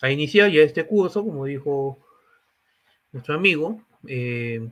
a 0.00 0.10
iniciar 0.10 0.50
ya 0.50 0.62
este 0.62 0.86
curso, 0.86 1.24
como 1.24 1.44
dijo 1.44 1.98
nuestro 3.12 3.34
amigo. 3.34 3.80
Eh, 4.06 4.68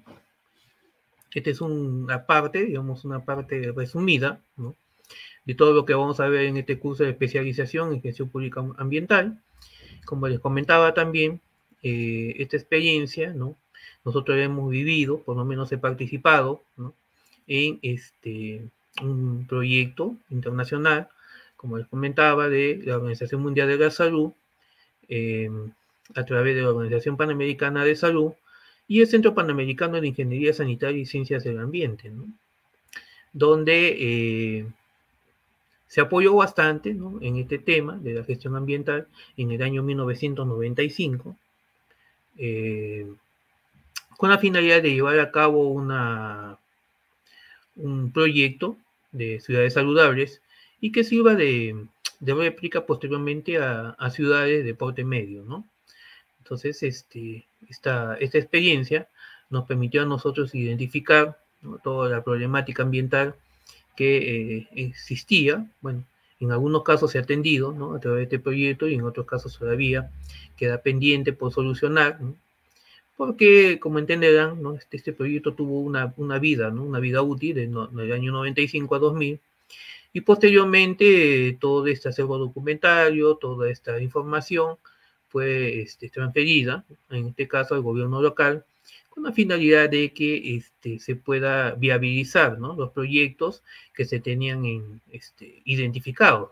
esta 1.35 1.50
es 1.50 1.61
una 1.61 2.27
parte, 2.27 2.65
digamos, 2.65 3.04
una 3.04 3.24
parte 3.24 3.72
resumida, 3.72 4.40
¿no? 4.56 4.76
de 5.45 5.54
todo 5.54 5.72
lo 5.72 5.84
que 5.84 5.95
vamos 5.95 6.21
a 6.21 6.29
ver 6.29 6.46
en 6.46 6.56
este 6.56 6.79
curso 6.79 7.04
de 7.04 7.10
especialización 7.10 7.92
en 7.92 8.02
gestión 8.02 8.29
pública 8.29 8.64
ambiental. 8.79 9.42
Como 10.06 10.29
les 10.29 10.40
comentaba 10.40 10.95
también, 10.95 11.41
eh, 11.82 12.34
esta 12.38 12.56
experiencia, 12.56 13.32
¿no? 13.32 13.56
Nosotros 14.04 14.38
hemos 14.38 14.70
vivido, 14.70 15.22
por 15.22 15.36
lo 15.36 15.45
menos 15.45 15.70
he 15.72 15.79
participado, 15.79 16.62
¿no? 16.77 16.95
En 17.46 17.79
este, 17.82 18.62
un 19.02 19.46
proyecto 19.46 20.16
internacional, 20.30 21.09
como 21.56 21.79
les 21.79 21.86
comentaba, 21.86 22.48
de 22.48 22.80
la 22.84 22.96
Organización 22.96 23.43
Mundial 23.43 23.68
de 23.68 23.79
la 23.79 23.91
Salud, 23.91 24.32
eh, 25.09 25.50
a 26.14 26.25
través 26.25 26.55
de 26.55 26.62
la 26.62 26.71
Organización 26.71 27.17
Panamericana 27.17 27.85
de 27.85 27.96
Salud 27.96 28.32
y 28.86 29.00
el 29.00 29.07
Centro 29.07 29.35
Panamericano 29.35 30.00
de 30.00 30.08
Ingeniería 30.08 30.53
Sanitaria 30.53 31.00
y 31.00 31.07
Ciencias 31.07 31.44
del 31.44 31.58
Ambiente, 31.58 32.11
¿no? 32.11 32.27
donde 33.33 33.97
eh, 33.98 34.67
se 35.89 36.00
apoyó 36.00 36.34
bastante 36.34 36.91
en 36.91 37.36
este 37.36 37.58
tema 37.58 37.97
de 37.98 38.14
la 38.14 38.25
gestión 38.25 38.56
ambiental 38.56 39.08
en 39.36 39.50
el 39.50 39.62
año 39.62 39.83
1995, 39.83 41.36
eh, 42.39 43.06
con 44.16 44.30
la 44.30 44.39
finalidad 44.39 44.83
de 44.83 44.94
llevar 44.94 45.19
a 45.20 45.30
cabo 45.30 45.69
una, 45.69 46.58
un 47.77 48.12
proyecto 48.12 48.77
de 49.12 49.41
ciudades 49.41 49.75
saludables 49.75 50.41
y 50.80 50.92
que 50.92 51.05
sirva 51.05 51.34
de, 51.34 51.86
de 52.25 52.33
réplica 52.33 52.87
posteriormente 52.87 53.59
a, 53.59 54.11
ciudades 54.11 54.64
de 54.64 54.75
porte 54.75 55.05
medio, 55.05 55.45
¿no? 55.45 55.69
Entonces, 56.39 56.83
este, 56.83 57.47
esta, 57.69 58.17
esta 58.17 58.39
experiencia 58.39 59.08
nos 59.50 59.66
permitió 59.66 60.03
a 60.03 60.06
nosotros 60.06 60.55
identificar 60.55 61.39
toda 61.83 62.08
la 62.08 62.25
problemática 62.25 62.83
ambiental 62.83 63.34
que 63.97 64.16
eh, 64.16 64.69
existía, 64.72 65.66
bueno, 65.83 66.05
en 66.41 66.50
algunos 66.50 66.83
casos 66.83 67.12
se 67.12 67.19
ha 67.19 67.22
atendido 67.22 67.72
¿no? 67.72 67.94
a 67.94 68.00
través 68.00 68.19
de 68.19 68.25
este 68.25 68.38
proyecto 68.38 68.88
y 68.88 68.94
en 68.94 69.03
otros 69.03 69.27
casos 69.27 69.59
todavía 69.59 70.11
queda 70.56 70.78
pendiente 70.78 71.33
por 71.33 71.53
solucionar, 71.53 72.19
porque 73.16 73.78
como 73.81 73.98
entenderán, 73.98 74.62
¿no? 74.62 74.75
este, 74.75 74.97
este, 74.97 75.12
proyecto 75.12 75.55
tuvo 75.55 75.81
una, 75.81 76.12
una 76.16 76.38
vida, 76.38 76.70
¿no? 76.70 76.83
una 76.84 77.00
vida 77.00 77.22
útil 77.22 77.55
del, 77.55 77.75
del 77.92 78.12
año 78.12 78.33
95 78.33 78.94
a 78.94 78.98
2000, 78.98 79.41
y 80.14 80.20
posteriormente 80.20 81.58
todo 81.60 81.88
este 81.88 82.08
acervo 82.08 82.38
documentario, 82.38 83.34
toda 83.34 83.68
esta 83.68 84.00
información 84.00 84.76
fue 85.28 85.80
este, 85.80 86.08
transferida, 86.08 86.84
en 87.10 87.26
este 87.26 87.48
caso 87.48 87.74
al 87.74 87.82
gobierno 87.82 88.22
local, 88.22 88.64
con 89.10 89.24
la 89.24 89.32
finalidad 89.32 89.90
de 89.90 90.12
que 90.12 90.56
este, 90.56 91.00
se 91.00 91.16
pueda 91.16 91.72
viabilizar 91.72 92.58
los 92.60 92.92
proyectos 92.92 93.64
que 93.92 94.04
se 94.04 94.20
tenían 94.20 94.64
en, 94.64 95.02
este, 95.10 95.62
identificados, 95.64 96.50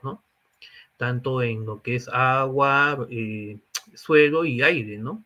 tanto 0.96 1.40
en 1.40 1.64
lo 1.64 1.82
que 1.82 1.94
es 1.94 2.08
agua, 2.08 3.06
eh, 3.10 3.58
suelo 3.94 4.44
y 4.44 4.60
aire, 4.62 4.98
¿no? 4.98 5.24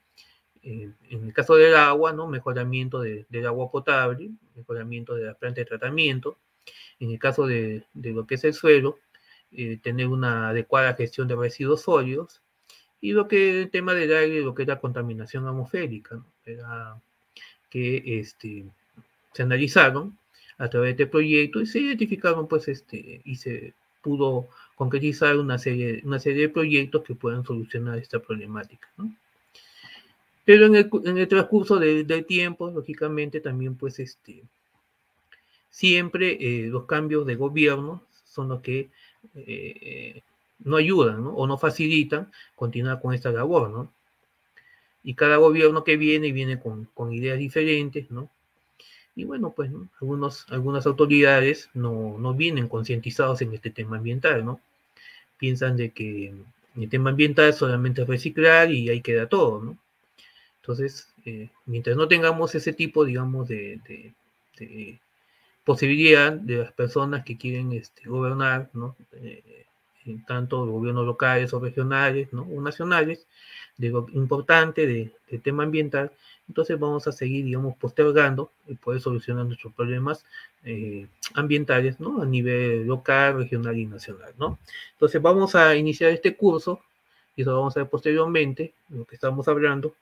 en 0.62 0.94
el 1.10 1.32
caso 1.32 1.54
del 1.54 1.74
agua. 1.76 2.12
Mejoramiento 2.26 3.00
del 3.00 3.46
agua 3.46 3.70
potable, 3.70 4.30
mejoramiento 4.56 5.14
de 5.14 5.26
la 5.26 5.34
planta 5.34 5.60
de 5.60 5.64
tratamiento. 5.64 6.36
En 7.00 7.11
el 7.11 7.19
caso 7.19 7.47
de, 7.47 7.84
de 7.95 8.12
lo 8.12 8.27
que 8.27 8.36
es 8.36 8.45
el 8.45 8.55
suelo, 8.55 8.98
eh, 9.53 9.78
tener 9.83 10.09
una 10.09 10.50
adecuada 10.50 10.95
gestión 10.95 11.28
de 11.28 11.36
residuos 11.36 11.83
sólidos. 11.83 12.42
Y 13.00 13.12
lo 13.12 13.28
que 13.28 13.62
el 13.62 13.70
tema 13.70 13.95
del 13.95 14.14
aire, 14.14 14.41
lo 14.41 14.55
que 14.55 14.62
es 14.62 14.69
la 14.69 14.81
contaminación 14.81 15.47
atmosférica, 15.47 16.17
¿no? 16.17 16.27
Era 16.44 17.00
que 17.70 18.20
este, 18.20 18.64
se 19.33 19.42
analizaron 19.42 20.19
a 20.59 20.69
través 20.69 20.97
de 20.97 21.05
este 21.05 21.11
proyecto 21.11 21.60
y 21.60 21.66
se 21.66 21.81
identificaron, 21.81 22.49
pues, 22.49 22.69
este, 22.69 23.21
y 23.25 23.37
se 23.37 23.75
pudo 24.03 24.49
concretizar 24.75 25.37
una 25.38 25.59
serie, 25.59 26.00
una 26.05 26.19
serie 26.19 26.43
de 26.43 26.49
proyectos 26.49 27.03
que 27.03 27.15
puedan 27.15 27.44
solucionar 27.44 27.99
esta 27.99 28.19
problemática, 28.19 28.88
Pero 30.44 30.66
en 30.66 30.76
el, 30.76 30.91
en 31.05 31.19
el 31.19 31.28
transcurso 31.28 31.78
del 31.78 32.26
tiempo, 32.26 32.71
lógicamente, 32.71 33.41
también, 33.41 33.76
pues, 33.76 33.99
este, 33.99 34.43
siempre 35.76 36.38
eh, 36.41 36.69
los 36.69 36.87
cambios 36.87 37.26
de 37.26 37.34
gobierno 37.37 38.03
son 38.25 38.48
los 38.48 38.62
que 38.62 38.88
eh, 39.34 40.22
no 40.60 40.76
ayudan, 40.76 41.26
O 41.26 41.47
no 41.47 41.59
facilitan 41.59 42.32
continuar 42.54 43.00
con 43.00 43.12
esta 43.12 43.31
labor, 43.31 43.70
¿no? 43.70 43.92
y 45.06 45.14
cada 45.14 45.37
gobierno 45.37 45.84
que 45.84 45.97
viene 45.97 46.32
viene 46.32 46.59
con, 46.59 47.12
ideas 47.12 47.38
diferentes, 47.38 48.10
¿no? 48.10 48.28
Y 49.14 49.22
bueno, 49.25 49.53
pues 49.54 49.70
Algunos, 50.00 50.47
algunas 50.50 50.84
autoridades 50.84 51.70
no, 51.75 52.19
no 52.19 52.34
vienen 52.34 52.69
concientizados 52.69 53.41
en 53.41 53.54
este 53.54 53.70
tema 53.70 53.98
ambiental, 53.98 54.44
¿no? 54.44 54.60
Piensan 55.38 55.76
de 55.76 55.93
que 55.93 56.34
el 56.76 56.88
tema 56.88 57.10
ambiental 57.10 57.54
solamente 57.54 58.03
es 58.03 58.08
reciclar 58.08 58.72
y 58.72 58.88
ahí 58.88 59.00
queda 59.00 59.28
todo, 59.28 59.62
¿no? 59.62 59.78
Entonces, 60.60 61.14
eh, 61.25 61.50
mientras 61.66 61.97
no 61.97 62.08
tengamos 62.08 62.56
ese 62.56 62.72
tipo, 62.72 63.04
digamos, 63.04 63.47
de, 63.47 63.81
posibilidad 65.66 66.32
de 66.32 66.59
las 66.59 66.72
personas 66.72 67.25
que 67.25 67.37
quieren 67.37 67.72
este, 67.72 68.09
gobernar, 68.09 68.71
¿no? 68.72 68.94
Eh, 69.15 69.65
tanto 70.25 70.65
gobiernos 70.65 71.04
locales 71.04 71.53
o 71.53 71.59
regionales, 71.59 72.32
¿no? 72.32 72.43
O 72.43 72.62
nacionales, 72.62 73.27
digo, 73.76 74.06
importante 74.12 74.87
de, 74.87 75.12
tema 75.41 75.65
ambiental, 75.65 76.12
entonces 76.49 76.78
vamos 76.78 77.09
a 77.09 77.12
seguir, 77.12 77.44
digamos, 77.44 77.76
postergando 77.76 78.53
y 78.69 78.76
poder 78.76 79.00
solucionar 79.00 79.44
nuestros 79.44 79.75
problemas 79.75 80.25
eh, 80.65 81.09
ambientales, 81.34 81.99
¿no? 81.99 82.22
A 82.22 82.26
nivel 82.26 82.87
local, 82.87 83.37
regional 83.38 83.76
y 83.76 83.87
nacional, 83.87 84.32
¿no? 84.38 84.60
Entonces 84.93 85.21
vamos 85.21 85.56
a 85.56 85.75
iniciar 85.75 86.12
este 86.12 86.37
curso, 86.37 86.81
y 87.34 87.43
eso 87.43 87.53
vamos 87.53 87.76
a 87.76 87.81
ver 87.81 87.88
posteriormente, 87.91 88.72
lo 88.88 89.05
que 89.05 89.16
estamos 89.16 89.49
hablando, 89.49 89.97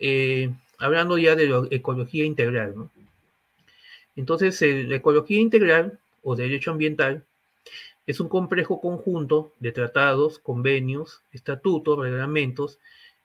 eh, 0.00 0.50
hablando 0.78 1.18
ya 1.18 1.36
de 1.36 1.68
ecología 1.70 2.24
integral, 2.24 2.74
¿no? 2.74 2.90
Entonces, 4.16 4.60
la 4.62 4.96
ecología 4.96 5.40
integral 5.40 5.98
o 6.22 6.34
derecho 6.34 6.72
ambiental 6.72 7.24
es 8.06 8.20
un 8.20 8.28
complejo 8.28 8.80
conjunto 8.80 9.52
de 9.60 9.72
tratados, 9.72 10.38
convenios, 10.38 11.22
estatutos, 11.32 11.98
reglamentos 11.98 12.78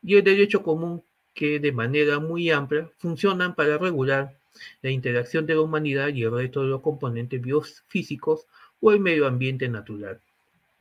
y 0.04 0.16
el 0.16 0.24
derecho 0.24 0.64
común 0.64 1.04
que 1.34 1.60
de 1.60 1.72
manera 1.72 2.20
muy 2.20 2.50
amplia 2.52 2.90
funcionan 2.98 3.56
para 3.56 3.78
regular 3.78 4.36
la 4.82 4.90
interacción 4.90 5.46
de 5.46 5.56
la 5.56 5.62
humanidad 5.62 6.10
y 6.10 6.24
el 6.24 6.32
resto 6.32 6.62
de 6.62 6.68
los 6.68 6.82
componentes 6.82 7.42
biofísicos 7.42 8.46
o 8.82 8.92
el 8.92 9.00
medio 9.00 9.28
ambiente 9.28 9.70
natural, 9.70 10.20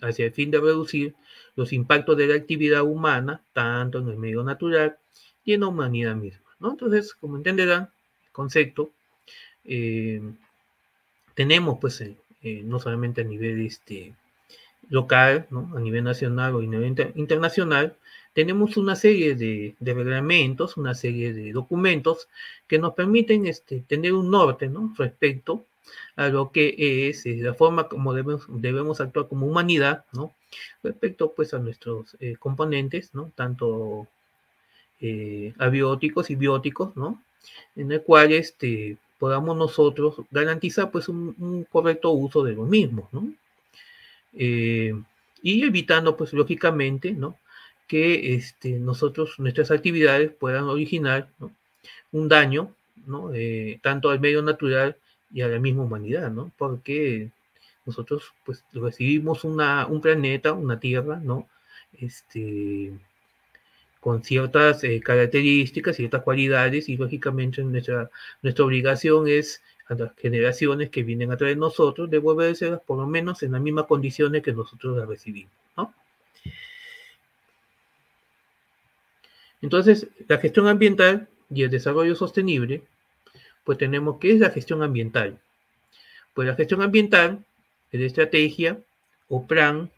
hacia 0.00 0.26
el 0.26 0.32
fin 0.32 0.50
de 0.50 0.60
reducir 0.60 1.14
los 1.54 1.72
impactos 1.72 2.16
de 2.16 2.26
la 2.26 2.34
actividad 2.34 2.82
humana, 2.82 3.42
tanto 3.52 3.98
en 3.98 4.08
el 4.08 4.16
medio 4.16 4.42
natural 4.42 4.96
y 5.44 5.52
en 5.52 5.60
la 5.60 5.68
humanidad 5.68 6.16
misma. 6.16 6.50
Entonces, 6.60 7.14
como 7.14 7.36
entenderán, 7.36 7.90
el 8.24 8.32
concepto, 8.32 8.90
eh, 9.64 10.20
tenemos 11.34 11.78
pues 11.80 12.00
eh, 12.00 12.16
eh, 12.42 12.62
no 12.64 12.80
solamente 12.80 13.20
a 13.20 13.24
nivel 13.24 13.60
este, 13.64 14.14
local, 14.88 15.46
¿no? 15.50 15.70
a 15.76 15.80
nivel 15.80 16.04
nacional 16.04 16.54
o 16.54 16.58
a 16.58 16.62
nivel 16.62 17.12
internacional, 17.14 17.96
tenemos 18.32 18.76
una 18.76 18.96
serie 18.96 19.34
de, 19.34 19.74
reglamentos, 19.80 20.76
una 20.76 20.94
serie 20.94 21.32
de 21.32 21.52
documentos 21.52 22.28
que 22.66 22.78
nos 22.78 22.94
permiten 22.94 23.46
este, 23.46 23.80
tener 23.80 24.12
un 24.12 24.30
norte 24.30 24.68
¿no? 24.68 24.94
respecto 24.96 25.64
a 26.16 26.28
lo 26.28 26.52
que 26.52 27.08
es 27.08 27.26
la 27.26 27.54
forma 27.54 27.88
como 27.88 28.14
debemos, 28.14 28.44
debemos 28.48 29.00
actuar 29.00 29.26
como 29.28 29.46
humanidad, 29.46 30.04
¿no? 30.12 30.34
respecto 30.82 31.32
pues 31.32 31.54
a 31.54 31.58
nuestros 31.58 32.16
componentes, 32.38 33.14
¿no? 33.14 33.32
tanto 33.34 34.06
abióticos 35.58 36.30
y 36.30 36.36
bióticos, 36.36 36.96
¿no? 36.96 37.22
en 37.76 37.92
el 37.92 38.02
cual 38.02 38.32
este, 38.32 38.98
podamos 39.20 39.56
nosotros 39.56 40.16
garantizar 40.32 40.90
pues 40.90 41.08
un, 41.08 41.66
correcto 41.70 42.10
uso 42.10 42.42
de 42.42 42.54
los 42.54 42.68
mismos, 42.68 43.08
¿no? 43.12 43.32
Eh, 44.34 44.94
y 45.42 45.62
evitando 45.62 46.16
pues 46.16 46.32
lógicamente, 46.32 47.12
¿no? 47.12 47.36
Que 47.86 48.34
este, 48.34 48.70
nosotros, 48.78 49.34
nuestras 49.38 49.70
actividades 49.70 50.32
puedan 50.32 50.64
originar 50.64 51.28
un 52.10 52.28
daño, 52.28 52.74
¿no? 53.06 53.30
Tanto 53.82 54.10
al 54.10 54.20
medio 54.20 54.42
natural 54.42 54.96
y 55.32 55.42
a 55.42 55.48
la 55.48 55.58
misma 55.58 55.84
humanidad, 55.84 56.30
¿no? 56.30 56.50
Porque 56.56 57.30
nosotros 57.86 58.32
pues 58.44 58.64
recibimos 58.72 59.44
una, 59.44 59.86
un 59.86 60.00
planeta, 60.00 60.52
una 60.52 60.80
tierra, 60.80 61.20
¿no? 61.22 61.48
Este, 61.92 62.92
con 64.00 64.24
ciertas 64.24 64.82
eh, 64.84 65.00
características, 65.00 65.96
ciertas 65.96 66.22
cualidades, 66.22 66.88
y 66.88 66.96
lógicamente 66.96 67.62
nuestra, 67.62 68.10
nuestra 68.42 68.64
obligación 68.64 69.28
es 69.28 69.62
a 69.88 69.94
las 69.94 70.12
generaciones 70.16 70.90
que 70.90 71.02
vienen 71.02 71.32
a 71.32 71.36
través 71.36 71.56
de 71.56 71.60
nosotros, 71.60 72.08
devolvérselas 72.08 72.80
por 72.80 72.98
lo 72.98 73.06
menos 73.06 73.42
en 73.42 73.52
las 73.52 73.60
mismas 73.60 73.86
condiciones 73.86 74.42
que 74.42 74.52
nosotros 74.52 74.96
las 74.96 75.08
recibimos. 75.08 75.52
¿no? 75.76 75.92
Entonces, 79.60 80.08
la 80.28 80.38
gestión 80.38 80.68
ambiental 80.68 81.28
y 81.50 81.64
el 81.64 81.70
desarrollo 81.70 82.14
sostenible, 82.14 82.82
pues 83.64 83.78
tenemos 83.78 84.18
que 84.18 84.32
es 84.32 84.38
la 84.38 84.50
gestión 84.50 84.82
ambiental. 84.82 85.38
Pues 86.34 86.48
la 86.48 86.54
gestión 86.54 86.82
ambiental 86.82 87.44
es 87.92 88.00
la 88.00 88.06
estrategia 88.06 88.78
o 89.28 89.46
plan 89.46 89.90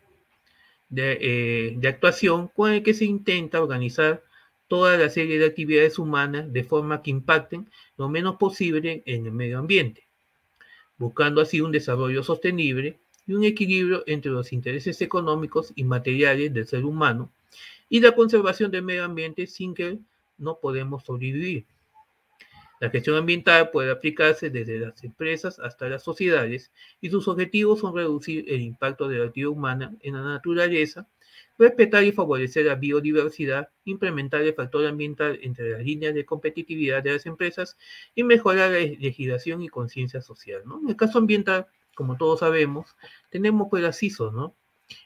de, 0.92 1.18
eh, 1.20 1.74
de 1.78 1.88
actuación 1.88 2.48
con 2.48 2.70
el 2.70 2.82
que 2.82 2.92
se 2.92 3.06
intenta 3.06 3.62
organizar 3.62 4.22
toda 4.68 4.98
la 4.98 5.08
serie 5.08 5.38
de 5.38 5.46
actividades 5.46 5.98
humanas 5.98 6.52
de 6.52 6.64
forma 6.64 7.02
que 7.02 7.10
impacten 7.10 7.68
lo 7.96 8.10
menos 8.10 8.36
posible 8.36 9.02
en 9.06 9.26
el 9.26 9.32
medio 9.32 9.58
ambiente, 9.58 10.06
buscando 10.98 11.40
así 11.40 11.62
un 11.62 11.72
desarrollo 11.72 12.22
sostenible 12.22 12.98
y 13.26 13.32
un 13.32 13.44
equilibrio 13.44 14.04
entre 14.06 14.32
los 14.32 14.52
intereses 14.52 15.00
económicos 15.00 15.72
y 15.74 15.84
materiales 15.84 16.52
del 16.52 16.66
ser 16.66 16.84
humano 16.84 17.32
y 17.88 18.00
la 18.00 18.12
conservación 18.12 18.70
del 18.70 18.82
medio 18.82 19.04
ambiente 19.04 19.46
sin 19.46 19.74
que 19.74 19.98
no 20.36 20.58
podemos 20.58 21.04
sobrevivir. 21.04 21.64
La 22.82 22.90
gestión 22.90 23.16
ambiental 23.16 23.70
puede 23.70 23.92
aplicarse 23.92 24.50
desde 24.50 24.80
las 24.80 25.04
empresas 25.04 25.60
hasta 25.60 25.88
las 25.88 26.02
sociedades 26.02 26.72
y 27.00 27.10
sus 27.10 27.28
objetivos 27.28 27.78
son 27.78 27.94
reducir 27.94 28.44
el 28.48 28.60
impacto 28.60 29.06
de 29.06 29.18
la 29.18 29.26
actividad 29.26 29.52
humana 29.52 29.94
en 30.00 30.14
la 30.14 30.22
naturaleza, 30.22 31.06
respetar 31.56 32.02
y 32.02 32.10
favorecer 32.10 32.66
la 32.66 32.74
biodiversidad, 32.74 33.68
implementar 33.84 34.42
el 34.42 34.54
factor 34.54 34.84
ambiental 34.84 35.38
entre 35.42 35.70
las 35.70 35.84
líneas 35.84 36.12
de 36.12 36.24
competitividad 36.24 37.04
de 37.04 37.12
las 37.12 37.26
empresas 37.26 37.76
y 38.16 38.24
mejorar 38.24 38.72
la 38.72 38.78
legislación 38.80 39.62
y 39.62 39.68
conciencia 39.68 40.20
social. 40.20 40.64
En 40.82 40.88
el 40.88 40.96
caso 40.96 41.18
ambiental, 41.18 41.68
como 41.94 42.16
todos 42.16 42.40
sabemos, 42.40 42.96
tenemos 43.30 43.68
pues 43.70 43.84
las 43.84 44.02
ISO, 44.02 44.32
¿no? 44.32 44.56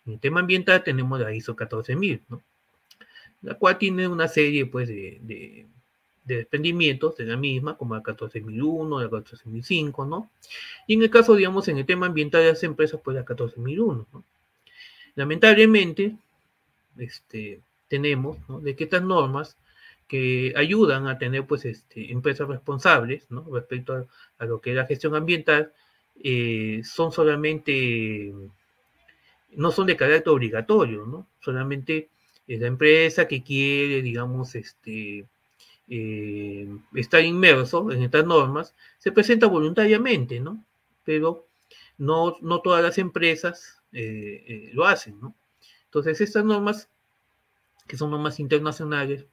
En 0.06 0.14
el 0.14 0.20
tema 0.20 0.40
ambiental 0.40 0.82
tenemos 0.82 1.20
la 1.20 1.34
ISO 1.34 1.55
14000, 1.55 2.22
¿no? 2.31 2.43
La 3.43 3.52
cual 3.52 3.76
tiene 3.76 4.08
una 4.08 4.29
serie 4.29 4.64
pues 4.64 4.88
de 4.88 5.67
desprendimientos 6.26 7.17
de 7.17 7.25
la 7.25 7.37
misma, 7.37 7.76
como 7.76 7.94
la 7.94 8.02
14001, 8.02 9.00
la 9.00 9.08
14005, 9.08 10.05
¿no? 10.05 10.31
Y 10.87 10.94
en 10.94 11.02
el 11.02 11.11
caso, 11.11 11.34
digamos, 11.34 11.69
en 11.69 11.78
el 11.78 11.87
tema 11.87 12.06
ambiental 12.06 12.43
de 12.43 12.50
las 12.50 12.62
empresas, 12.64 13.00
pues 13.02 13.17
la 13.17 13.25
14001, 13.25 14.06
¿no? 14.12 14.25
Lamentablemente, 15.14 16.17
este, 16.99 17.61
tenemos, 17.88 18.38
¿no? 18.49 18.61
De 18.61 18.75
que 18.75 18.84
estas 18.84 19.02
normas 19.02 19.56
que 20.08 20.52
ayudan 20.56 21.06
a 21.06 21.19
tener, 21.19 21.46
pues, 21.46 21.64
este, 21.64 22.12
empresas 22.12 22.49
responsables, 22.49 23.31
¿no? 23.31 23.46
Respecto 23.52 24.06
a, 24.38 24.44
lo 24.44 24.61
que 24.61 24.70
es 24.70 24.76
la 24.76 24.87
gestión 24.87 25.14
ambiental, 25.14 25.72
eh, 26.22 26.82
son 26.84 27.12
solamente, 27.12 28.32
no 29.52 29.70
son 29.70 29.87
de 29.87 29.96
carácter 29.96 30.32
obligatorio, 30.32 31.06
¿no? 31.06 31.29
Solamente 31.40 32.08
es 32.49 32.61
la 32.61 32.67
empresa 32.67 33.29
que 33.29 33.43
quiere, 33.43 34.02
digamos, 34.02 34.55
este, 34.55 35.26
eh, 35.88 36.68
está 36.94 37.20
inmerso 37.20 37.92
en 37.92 38.02
estas 38.02 38.26
normas, 38.26 38.74
se 38.98 39.12
presenta 39.12 39.46
voluntariamente, 39.46 40.40
¿no? 40.40 40.64
Pero 41.04 41.46
no, 41.98 42.36
no 42.40 42.60
todas 42.60 42.82
las 42.82 42.98
empresas 42.98 43.80
eh, 43.92 44.44
eh, 44.48 44.70
lo 44.72 44.84
hacen, 44.84 45.20
¿no? 45.20 45.34
Entonces, 45.84 46.20
estas 46.20 46.44
normas, 46.44 46.90
que 47.86 47.96
son 47.96 48.10
normas 48.10 48.40
internacionales, 48.40 49.26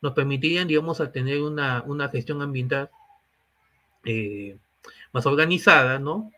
nos 0.00 0.12
permitirían, 0.12 0.68
digamos, 0.68 1.00
a 1.00 1.10
tener 1.10 1.42
una, 1.42 1.82
una 1.82 2.08
gestión 2.08 2.40
ambiental 2.42 2.90
más 5.12 5.26
organizada, 5.26 5.98
¿no? 5.98 6.30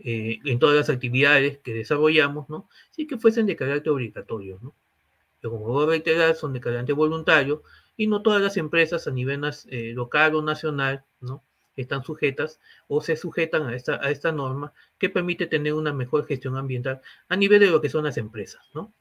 en 0.00 0.58
todas 0.60 0.76
las 0.76 0.90
actividades 0.90 1.58
que 1.58 1.74
desarrollamos, 1.74 2.48
¿no? 2.48 2.68
Sí 2.92 3.08
que 3.08 3.18
fuesen 3.18 3.46
de 3.46 3.56
carácter 3.56 3.90
obligatorio, 3.90 4.60
¿no? 4.62 4.72
Pero 5.40 5.52
como 5.52 5.64
voy 5.66 5.84
a 5.84 5.88
reiterar, 5.88 6.36
son 6.36 6.52
de 6.52 6.60
carácter 6.60 6.94
voluntario, 6.94 7.64
y 7.98 8.06
no 8.06 8.22
todas 8.22 8.40
las 8.40 8.56
empresas 8.56 9.08
a 9.08 9.10
nivel 9.10 9.42
eh, 9.70 9.92
local 9.92 10.36
o 10.36 10.40
nacional, 10.40 11.04
¿no? 11.20 11.42
Están 11.76 12.04
sujetas 12.04 12.60
o 12.86 13.00
se 13.00 13.16
sujetan 13.16 13.66
a 13.66 13.74
esta, 13.74 14.00
a 14.02 14.10
esta 14.10 14.32
norma 14.32 14.72
que 14.98 15.10
permite 15.10 15.46
tener 15.46 15.74
una 15.74 15.92
mejor 15.92 16.26
gestión 16.26 16.56
ambiental 16.56 17.02
a 17.28 17.36
nivel 17.36 17.60
de 17.60 17.66
lo 17.66 17.80
que 17.80 17.90
son 17.90 18.04
las 18.04 18.16
empresas, 18.16 18.62
¿no? 18.72 18.92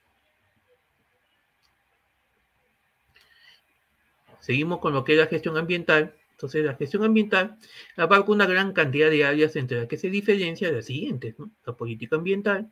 Seguimos 4.39 4.79
con 4.79 4.93
lo 4.93 5.03
que 5.03 5.13
es 5.13 5.19
la 5.19 5.27
gestión 5.27 5.57
ambiental. 5.57 6.15
Entonces, 6.31 6.65
la 6.65 6.75
gestión 6.75 7.03
ambiental 7.03 7.57
abarca 7.97 8.31
una 8.31 8.45
gran 8.47 8.73
cantidad 8.73 9.09
de 9.11 9.25
áreas 9.25 9.55
entre 9.55 9.77
las 9.77 9.87
que 9.87 9.97
se 9.97 10.09
diferencia 10.09 10.71
las 10.71 10.85
siguientes, 10.85 11.37
¿no? 11.37 11.51
La 11.65 11.73
política 11.73 12.15
ambiental, 12.15 12.71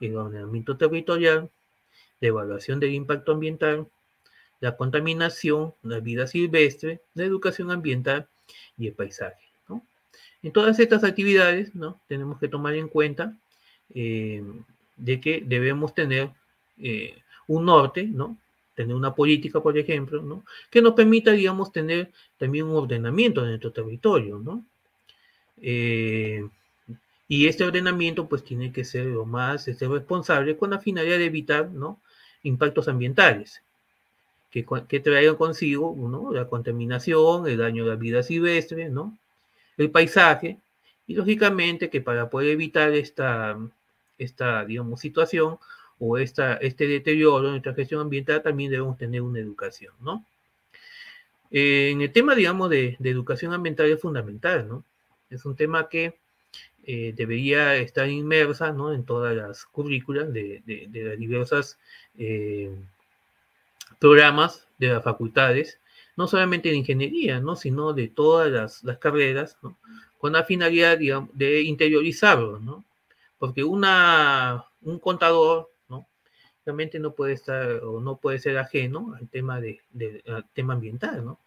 el 0.00 0.16
ordenamiento 0.16 0.76
territorial, 0.76 1.50
la 2.20 2.28
evaluación 2.28 2.80
del 2.80 2.92
impacto 2.92 3.32
ambiental, 3.32 3.88
la 4.60 4.76
contaminación, 4.76 5.74
la 5.82 6.00
vida 6.00 6.26
silvestre, 6.26 7.00
la 7.14 7.24
educación 7.24 7.70
ambiental 7.70 8.28
y 8.76 8.88
el 8.88 8.94
paisaje. 8.94 9.44
¿no? 9.68 9.84
En 10.42 10.52
todas 10.52 10.78
estas 10.80 11.04
actividades 11.04 11.74
¿no? 11.74 12.00
tenemos 12.08 12.38
que 12.38 12.48
tomar 12.48 12.74
en 12.74 12.88
cuenta 12.88 13.36
eh, 13.94 14.42
de 14.96 15.20
que 15.20 15.42
debemos 15.44 15.94
tener 15.94 16.30
eh, 16.78 17.22
un 17.46 17.66
norte, 17.66 18.04
¿no? 18.04 18.36
tener 18.74 18.94
una 18.94 19.14
política, 19.14 19.60
por 19.60 19.76
ejemplo, 19.76 20.22
¿no? 20.22 20.44
que 20.70 20.82
nos 20.82 20.94
permita, 20.94 21.32
digamos, 21.32 21.72
tener 21.72 22.12
también 22.36 22.66
un 22.66 22.76
ordenamiento 22.76 23.42
de 23.42 23.48
nuestro 23.48 23.72
territorio. 23.72 24.38
¿no? 24.38 24.64
Eh, 25.60 26.46
y 27.26 27.46
este 27.46 27.64
ordenamiento 27.64 28.28
pues 28.28 28.42
tiene 28.42 28.72
que 28.72 28.84
ser 28.84 29.06
lo 29.06 29.26
más 29.26 29.68
este, 29.68 29.86
responsable 29.86 30.56
con 30.56 30.70
la 30.70 30.78
finalidad 30.78 31.18
de 31.18 31.26
evitar 31.26 31.70
¿no? 31.70 32.00
impactos 32.42 32.88
ambientales 32.88 33.62
que, 34.64 34.86
que 34.88 35.00
traigan 35.00 35.36
consigo 35.36 35.94
¿no? 35.96 36.32
la 36.32 36.48
contaminación, 36.48 37.46
el 37.46 37.58
daño 37.58 37.84
de 37.84 37.90
la 37.90 37.96
vida 37.96 38.22
silvestre, 38.22 38.88
¿no? 38.88 39.16
el 39.78 39.90
paisaje, 39.90 40.58
y 41.06 41.14
lógicamente 41.14 41.88
que 41.88 42.00
para 42.00 42.28
poder 42.28 42.50
evitar 42.50 42.92
esta, 42.92 43.58
esta 44.18 44.64
digamos, 44.64 45.00
situación 45.00 45.58
o 45.98 46.18
esta, 46.18 46.54
este 46.56 46.86
deterioro 46.86 47.46
en 47.46 47.52
nuestra 47.52 47.74
gestión 47.74 48.02
ambiental, 48.02 48.42
también 48.42 48.70
debemos 48.70 48.98
tener 48.98 49.22
una 49.22 49.40
educación, 49.40 49.94
¿no? 50.00 50.24
Eh, 51.50 51.90
en 51.92 52.02
el 52.02 52.12
tema, 52.12 52.34
digamos, 52.34 52.68
de, 52.68 52.96
de, 52.98 53.10
educación 53.10 53.54
ambiental 53.54 53.86
es 53.86 54.00
fundamental, 54.00 54.68
¿no? 54.68 54.84
Es 55.30 55.44
un 55.46 55.56
tema 55.56 55.88
que 55.88 56.14
eh, 56.84 57.14
debería 57.16 57.76
estar 57.76 58.08
inmersa, 58.08 58.72
¿no? 58.72 58.92
En 58.92 59.04
todas 59.04 59.34
las 59.34 59.64
currículas 59.64 60.32
de, 60.32 60.62
de, 60.66 60.86
de 60.88 61.04
las 61.04 61.18
diversas 61.18 61.78
eh, 62.18 62.70
programas 63.98 64.66
de 64.78 64.88
las 64.88 65.02
facultades, 65.02 65.80
no 66.16 66.26
solamente 66.26 66.68
de 66.68 66.76
ingeniería, 66.76 67.40
¿no? 67.40 67.56
sino 67.56 67.92
de 67.92 68.08
todas 68.08 68.82
las, 68.82 68.98
carreras, 68.98 69.56
¿no? 69.62 69.78
con 70.18 70.32
la 70.32 70.44
finalidad 70.44 70.98
de 70.98 71.62
interiorizarlo, 71.62 72.58
¿no? 72.58 72.84
porque 73.38 73.64
una, 73.64 74.64
un 74.82 74.98
contador 74.98 75.70
¿no? 75.88 76.08
realmente 76.64 76.98
no 76.98 77.12
puede 77.12 77.34
estar 77.34 77.84
o 77.84 78.00
no 78.00 78.16
puede 78.16 78.38
ser 78.38 78.58
ajeno 78.58 79.14
al 79.18 79.28
tema, 79.28 79.60
de, 79.60 79.80
tema 80.54 80.74
ambiental. 80.74 81.24
¿no? 81.24 81.38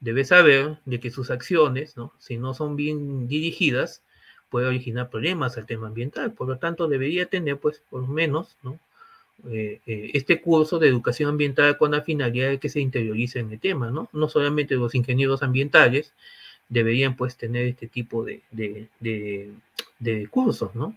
Debe 0.00 0.24
saber 0.24 0.78
de 0.84 1.00
que 1.00 1.10
sus 1.10 1.30
acciones, 1.30 1.96
¿no? 1.96 2.12
si 2.18 2.36
no 2.36 2.54
son 2.54 2.76
bien 2.76 3.26
dirigidas, 3.28 4.02
puede 4.48 4.66
originar 4.66 5.08
problemas 5.08 5.56
al 5.56 5.66
tema 5.66 5.86
ambiental. 5.86 6.34
Por 6.34 6.46
lo 6.46 6.58
tanto, 6.58 6.86
debería 6.86 7.26
tener, 7.26 7.58
pues, 7.58 7.82
por 7.88 8.02
lo 8.02 8.08
menos, 8.08 8.58
¿no? 8.62 8.78
Eh, 9.50 9.80
eh, 9.86 10.10
este 10.14 10.40
curso 10.40 10.78
de 10.78 10.86
educación 10.86 11.30
ambiental 11.30 11.76
con 11.76 11.90
la 11.90 12.02
finalidad 12.02 12.50
de 12.50 12.58
que 12.58 12.68
se 12.68 12.80
interiorice 12.80 13.40
en 13.40 13.50
el 13.50 13.58
tema, 13.58 13.90
¿no? 13.90 14.08
No 14.12 14.28
solamente 14.28 14.76
los 14.76 14.94
ingenieros 14.94 15.42
ambientales 15.42 16.12
deberían 16.68 17.16
pues 17.16 17.36
tener 17.36 17.66
este 17.66 17.88
tipo 17.88 18.24
de, 18.24 18.42
de, 18.52 20.28
cursos, 20.30 20.74
¿no? 20.76 20.96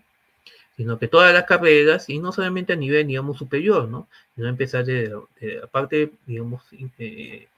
Sino 0.76 0.98
que 0.98 1.08
todas 1.08 1.34
las 1.34 1.44
carreras, 1.44 2.08
y 2.08 2.18
no 2.20 2.30
solamente 2.32 2.74
a 2.74 2.76
nivel, 2.76 3.06
digamos, 3.08 3.38
superior, 3.38 3.88
¿no? 3.88 4.08
Sino 4.36 4.48
empezar 4.48 4.84
de, 4.84 5.08
la 5.40 5.66
parte, 5.66 6.12
digamos, 6.26 6.62
eh, 6.98 7.48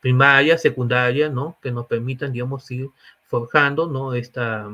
primaria, 0.00 0.56
secundaria, 0.56 1.28
¿no? 1.28 1.58
Que 1.62 1.70
nos 1.70 1.86
permitan, 1.86 2.32
digamos, 2.32 2.70
ir 2.70 2.88
forjando, 3.28 3.86
¿no? 3.86 4.14
Esta, 4.14 4.70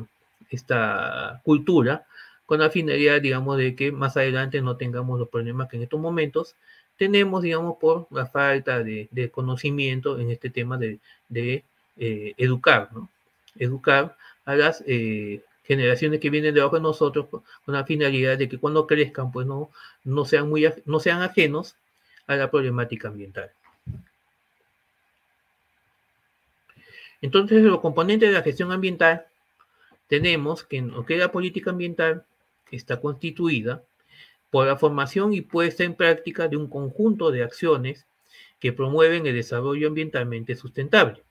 esta 0.50 1.40
cultura 1.44 2.06
con 2.50 2.58
la 2.58 2.68
finalidad, 2.68 3.20
digamos, 3.20 3.58
de 3.58 3.76
que 3.76 3.92
más 3.92 4.16
adelante 4.16 4.60
no 4.60 4.76
tengamos 4.76 5.20
los 5.20 5.28
problemas 5.28 5.68
que 5.68 5.76
en 5.76 5.84
estos 5.84 6.00
momentos 6.00 6.56
tenemos, 6.96 7.44
digamos, 7.44 7.76
por 7.78 8.08
la 8.10 8.26
falta 8.26 8.82
de, 8.82 9.30
conocimiento 9.32 10.18
en 10.18 10.32
este 10.32 10.50
tema 10.50 10.76
de, 10.76 10.98
eh, 11.96 12.34
educar, 12.36 12.88
¿no? 12.92 13.08
Educar 13.56 14.16
a 14.44 14.56
las 14.56 14.82
eh, 14.88 15.44
generaciones 15.62 16.18
que 16.18 16.28
vienen 16.28 16.52
debajo 16.52 16.74
de 16.74 16.82
nosotros 16.82 17.26
con 17.28 17.42
la 17.66 17.84
finalidad 17.84 18.36
de 18.36 18.48
que 18.48 18.58
cuando 18.58 18.84
crezcan, 18.84 19.30
pues 19.30 19.46
no, 19.46 19.70
no, 20.02 20.24
sean, 20.24 20.48
muy, 20.48 20.68
no 20.86 20.98
sean 20.98 21.22
ajenos 21.22 21.76
a 22.26 22.34
la 22.34 22.50
problemática 22.50 23.06
ambiental. 23.06 23.52
Entonces, 27.22 27.62
los 27.62 27.78
componentes 27.78 28.28
de 28.28 28.34
la 28.34 28.42
gestión 28.42 28.72
ambiental 28.72 29.24
tenemos 30.08 30.64
que 30.64 30.78
en 30.78 30.90
lo 30.90 31.06
que 31.06 31.14
es 31.14 31.20
la 31.20 31.30
política 31.30 31.70
ambiental 31.70 32.24
está 32.76 33.00
constituida 33.00 33.82
por 34.50 34.66
la 34.66 34.76
formación 34.76 35.32
y 35.32 35.40
puesta 35.40 35.84
en 35.84 35.94
práctica 35.94 36.48
de 36.48 36.56
un 36.56 36.68
conjunto 36.68 37.30
de 37.30 37.42
acciones 37.42 38.06
que 38.58 38.72
promueven 38.72 39.26
el 39.26 39.34
desarrollo 39.34 39.88
ambientalmente 39.88 40.56
sustentable. 40.56 41.22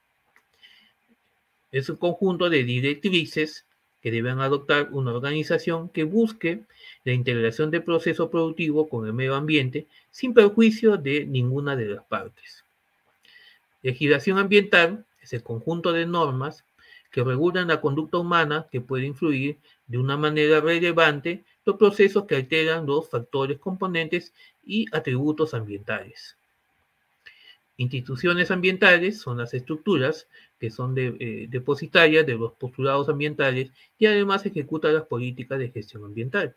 Es 1.71 1.89
un 1.89 1.97
conjunto 1.97 2.49
de 2.49 2.63
directrices 2.63 3.65
que 4.01 4.11
deben 4.11 4.39
adoptar 4.39 4.89
una 4.91 5.13
organización 5.13 5.89
que 5.89 6.03
busque 6.03 6.61
la 7.03 7.13
integración 7.13 7.69
del 7.69 7.83
proceso 7.83 8.29
productivo 8.29 8.87
con 8.87 9.05
el 9.05 9.13
medio 9.13 9.35
ambiente 9.35 9.87
sin 10.09 10.33
perjuicio 10.33 10.97
de 10.97 11.25
ninguna 11.25 11.75
de 11.75 11.85
las 11.89 12.03
partes. 12.05 12.63
Legislación 13.81 14.37
ambiental 14.37 15.05
es 15.21 15.33
el 15.33 15.43
conjunto 15.43 15.91
de 15.91 16.05
normas 16.05 16.63
que 17.11 17.23
regulan 17.23 17.67
la 17.67 17.81
conducta 17.81 18.17
humana 18.17 18.67
que 18.71 18.81
puede 18.81 19.05
influir 19.05 19.57
de 19.89 19.97
una 19.97 20.15
manera 20.15 20.61
relevante 20.61 21.43
los 21.65 21.75
procesos 21.75 22.25
que 22.25 22.35
alteran 22.35 22.85
los 22.85 23.09
factores 23.09 23.59
componentes 23.59 24.33
y 24.63 24.85
atributos 24.95 25.53
ambientales. 25.53 26.37
Instituciones 27.75 28.51
ambientales 28.51 29.19
son 29.19 29.37
las 29.37 29.53
estructuras 29.53 30.27
que 30.59 30.69
son 30.69 30.93
eh, 30.97 31.47
depositarias 31.49 32.25
de 32.25 32.35
los 32.35 32.53
postulados 32.53 33.09
ambientales 33.09 33.71
y 33.97 34.05
además 34.05 34.45
ejecutan 34.45 34.93
las 34.93 35.05
políticas 35.05 35.57
de 35.57 35.71
gestión 35.71 36.05
ambiental. 36.05 36.55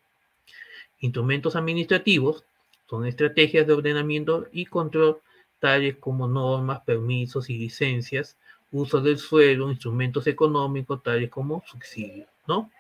Instrumentos 1.01 1.57
administrativos 1.57 2.45
son 2.89 3.07
estrategias 3.07 3.67
de 3.67 3.73
ordenamiento 3.73 4.47
y 4.53 4.67
control 4.67 5.21
tales 5.59 5.97
como 5.99 6.27
normas, 6.27 6.83
permisos 6.85 7.49
y 7.49 7.57
licencias, 7.57 8.37
uso 8.73 9.01
del 9.01 9.19
suelo, 9.19 9.71
instrumentos 9.71 10.27
económicos 10.27 11.03
tales 11.03 11.31
como 11.31 11.63
subsidios, 11.67 12.29
¿no? 12.47 12.71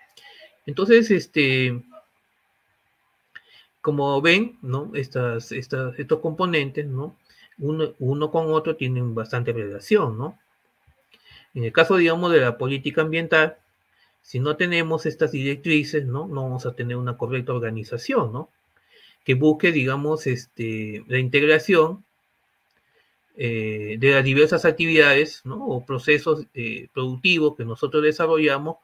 Entonces, 0.66 1.10
este, 1.10 1.82
como 3.80 4.20
ven, 4.22 4.58
¿no? 4.62 4.92
Estas, 4.94 5.52
estas, 5.52 5.98
estos 5.98 6.20
componentes, 6.20 6.86
¿no? 6.86 7.16
Uno, 7.58 8.30
con 8.30 8.52
otro 8.52 8.76
tienen 8.76 9.14
bastante 9.14 9.52
relación, 9.52 10.16
¿no? 10.16 10.38
En 11.54 11.64
el 11.64 11.72
caso, 11.72 11.96
digamos, 11.96 12.32
de 12.32 12.40
la 12.40 12.56
política 12.56 13.02
ambiental, 13.02 13.58
si 14.22 14.40
no 14.40 14.56
tenemos 14.56 15.04
estas 15.04 15.32
directrices, 15.32 16.06
¿no? 16.06 16.26
No 16.28 16.44
vamos 16.44 16.64
a 16.64 16.74
tener 16.74 16.96
una 16.96 17.16
correcta 17.18 17.52
organización, 17.52 18.32
¿no? 18.32 18.48
Que 19.24 19.34
busque, 19.34 19.72
digamos, 19.72 20.26
este, 20.26 21.04
la 21.08 21.18
integración 21.18 22.04
eh, 23.36 23.96
de 23.98 24.10
las 24.12 24.24
diversas 24.24 24.64
actividades, 24.64 25.42
¿no? 25.44 25.64
O 25.66 25.84
procesos 25.84 26.46
eh, 26.54 26.88
productivos 26.94 27.56
que 27.56 27.64
nosotros 27.64 28.02
desarrollamos 28.02 28.76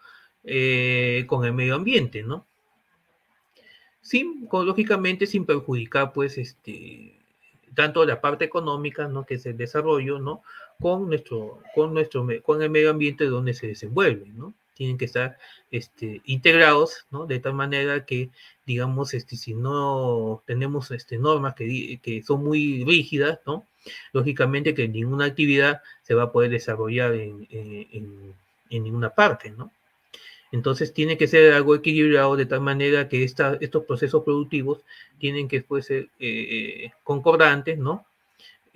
eh, 0.44 1.24
con 1.26 1.44
el 1.44 1.52
medio 1.52 1.74
ambiente, 1.74 2.22
¿no? 2.22 2.46
Sin, 4.00 4.48
lógicamente, 4.50 5.26
sin 5.26 5.44
perjudicar, 5.44 6.12
pues, 6.12 6.38
este, 6.38 7.18
tanto 7.74 8.04
la 8.04 8.20
parte 8.20 8.44
económica, 8.44 9.08
¿no? 9.08 9.26
Que 9.26 9.34
es 9.34 9.46
el 9.46 9.56
desarrollo, 9.56 10.18
¿no? 10.18 10.42
con 10.80 11.08
nuestro, 11.08 11.62
con 11.74 11.92
nuestro, 11.92 12.26
con 12.42 12.62
el 12.62 12.70
medio 12.70 12.90
ambiente 12.90 13.24
donde 13.26 13.54
se 13.54 13.66
desenvuelven, 13.66 14.36
¿no? 14.38 14.54
Tienen 14.74 14.96
que 14.96 15.06
estar 15.06 15.38
este, 15.72 16.22
integrados, 16.24 17.06
¿no? 17.10 17.26
De 17.26 17.40
tal 17.40 17.54
manera 17.54 18.04
que, 18.04 18.30
digamos, 18.64 19.12
este, 19.12 19.36
si 19.36 19.54
no 19.54 20.42
tenemos 20.46 20.90
este, 20.92 21.18
normas 21.18 21.54
que, 21.54 21.98
que 22.00 22.22
son 22.22 22.44
muy 22.44 22.84
rígidas, 22.84 23.40
¿no? 23.44 23.66
Lógicamente 24.12 24.74
que 24.74 24.86
ninguna 24.88 25.24
actividad 25.24 25.82
se 26.02 26.14
va 26.14 26.24
a 26.24 26.32
poder 26.32 26.50
desarrollar 26.50 27.14
en, 27.14 27.46
en, 27.50 28.34
en 28.70 28.82
ninguna 28.84 29.10
parte, 29.10 29.50
¿no? 29.50 29.72
Entonces 30.50 30.94
tiene 30.94 31.18
que 31.18 31.28
ser 31.28 31.52
algo 31.52 31.74
equilibrado 31.74 32.36
de 32.36 32.46
tal 32.46 32.60
manera 32.60 33.08
que 33.08 33.22
estos 33.24 33.84
procesos 33.84 34.24
productivos 34.24 34.84
tienen 35.18 35.48
que 35.48 35.60
pues, 35.62 35.86
ser 35.86 36.08
eh, 36.18 36.90
concordantes, 37.04 37.78
¿no? 37.78 38.06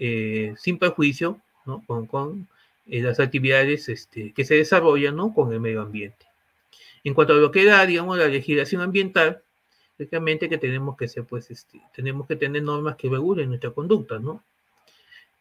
Eh, 0.04 0.54
sin 0.56 0.78
perjuicio 0.78 1.40
con, 1.86 2.48
eh, 2.86 3.02
las 3.02 3.20
actividades 3.20 3.88
este, 3.88 4.32
que 4.32 4.44
se 4.44 4.56
desarrollan 4.56 5.14
¿no? 5.14 5.32
con 5.32 5.52
el 5.52 5.60
medio 5.60 5.82
ambiente. 5.82 6.26
En 7.04 7.14
cuanto 7.14 7.34
a 7.34 7.36
lo 7.36 7.50
que 7.50 7.64
da, 7.64 7.86
digamos, 7.86 8.18
la 8.18 8.26
legislación 8.28 8.82
ambiental, 8.82 9.42
lógicamente 9.98 10.48
que 10.48 10.58
tenemos 10.58 10.96
que 10.96 11.08
ser, 11.08 11.24
pues, 11.24 11.50
este, 11.50 11.80
tenemos 11.94 12.26
que 12.26 12.36
tener 12.36 12.62
normas 12.62 12.96
que 12.96 13.08
regulen 13.08 13.48
nuestra 13.48 13.70
conducta, 13.70 14.18
¿no? 14.18 14.42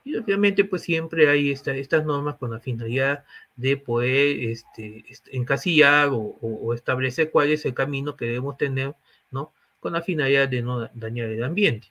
Y 0.03 0.15
obviamente, 0.15 0.65
pues 0.65 0.81
siempre 0.81 1.29
hay 1.29 1.51
estas 1.51 2.05
normas 2.05 2.36
con 2.38 2.51
la 2.51 2.60
finalidad 2.60 3.24
de 3.55 3.77
poder 3.77 4.39
este, 4.50 5.05
encasillar 5.31 6.10
o, 6.12 6.74
establecer 6.74 7.31
cuál 7.31 7.51
es 7.51 7.65
el 7.65 7.74
camino 7.74 8.15
que 8.15 8.25
debemos 8.25 8.58
tener, 8.58 8.96
¿no? 9.29 9.53
Con 9.79 9.93
la 9.93 10.01
finalidad 10.01 10.48
de 10.48 10.62
no 10.62 10.89
dañar 10.93 11.27
el 11.29 11.43
ambiente 11.43 11.88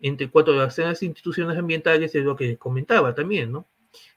entre 0.00 0.30
cuatro 0.30 0.54
de 0.54 0.60
las 0.60 1.02
instituciones 1.02 1.58
ambientales 1.58 2.14
es 2.14 2.24
lo 2.24 2.36
que 2.36 2.56
comentaba 2.56 3.14
también, 3.14 3.52
¿no? 3.52 3.66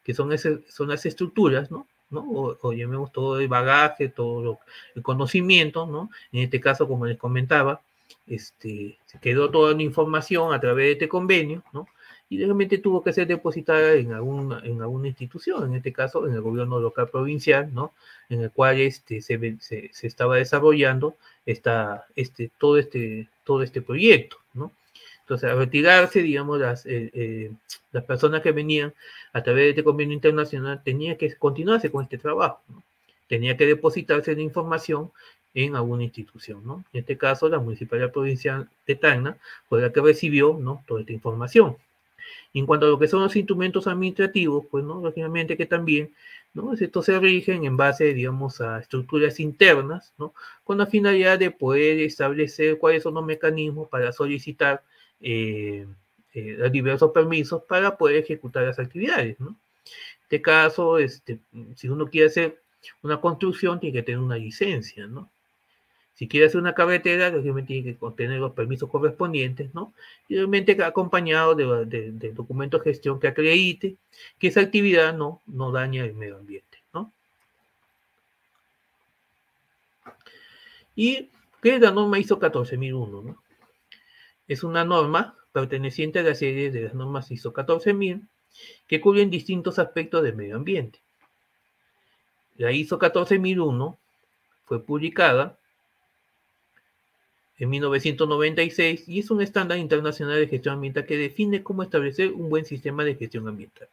Que 0.04 0.14
son, 0.14 0.32
son 0.38 0.88
las 0.88 1.06
estructuras, 1.06 1.72
¿no? 1.72 1.88
¿no? 2.10 2.22
O, 2.62 2.74
llamemos 2.74 3.12
todo 3.12 3.40
el 3.40 3.48
bagaje, 3.48 4.10
todo 4.10 4.60
el 4.96 5.04
conocimiento, 5.04 5.86
¿no? 5.86 6.10
En 6.32 6.44
este 6.44 6.60
caso, 6.60 6.88
como 6.88 7.06
les 7.06 7.18
comentaba, 7.18 7.82
este, 8.28 8.98
se 9.06 9.20
quedó 9.20 9.50
toda 9.50 9.74
la 9.74 9.82
información 9.82 10.54
a 10.54 10.60
través 10.60 10.86
de 10.86 10.92
este 10.94 11.10
convenio, 11.10 11.64
¿no? 11.74 11.88
Y 12.34 12.44
realmente 12.44 12.80
tuvo 12.80 13.04
que 13.04 13.14
ser 13.14 13.28
depositada 13.28 13.94
en 13.94 14.12
alguna, 14.12 14.60
en 14.64 14.82
alguna 14.82 15.08
institución, 15.08 15.70
en 15.70 15.76
este 15.76 15.94
caso 15.94 16.28
en 16.28 16.34
el 16.34 16.42
gobierno 16.42 16.80
local 16.80 17.08
provincial, 17.10 17.72
¿no? 17.72 17.94
En 18.28 18.42
el 18.42 18.50
cual 18.50 18.82
este, 18.82 19.22
se, 19.22 19.58
se, 19.60 19.92
se 19.94 20.08
estaba 20.08 20.38
desarrollando 20.38 21.16
esta, 21.46 22.08
este, 22.16 22.50
todo, 22.58 22.80
este, 22.80 23.28
todo 23.44 23.62
este 23.62 23.84
proyecto, 23.84 24.38
¿no? 24.56 24.72
Entonces, 25.20 25.48
al 25.48 25.60
retirarse, 25.60 26.24
digamos, 26.24 26.60
las, 26.60 26.88
eh, 26.88 27.12
eh, 27.14 27.52
las 27.92 28.04
personas 28.04 28.42
que 28.42 28.52
venían 28.52 28.94
a 29.32 29.44
través 29.44 29.66
de 29.66 29.70
este 29.70 29.84
convenio 29.84 30.16
internacional, 30.16 30.82
tenía 30.84 31.16
que 31.16 31.36
continuarse 31.36 31.92
con 31.92 32.04
este 32.04 32.18
trabajo, 32.18 32.64
tenía 33.28 33.56
que 33.56 33.68
depositarse 33.68 34.36
la 34.36 34.42
información 34.42 35.12
en 35.54 35.76
alguna 35.76 36.04
institución, 36.04 36.66
¿no? 36.66 36.84
En 36.94 37.02
este 37.02 37.16
caso, 37.16 37.48
la 37.48 37.60
Municipalidad 37.60 38.12
Provincial 38.12 38.68
de 38.88 38.96
Tacna 38.96 39.38
fue 39.70 39.82
la 39.82 39.94
que 39.94 40.02
recibió, 40.02 40.58
¿no? 40.60 40.84
Toda 40.88 41.02
esta 41.02 41.14
información. 41.14 41.78
En 42.54 42.66
cuanto 42.66 42.86
a 42.86 42.90
lo 42.90 43.00
que 43.00 43.08
son 43.08 43.22
los 43.24 43.36
instrumentos 43.36 43.88
administrativos, 43.88 44.66
pues, 44.70 44.84
¿no? 44.84 45.02
Lógicamente 45.02 45.58
que 45.58 45.66
también, 45.66 46.14
¿no? 46.54 46.74
Estos 46.74 47.06
se 47.06 47.20
rigen 47.20 47.66
en 47.66 47.78
base, 47.78 48.14
digamos, 48.14 48.62
a 48.62 48.80
estructuras 48.80 49.40
internas, 49.40 50.14
¿no? 50.18 50.34
Con 50.64 50.78
la 50.78 50.86
finalidad 50.86 51.40
de 51.40 51.52
poder 51.52 52.00
establecer 52.00 52.78
cuáles 52.78 53.04
son 53.04 53.16
los 53.16 53.26
mecanismos 53.26 53.90
para 53.90 54.12
solicitar 54.12 54.84
eh, 55.26 55.88
eh, 56.34 56.70
diversos 56.72 57.12
permisos 57.12 57.62
para 57.64 57.96
poder 57.96 58.18
ejecutar 58.18 58.64
las 58.64 58.80
actividades. 58.80 59.40
¿no? 59.40 59.50
En 59.50 59.58
este 60.24 60.42
caso, 60.42 60.98
este, 60.98 61.40
si 61.76 61.88
uno 61.90 62.08
quiere 62.08 62.28
hacer 62.28 62.62
una 63.04 63.22
construcción, 63.22 63.80
tiene 63.80 64.00
que 64.00 64.04
tener 64.04 64.20
una 64.20 64.38
licencia. 64.38 65.06
¿no? 65.06 65.30
Si 66.16 66.28
quiere 66.28 66.46
hacer 66.46 66.62
una 66.62 66.76
carretera, 66.76 67.30
obviamente 67.30 67.74
tiene 67.74 67.94
que 67.94 67.98
contener 67.98 68.40
los 68.40 68.54
permisos 68.54 68.90
correspondientes, 68.90 69.74
¿no? 69.74 69.94
Y 70.28 70.38
obviamente 70.38 70.82
acompañado 70.84 71.56
de, 71.56 72.12
de, 72.12 72.32
documento 72.34 72.78
de 72.78 72.84
gestión 72.84 73.20
que 73.20 73.28
acredite 73.28 73.98
que 74.38 74.48
esa 74.48 74.62
actividad 74.62 75.16
no, 75.16 75.42
no 75.48 75.72
daña 75.72 76.06
el 76.06 76.14
medio 76.14 76.38
ambiente, 76.38 76.84
¿no? 76.94 77.12
Y 80.96 81.32
¿qué 81.62 81.76
es 81.76 81.82
la 81.82 81.92
norma 81.92 82.20
ISO 82.20 82.38
14001, 82.38 83.22
¿no? 83.22 83.44
Es 84.48 84.64
una 84.64 84.86
norma 84.86 85.36
perteneciente 85.52 86.20
a 86.20 86.24
la 86.24 86.36
serie 86.36 86.70
de 86.70 86.82
las 86.82 86.94
normas 86.94 87.32
ISO 87.32 87.54
14000 87.54 88.28
que 88.88 89.02
cubren 89.02 89.32
distintos 89.32 89.80
aspectos 89.80 90.22
del 90.22 90.36
medio 90.36 90.58
ambiente. 90.58 91.00
La 92.58 92.72
ISO 92.72 93.00
14001 93.00 93.98
fue 94.66 94.84
publicada 94.84 95.58
en 97.64 97.70
1996 97.70 99.08
y 99.08 99.20
es 99.20 99.32
un 99.32 99.42
estándar 99.42 99.78
internacional 99.78 100.38
de 100.38 100.50
gestión 100.50 100.76
ambiental 100.76 101.06
que 101.06 101.18
define 101.18 101.64
cómo 101.64 101.82
establecer 101.82 102.34
un 102.34 102.50
buen 102.50 102.66
sistema 102.66 103.06
de 103.06 103.16
gestión 103.16 103.48
ambiental. 103.48 103.88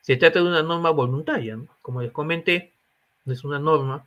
Se 0.00 0.16
trata 0.16 0.38
de 0.38 0.46
una 0.46 0.62
norma 0.62 0.88
voluntaria, 0.88 1.58
como 1.82 2.00
les 2.00 2.10
comenté, 2.12 2.72
es 3.26 3.44
una 3.44 3.58
norma 3.58 4.06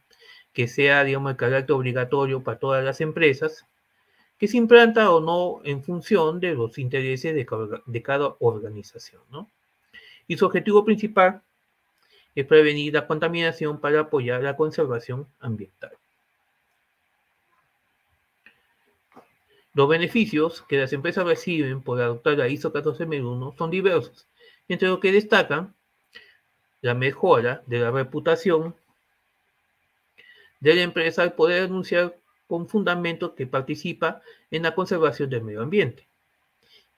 que 0.52 0.68
sea, 0.68 1.04
digamos, 1.04 1.34
de 1.34 1.38
carácter 1.38 1.76
obligatorio 1.76 2.42
para 2.42 2.58
todas 2.58 2.84
las 2.84 3.02
empresas, 3.02 3.68
que 4.40 4.48
se 4.48 4.58
implanta 4.58 5.12
o 5.12 5.22
no 5.22 5.62
en 5.64 5.84
función 5.84 6.40
de 6.40 6.56
los 6.56 6.80
intereses 6.80 7.36
de 7.36 8.02
cada, 8.02 8.36
organización. 8.40 9.22
¿no? 9.30 9.48
Y 10.28 10.38
su 10.38 10.48
objetivo 10.48 10.84
principal 10.84 11.44
es 12.34 12.48
prevenir 12.48 12.96
la 12.96 13.06
contaminación 13.06 13.80
para 13.80 14.00
apoyar 14.00 14.42
la 14.42 14.56
conservación 14.56 15.28
ambiental. 15.40 15.92
Los 19.74 19.88
beneficios 19.88 20.64
que 20.64 20.78
las 20.78 20.92
empresas 20.94 21.26
reciben 21.26 21.82
por 21.82 22.02
adoptar 22.02 22.38
la 22.38 22.50
ISO 22.50 22.72
14001 22.72 23.56
son 23.58 23.72
diversos, 23.72 24.28
entre 24.68 24.90
los 24.90 25.00
que 25.00 25.12
destacan 25.12 25.74
la 26.82 26.94
mejora 26.94 27.64
de 27.68 27.80
la 27.80 27.92
reputación 27.92 28.76
de 30.60 30.76
la 30.76 30.82
empresa 30.82 31.24
al 31.24 31.34
poder 31.34 31.64
anunciar 31.64 32.18
con 32.48 32.68
fundamento 32.68 33.34
que 33.34 33.48
participa 33.48 34.22
en 34.52 34.64
la 34.64 34.76
conservación 34.76 35.30
del 35.30 35.44
medio 35.44 35.62
ambiente 35.62 36.08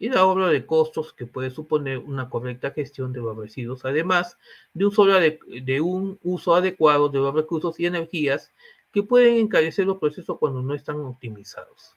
y 0.03 0.07
el 0.07 0.17
ahorro 0.17 0.47
de 0.47 0.65
costos 0.65 1.13
que 1.13 1.25
puede 1.25 1.49
suponer 1.49 1.99
una 1.99 2.29
correcta 2.29 2.71
gestión 2.71 3.13
de 3.13 3.21
los 3.21 3.37
residuos, 3.37 3.85
además 3.85 4.37
de 4.73 4.85
un, 4.85 5.65
de 5.65 5.79
un 5.79 6.19
uso 6.23 6.55
adecuado 6.55 7.07
de 7.07 7.19
los 7.19 7.33
recursos 7.33 7.79
y 7.79 7.85
energías 7.85 8.51
que 8.91 9.03
pueden 9.03 9.37
encarecer 9.37 9.85
los 9.85 9.99
procesos 9.99 10.37
cuando 10.39 10.61
no 10.61 10.73
están 10.73 10.97
optimizados. 10.97 11.95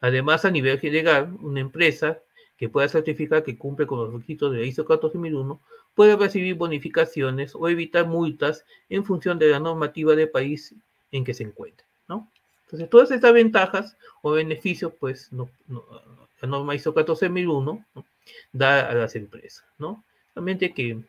Además, 0.00 0.44
a 0.44 0.50
nivel 0.50 0.78
general, 0.78 1.36
una 1.40 1.60
empresa 1.60 2.18
que 2.56 2.68
pueda 2.68 2.88
certificar 2.88 3.42
que 3.44 3.56
cumple 3.56 3.86
con 3.86 3.98
los 3.98 4.12
requisitos 4.12 4.52
de 4.52 4.58
la 4.58 4.64
ISO 4.66 4.84
14001 4.84 5.60
puede 5.94 6.16
recibir 6.16 6.54
bonificaciones 6.54 7.54
o 7.54 7.68
evitar 7.68 8.06
multas 8.06 8.64
en 8.88 9.04
función 9.04 9.38
de 9.38 9.48
la 9.48 9.60
normativa 9.60 10.14
del 10.14 10.30
país 10.30 10.74
en 11.12 11.24
que 11.24 11.34
se 11.34 11.44
encuentre, 11.44 11.86
¿no? 12.08 12.30
Entonces, 12.64 12.90
todas 12.90 13.10
estas 13.10 13.32
ventajas 13.32 13.96
o 14.22 14.32
beneficios, 14.32 14.92
pues, 14.98 15.32
no, 15.32 15.50
la 16.40 16.48
norma 16.48 16.74
ISO 16.74 16.92
14001 16.92 17.84
da 18.52 18.90
a 18.90 18.94
las 18.94 19.16
empresas, 19.16 19.64
¿no? 19.78 20.04
Realmente 20.34 20.74
que, 20.74 21.02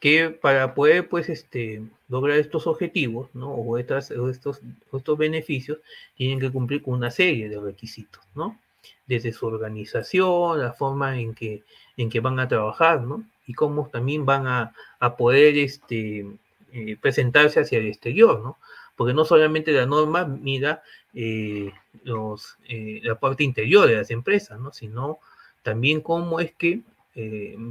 que 0.00 0.30
para 0.30 0.74
poder, 0.74 1.08
pues, 1.08 1.28
este, 1.28 1.82
lograr 2.08 2.38
estos 2.38 2.66
objetivos, 2.66 3.28
¿no? 3.34 3.50
O, 3.50 3.78
estas, 3.78 4.10
estos, 4.10 4.60
estos 4.92 5.18
beneficios, 5.18 5.78
tienen 6.16 6.40
que 6.40 6.52
cumplir 6.52 6.82
con 6.82 6.94
una 6.94 7.10
serie 7.10 7.48
de 7.48 7.60
requisitos, 7.60 8.22
¿no? 8.34 8.58
Desde 9.06 9.32
su 9.32 9.46
organización, 9.46 10.60
la 10.60 10.72
forma 10.72 11.18
en 11.18 11.34
que, 11.34 11.62
en 11.96 12.10
que 12.10 12.20
van 12.20 12.38
a 12.40 12.48
trabajar, 12.48 13.02
¿no? 13.02 13.24
Y 13.46 13.54
cómo 13.54 13.88
también 13.88 14.26
van 14.26 14.46
a, 14.46 14.74
a 15.00 15.16
poder, 15.16 15.56
este, 15.56 16.26
eh, 16.72 16.96
presentarse 17.00 17.60
hacia 17.60 17.78
el 17.78 17.86
exterior, 17.86 18.42
¿no? 18.42 18.58
Porque 18.96 19.14
no 19.14 19.24
solamente 19.24 19.72
la 19.72 19.86
norma 19.86 20.26
mira 20.26 20.82
eh, 21.14 21.72
los, 22.04 22.58
eh, 22.68 23.00
la 23.02 23.18
parte 23.18 23.44
interior 23.44 23.88
de 23.88 23.96
las 23.96 24.10
empresas, 24.10 24.60
¿no? 24.60 24.72
Sino 24.72 25.18
también 25.62 26.00
cómo 26.00 26.38
es 26.40 26.52
que 26.52 26.82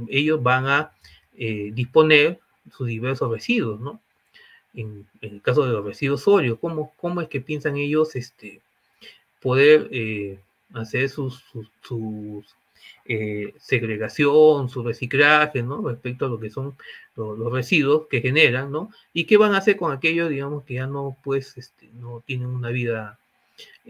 ellos 0.08 0.42
van 0.42 0.66
a 0.66 0.90
disponer 1.36 2.40
sus 2.76 2.86
diversos 2.86 3.30
residuos, 3.30 3.80
¿no? 3.80 4.00
En, 4.74 5.06
el 5.20 5.40
caso 5.42 5.64
de 5.64 5.72
los 5.72 5.84
residuos 5.84 6.22
sólidos, 6.22 6.58
¿cómo, 6.60 6.92
cómo 6.96 7.20
es 7.20 7.28
que 7.28 7.40
piensan 7.40 7.76
ellos 7.76 8.16
este, 8.16 8.60
poder 9.40 9.90
hacer 10.74 11.08
sus, 11.08 11.44
sus 11.82 12.44
eh, 13.08 13.54
segregación, 13.60 14.68
su 14.68 14.82
reciclaje, 14.82 15.62
¿no? 15.62 15.80
Respecto 15.88 16.26
a 16.26 16.28
lo 16.28 16.40
que 16.40 16.50
son 16.50 16.76
los, 17.14 17.52
residuos 17.52 18.08
que 18.08 18.20
generan, 18.20 18.72
¿no? 18.72 18.90
Y 19.12 19.24
qué 19.26 19.36
van 19.36 19.54
a 19.54 19.58
hacer 19.58 19.76
con 19.76 19.92
aquellos, 19.92 20.28
digamos, 20.28 20.64
que 20.64 20.74
ya 20.74 20.88
no, 20.88 21.16
pues, 21.22 21.56
este, 21.56 21.88
no 22.00 22.22
tienen 22.26 22.48
una 22.48 22.70
vida, 22.70 23.16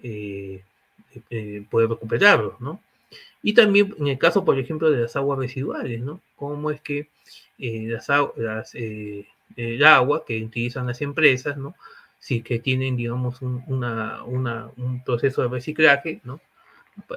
eh, 0.03 0.63
eh, 1.31 1.65
poder 1.71 1.89
recuperarlos, 1.89 2.61
¿no? 2.61 2.81
Y 3.43 3.55
también 3.55 3.95
en 3.99 4.09
el 4.09 4.19
caso, 4.19 4.45
por 4.45 4.59
ejemplo, 4.59 4.91
de 4.91 5.03
las 5.03 5.17
aguas 5.17 5.39
residuales, 5.39 6.01
¿no? 6.01 6.21
Cómo 6.37 6.71
es 6.71 6.81
que 6.81 7.09
las, 7.59 8.09
las 8.37 8.75
el 9.57 9.85
agua 9.85 10.25
que 10.25 10.43
utilizan 10.43 10.87
las 10.87 11.01
empresas, 11.03 11.57
¿no? 11.57 11.75
Si 12.19 12.43
que 12.43 12.59
tienen, 12.59 12.97
digamos, 12.97 13.43
un, 13.43 13.63
una, 13.67 14.21
un 14.25 15.05
proceso 15.05 15.43
de 15.43 15.49
reciclaje, 15.49 16.21
¿no? 16.25 16.41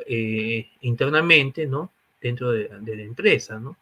Eh, 0.05 0.67
internamente, 0.81 1.65
¿no? 1.65 1.91
Dentro 2.21 2.51
de, 2.51 2.69
la 2.69 3.01
empresa, 3.01 3.59
¿no? 3.59 3.77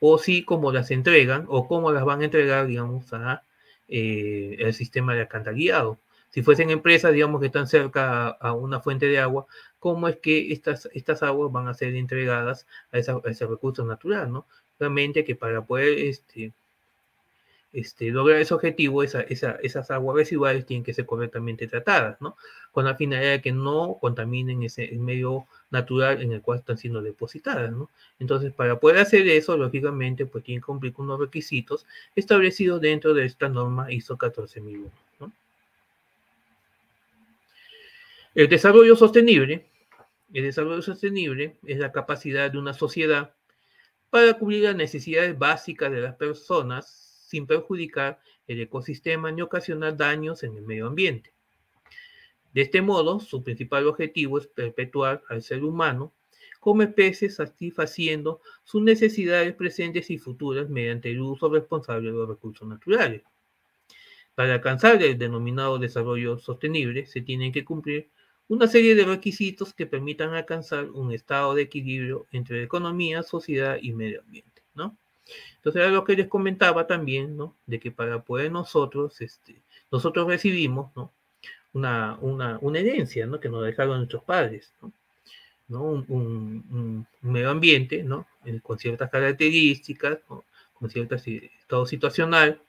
O 0.00 0.18
si 0.18 0.44
cómo 0.44 0.72
las 0.72 0.90
entregan 0.90 1.46
o 1.48 1.68
cómo 1.68 1.92
las 1.92 2.04
van 2.04 2.22
a 2.22 2.24
entregar, 2.24 2.66
digamos, 2.66 3.12
a 3.12 3.42
eh, 3.88 4.56
el 4.58 4.74
sistema 4.74 5.14
de 5.14 5.22
alcantarillado. 5.22 5.98
Si 6.32 6.42
fuesen 6.42 6.70
empresas, 6.70 7.12
digamos, 7.12 7.40
que 7.40 7.46
están 7.46 7.66
cerca 7.68 8.28
a, 8.28 8.52
una 8.52 8.80
fuente 8.80 9.06
de 9.06 9.20
agua, 9.20 9.46
¿cómo 9.78 10.08
es 10.08 10.16
que 10.16 10.52
estas, 10.52 10.88
estas 10.94 11.22
aguas 11.22 11.52
van 11.52 11.68
a 11.68 11.74
ser 11.74 11.94
entregadas 11.94 12.66
a, 12.92 12.96
a 12.96 13.30
ese 13.30 13.46
recurso 13.46 13.84
natural, 13.84 14.32
¿no? 14.32 14.46
Realmente 14.78 15.24
que 15.24 15.36
para 15.36 15.62
poder 15.62 15.98
este, 15.98 16.52
este, 17.72 18.10
lograr 18.10 18.38
ese 18.38 18.52
objetivo, 18.52 19.02
esas 19.02 19.90
aguas 19.90 20.16
residuales 20.16 20.66
tienen 20.66 20.84
que 20.84 20.92
ser 20.92 21.06
correctamente 21.06 21.66
tratadas, 21.66 22.20
¿no? 22.20 22.36
Con 22.70 22.84
la 22.84 22.96
finalidad 22.96 23.30
de 23.32 23.40
que 23.40 23.52
no 23.52 23.96
contaminen 23.98 24.62
ese 24.62 24.90
medio 24.98 25.46
natural 25.70 26.20
en 26.20 26.32
el 26.32 26.42
cual 26.42 26.58
están 26.58 26.76
siendo 26.76 27.00
depositadas, 27.00 27.72
¿no? 27.72 27.88
Entonces, 28.18 28.52
para 28.52 28.78
poder 28.78 28.98
hacer 28.98 29.26
eso, 29.26 29.56
lógicamente, 29.56 30.26
pues 30.26 30.44
tienen 30.44 30.60
que 30.60 30.66
cumplir 30.66 30.92
con 30.92 31.06
unos 31.06 31.20
requisitos 31.20 31.86
establecidos 32.14 32.80
dentro 32.80 33.14
de 33.14 33.24
esta 33.24 33.48
norma 33.48 33.90
ISO 33.90 34.18
14001, 34.18 34.90
¿no? 35.20 35.32
El 38.34 38.48
desarrollo 38.48 38.96
sostenible, 38.96 39.66
el 40.32 40.44
desarrollo 40.44 40.80
sostenible 40.80 41.58
es 41.66 41.78
la 41.78 41.92
capacidad 41.92 42.50
de 42.50 42.56
una 42.56 42.72
sociedad 42.72 43.34
para 44.08 44.32
cubrir 44.38 44.62
las 44.62 44.74
necesidades 44.74 45.38
básicas 45.38 45.92
de 45.92 46.00
las 46.00 46.14
personas 46.14 46.86
sin 47.26 47.46
perjudicar 47.46 48.20
el 48.46 48.58
ecosistema 48.62 49.30
ni 49.30 49.42
ocasionar 49.42 49.98
daños 49.98 50.44
en 50.44 50.56
el 50.56 50.62
medio 50.62 50.86
ambiente. 50.86 51.34
De 52.54 52.62
este 52.62 52.80
modo, 52.80 53.20
su 53.20 53.42
principal 53.42 53.86
objetivo 53.86 54.38
es 54.38 54.46
perpetuar 54.46 55.22
al 55.28 55.42
ser 55.42 55.62
humano 55.62 56.14
como 56.58 56.84
especie 56.84 57.28
satisfaciendo 57.28 58.40
sus 58.64 58.80
necesidades 58.80 59.54
presentes 59.54 60.08
y 60.08 60.16
futuras 60.16 60.70
mediante 60.70 61.10
el 61.10 61.20
uso 61.20 61.50
responsable 61.50 62.10
de 62.10 62.16
los 62.16 62.28
recursos 62.28 62.66
naturales. 62.66 63.24
Para 64.34 64.54
alcanzar 64.54 65.02
el 65.02 65.18
denominado 65.18 65.78
desarrollo 65.78 66.38
sostenible, 66.38 67.04
se 67.04 67.20
tienen 67.20 67.52
que 67.52 67.66
cumplir 67.66 68.08
una 68.52 68.68
serie 68.68 68.94
de 68.94 69.06
requisitos 69.06 69.72
que 69.72 69.86
permitan 69.86 70.34
alcanzar 70.34 70.90
un 70.90 71.10
estado 71.10 71.54
de 71.54 71.62
equilibrio 71.62 72.26
entre 72.32 72.62
economía, 72.62 73.22
sociedad 73.22 73.78
y 73.80 73.94
medio 73.94 74.20
ambiente, 74.20 74.60
¿no? 74.74 74.94
Entonces 75.56 75.80
era 75.80 75.90
lo 75.90 76.04
que 76.04 76.16
les 76.16 76.28
comentaba 76.28 76.86
también, 76.86 77.34
¿no? 77.34 77.56
De 77.64 77.80
que 77.80 77.90
para 77.90 78.22
poder 78.22 78.52
nosotros, 78.52 79.18
este, 79.22 79.62
nosotros 79.90 80.26
recibimos, 80.26 80.94
¿no? 80.94 81.10
Una, 81.72 82.18
una, 82.20 82.58
una 82.60 82.78
herencia, 82.78 83.24
¿no? 83.24 83.40
Que 83.40 83.48
nos 83.48 83.64
dejaron 83.64 83.96
nuestros 83.96 84.22
padres, 84.22 84.70
¿no? 84.82 84.92
¿no? 85.68 85.84
Un, 85.84 86.04
un, 86.68 87.06
medio 87.22 87.48
ambiente, 87.48 88.02
¿no? 88.02 88.26
Eh, 88.44 88.60
con 88.62 88.78
ciertas 88.78 89.08
características, 89.08 90.18
¿no? 90.28 90.44
con 90.74 90.90
cierto 90.90 91.14
estado 91.14 91.86
situacional, 91.86 92.60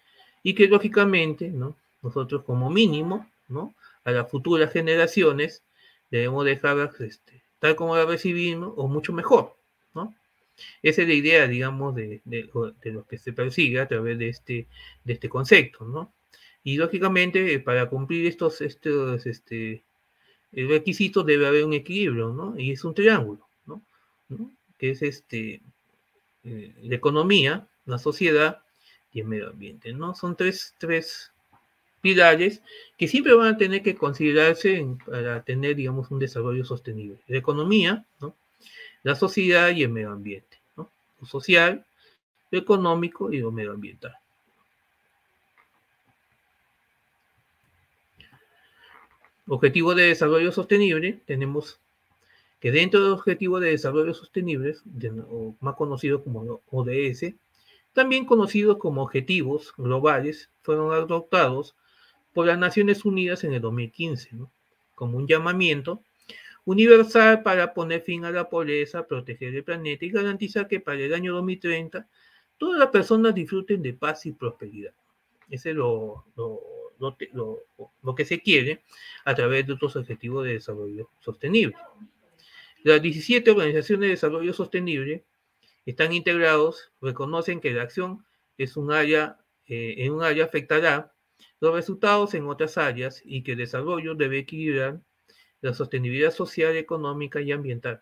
y 0.44 0.56
que 0.56 0.70
lógicamente, 0.70 1.50
¿no? 1.50 1.76
Nosotros 2.02 2.44
como 2.46 2.70
mínimo, 2.70 3.30
¿no? 3.50 3.76
A 4.06 4.12
las 4.12 4.32
futuras 4.32 4.72
generaciones 4.72 5.62
debemos 6.18 6.46
dejarlas 6.46 7.02
este, 7.02 7.42
tal 7.58 7.76
como 7.76 7.96
las 7.96 8.08
recibimos 8.08 8.72
o 8.78 8.88
mucho 8.88 9.14
mejor, 9.14 9.58
¿no? 9.96 10.14
Esa 10.84 11.02
es 11.02 11.08
la 11.08 11.14
idea, 11.16 11.48
digamos, 11.48 11.96
de, 11.96 12.22
lo 12.84 13.06
que 13.08 13.18
se 13.18 13.34
persigue 13.34 13.80
a 13.80 13.88
través 13.88 14.20
de 14.20 14.30
este, 14.30 14.68
de 15.04 15.14
este 15.14 15.28
concepto, 15.28 15.86
¿no? 15.86 16.14
Y 16.64 16.78
lógicamente, 16.78 17.60
para 17.60 17.90
cumplir 17.90 18.28
estos, 18.28 18.62
estos 18.62 19.26
este, 19.26 19.84
requisitos 20.52 21.26
debe 21.26 21.48
haber 21.48 21.66
un 21.66 21.74
equilibrio, 21.74 22.30
¿no? 22.30 22.58
Y 22.60 22.72
es 22.72 22.84
un 22.86 22.94
triángulo, 22.94 23.48
¿no? 23.66 23.82
Que 24.78 24.92
es 24.92 25.02
este, 25.02 25.62
eh, 26.44 26.76
la 26.84 26.96
economía, 26.96 27.68
la 27.86 27.98
sociedad 27.98 28.62
y 29.12 29.22
el 29.22 29.28
medio 29.28 29.50
ambiente, 29.50 29.94
¿no? 29.94 30.14
Son 30.14 30.36
tres, 30.36 30.76
tres 30.78 31.33
pilares 32.04 32.62
que 32.98 33.08
siempre 33.08 33.34
van 33.34 33.56
a 33.56 33.58
tener 33.58 33.82
que 33.82 33.96
considerarse 33.96 34.86
para 35.06 35.42
tener, 35.42 35.78
digamos, 35.78 36.12
un 36.12 36.20
desarrollo 36.20 36.66
sostenible. 36.66 37.18
La 37.28 37.38
economía, 37.38 38.06
¿no? 38.20 38.36
la 39.04 39.16
sociedad 39.16 39.70
y 39.72 39.84
el 39.84 39.90
medio 39.90 40.12
ambiente. 40.12 40.60
Lo 40.76 40.90
social, 41.26 41.86
lo 42.52 42.60
económico 42.60 43.32
y 43.32 43.38
lo 43.38 43.54
medioambiental. 43.54 44.16
Objetivo 49.48 49.96
de 49.96 50.08
desarrollo 50.08 50.52
sostenible, 50.52 51.22
tenemos 51.26 51.80
que 52.60 52.72
dentro 52.72 53.02
de 53.02 53.10
los 53.12 53.20
objetivos 53.20 53.62
de 53.62 53.70
desarrollo 53.70 54.14
sostenible, 54.14 54.76
más 55.62 55.76
conocidos 55.76 56.22
como 56.22 56.62
ODS, 56.70 57.34
también 57.94 58.26
conocidos 58.26 58.78
como 58.78 59.04
objetivos 59.04 59.74
globales, 59.78 60.50
fueron 60.64 60.92
adoptados 60.94 61.76
por 62.34 62.48
las 62.48 62.58
Naciones 62.58 63.06
Unidas 63.06 63.44
en 63.44 63.54
el 63.54 63.62
2015, 63.62 64.36
¿no? 64.36 64.52
como 64.96 65.18
un 65.18 65.28
llamamiento 65.28 66.04
universal 66.66 67.44
para 67.44 67.74
poner 67.74 68.02
fin 68.02 68.26
a 68.26 68.32
la 68.32 68.50
pobreza, 68.50 69.08
proteger 69.08 69.56
el 69.56 69.64
planeta 69.64 70.06
y 70.06 70.10
garantizar 70.10 70.68
que 70.68 70.80
para 70.80 71.00
el 71.00 71.14
año 71.14 71.34
2030 71.34 72.08
todas 72.58 72.80
las 72.80 72.90
personas 72.90 73.36
disfruten 73.36 73.82
de 73.82 73.94
paz 73.94 74.26
y 74.26 74.32
prosperidad. 74.32 74.94
Ese 75.50 75.72
es 75.72 75.76
lo, 75.76 76.26
lo, 76.36 78.16
que 78.16 78.26
se 78.26 78.40
quiere 78.42 78.84
a 79.26 79.36
través 79.36 79.68
de 79.68 79.74
otros 79.74 79.96
objetivos 79.96 80.46
de 80.46 80.54
desarrollo 80.54 81.10
sostenible. 81.20 81.76
Las 82.84 83.02
17 83.02 83.52
organizaciones 83.52 84.02
de 84.02 84.12
desarrollo 84.12 84.54
sostenible 84.54 85.24
están 85.86 86.14
integrados, 86.14 86.92
reconocen 87.02 87.60
que 87.60 87.72
la 87.72 87.84
acción 87.84 88.26
es 88.58 88.78
un 88.78 88.92
área, 88.92 89.38
eh, 89.68 89.96
en 89.98 90.14
un 90.14 90.24
área 90.24 90.46
afectará 90.46 91.13
los 91.64 91.74
resultados 91.74 92.34
en 92.34 92.46
otras 92.48 92.78
áreas 92.78 93.22
y 93.24 93.42
que 93.42 93.54
el 93.54 93.60
desarrollo 93.60 94.16
debe 94.16 94.40
equilibrar 94.40 95.00
la 95.62 95.74
sostenibilidad 95.74 96.32
social, 96.32 96.76
económica 96.76 97.40
y 97.40 97.54
ambiental. 97.54 98.02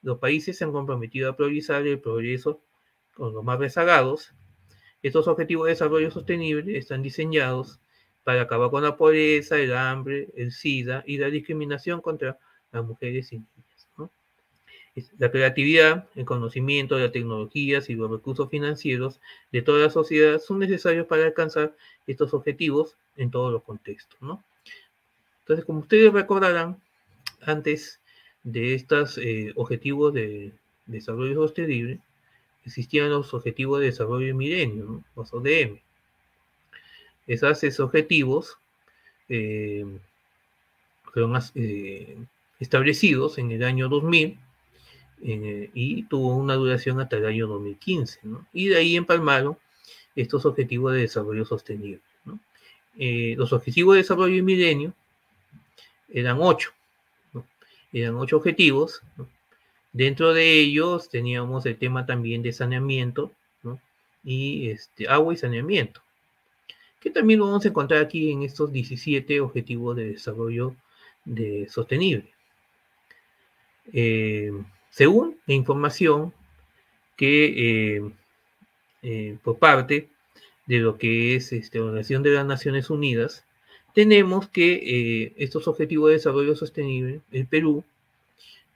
Los 0.00 0.18
países 0.18 0.56
se 0.56 0.64
han 0.64 0.72
comprometido 0.72 1.28
a 1.28 1.36
priorizar 1.36 1.86
el 1.86 2.00
progreso 2.00 2.62
con 3.14 3.34
los 3.34 3.44
más 3.44 3.58
rezagados. 3.58 4.32
Estos 5.02 5.28
objetivos 5.28 5.66
de 5.66 5.72
desarrollo 5.72 6.10
sostenible 6.10 6.78
están 6.78 7.02
diseñados 7.02 7.80
para 8.24 8.40
acabar 8.40 8.70
con 8.70 8.82
la 8.82 8.96
pobreza, 8.96 9.58
el 9.58 9.76
hambre, 9.76 10.28
el 10.34 10.50
SIDA 10.50 11.04
y 11.06 11.18
la 11.18 11.28
discriminación 11.28 12.00
contra 12.00 12.38
las 12.72 12.82
mujeres 12.82 13.30
niñas. 13.30 13.65
La 15.18 15.30
creatividad, 15.30 16.08
el 16.14 16.24
conocimiento, 16.24 16.98
las 16.98 17.12
tecnologías 17.12 17.90
y 17.90 17.94
los 17.94 18.10
recursos 18.10 18.48
financieros 18.48 19.20
de 19.52 19.60
toda 19.60 19.82
la 19.84 19.90
sociedad 19.90 20.38
son 20.38 20.58
necesarios 20.58 21.06
para 21.06 21.24
alcanzar 21.24 21.76
estos 22.06 22.32
objetivos 22.32 22.96
en 23.16 23.30
todos 23.30 23.52
los 23.52 23.62
contextos. 23.62 24.16
¿no? 24.22 24.42
Entonces, 25.40 25.66
como 25.66 25.80
ustedes 25.80 26.12
recordarán, 26.12 26.80
antes 27.42 28.00
de 28.42 28.74
estos 28.74 29.18
eh, 29.18 29.52
objetivos 29.56 30.14
de 30.14 30.52
desarrollo 30.86 31.34
sostenible, 31.34 32.00
existían 32.64 33.10
los 33.10 33.34
objetivos 33.34 33.80
de 33.80 33.86
desarrollo 33.86 34.34
milenio, 34.34 35.04
los 35.14 35.32
ODM. 35.32 35.78
Esos, 37.26 37.80
objetivos 37.80 38.56
eh, 39.28 39.84
fueron 41.12 41.38
eh, 41.54 42.16
establecidos 42.60 43.36
en 43.38 43.50
el 43.50 43.62
año 43.62 43.88
2000 43.88 44.38
y 45.20 46.02
tuvo 46.04 46.36
una 46.36 46.54
duración 46.54 47.00
hasta 47.00 47.16
el 47.16 47.26
año 47.26 47.46
2015, 47.46 48.20
Y 48.52 48.68
de 48.68 48.76
ahí 48.76 48.96
empalmaron 48.96 49.56
estos 50.14 50.46
objetivos 50.46 50.92
de 50.94 51.00
desarrollo 51.00 51.44
sostenible. 51.44 52.00
los 52.94 53.52
objetivos 53.52 53.94
de 53.94 54.02
desarrollo 54.02 54.42
milenio 54.44 54.94
eran 56.08 56.38
ocho, 56.40 56.70
eran 57.92 58.16
ocho 58.16 58.36
objetivos. 58.36 59.02
Dentro 59.92 60.34
de 60.34 60.60
ellos 60.60 61.08
teníamos 61.08 61.64
el 61.66 61.78
tema 61.78 62.04
también 62.04 62.42
de 62.42 62.52
saneamiento 62.52 63.32
y 64.24 64.70
este, 64.70 65.08
agua 65.08 65.32
y 65.32 65.36
saneamiento, 65.36 66.02
que 67.00 67.10
también 67.10 67.38
lo 67.38 67.46
vamos 67.46 67.64
a 67.64 67.68
encontrar 67.68 68.02
aquí 68.02 68.32
en 68.32 68.42
estos 68.42 68.72
17 68.72 69.40
objetivos 69.40 69.96
de 69.96 70.12
desarrollo 70.12 70.74
de 71.24 71.68
sostenible. 71.70 72.32
Eh, 73.92 74.50
según 74.96 75.36
la 75.46 75.52
información 75.52 76.32
que 77.16 77.96
eh, 77.96 78.10
eh, 79.02 79.36
por 79.44 79.58
parte 79.58 80.08
de 80.64 80.78
lo 80.78 80.96
que 80.96 81.36
es 81.36 81.52
la 81.74 81.82
Organización 81.82 82.22
de 82.22 82.30
las 82.30 82.46
Naciones 82.46 82.88
Unidas, 82.88 83.44
tenemos 83.92 84.48
que 84.48 84.72
eh, 84.72 85.34
estos 85.36 85.68
objetivos 85.68 86.08
de 86.08 86.14
desarrollo 86.14 86.56
sostenible, 86.56 87.20
el 87.30 87.46
Perú, 87.46 87.84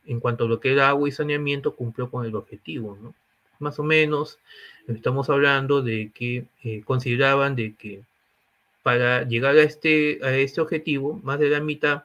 en 0.04 0.20
cuanto 0.20 0.44
a 0.44 0.46
lo 0.46 0.60
que 0.60 0.72
era 0.72 0.90
agua 0.90 1.08
y 1.08 1.12
saneamiento, 1.12 1.74
cumplió 1.74 2.10
con 2.10 2.26
el 2.26 2.36
objetivo. 2.36 2.98
Más 3.58 3.78
o 3.78 3.82
menos 3.82 4.38
estamos 4.88 5.30
hablando 5.30 5.80
de 5.80 6.10
que 6.14 6.44
consideraban 6.84 7.56
de 7.56 7.74
que 7.76 8.02
para 8.82 9.22
llegar 9.22 9.56
a 9.56 9.62
este, 9.62 10.20
a 10.22 10.36
este 10.36 10.60
objetivo, 10.60 11.18
más 11.22 11.38
de 11.38 11.48
la 11.48 11.60
mitad 11.60 12.02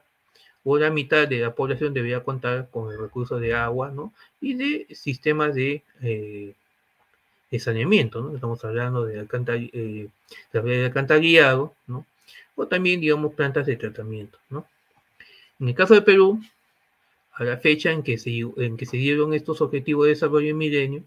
la 0.76 0.90
mitad 0.90 1.28
de 1.28 1.38
la 1.38 1.54
población 1.54 1.94
debía 1.94 2.24
contar 2.24 2.68
con 2.70 2.92
el 2.92 2.98
recurso 2.98 3.38
de 3.38 3.54
agua, 3.54 3.90
¿no? 3.92 4.12
Y 4.40 4.54
de 4.54 4.86
sistemas 4.94 5.54
de, 5.54 5.82
eh, 6.02 6.54
saneamiento, 7.58 8.20
¿no? 8.20 8.34
Estamos 8.34 8.64
hablando 8.64 9.06
de, 9.06 9.14
de 9.14 10.84
alcantarillado, 10.84 11.74
¿no? 11.86 12.04
o 12.56 12.66
también, 12.66 13.00
digamos, 13.00 13.34
plantas 13.34 13.66
de 13.66 13.76
tratamiento, 13.76 14.38
¿no? 14.50 14.66
En 15.60 15.68
el 15.68 15.74
caso 15.74 15.94
de 15.94 16.02
Perú, 16.02 16.40
a 17.34 17.44
la 17.44 17.58
fecha 17.58 17.92
en 17.92 18.02
que 18.02 18.18
se, 18.18 18.30
en 18.56 18.76
que 18.76 18.86
se 18.86 18.96
dieron 18.96 19.34
estos 19.34 19.60
objetivos 19.60 20.06
de 20.06 20.10
desarrollo 20.10 20.50
en 20.50 20.58
milenio, 20.58 21.04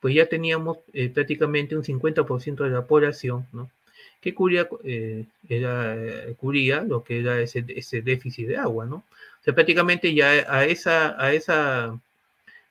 pues 0.00 0.14
ya 0.14 0.26
teníamos 0.26 0.78
eh, 0.92 1.08
prácticamente 1.08 1.76
un 1.76 1.82
50% 1.82 2.64
de 2.64 2.70
la 2.70 2.86
población, 2.86 3.46
¿no? 3.52 3.70
Que 4.20 4.34
cubría, 4.34 4.68
eh, 4.84 5.26
era, 5.48 5.96
cubría 6.36 6.82
lo 6.82 7.04
que 7.04 7.20
era 7.20 7.40
ese, 7.40 7.64
ese, 7.68 8.02
déficit 8.02 8.48
de 8.48 8.56
agua, 8.56 8.86
¿no? 8.86 8.96
O 8.96 9.42
sea, 9.42 9.54
prácticamente 9.54 10.14
ya 10.14 10.30
a 10.48 10.64
esa, 10.64 11.22
a 11.22 11.32
esa 11.32 12.00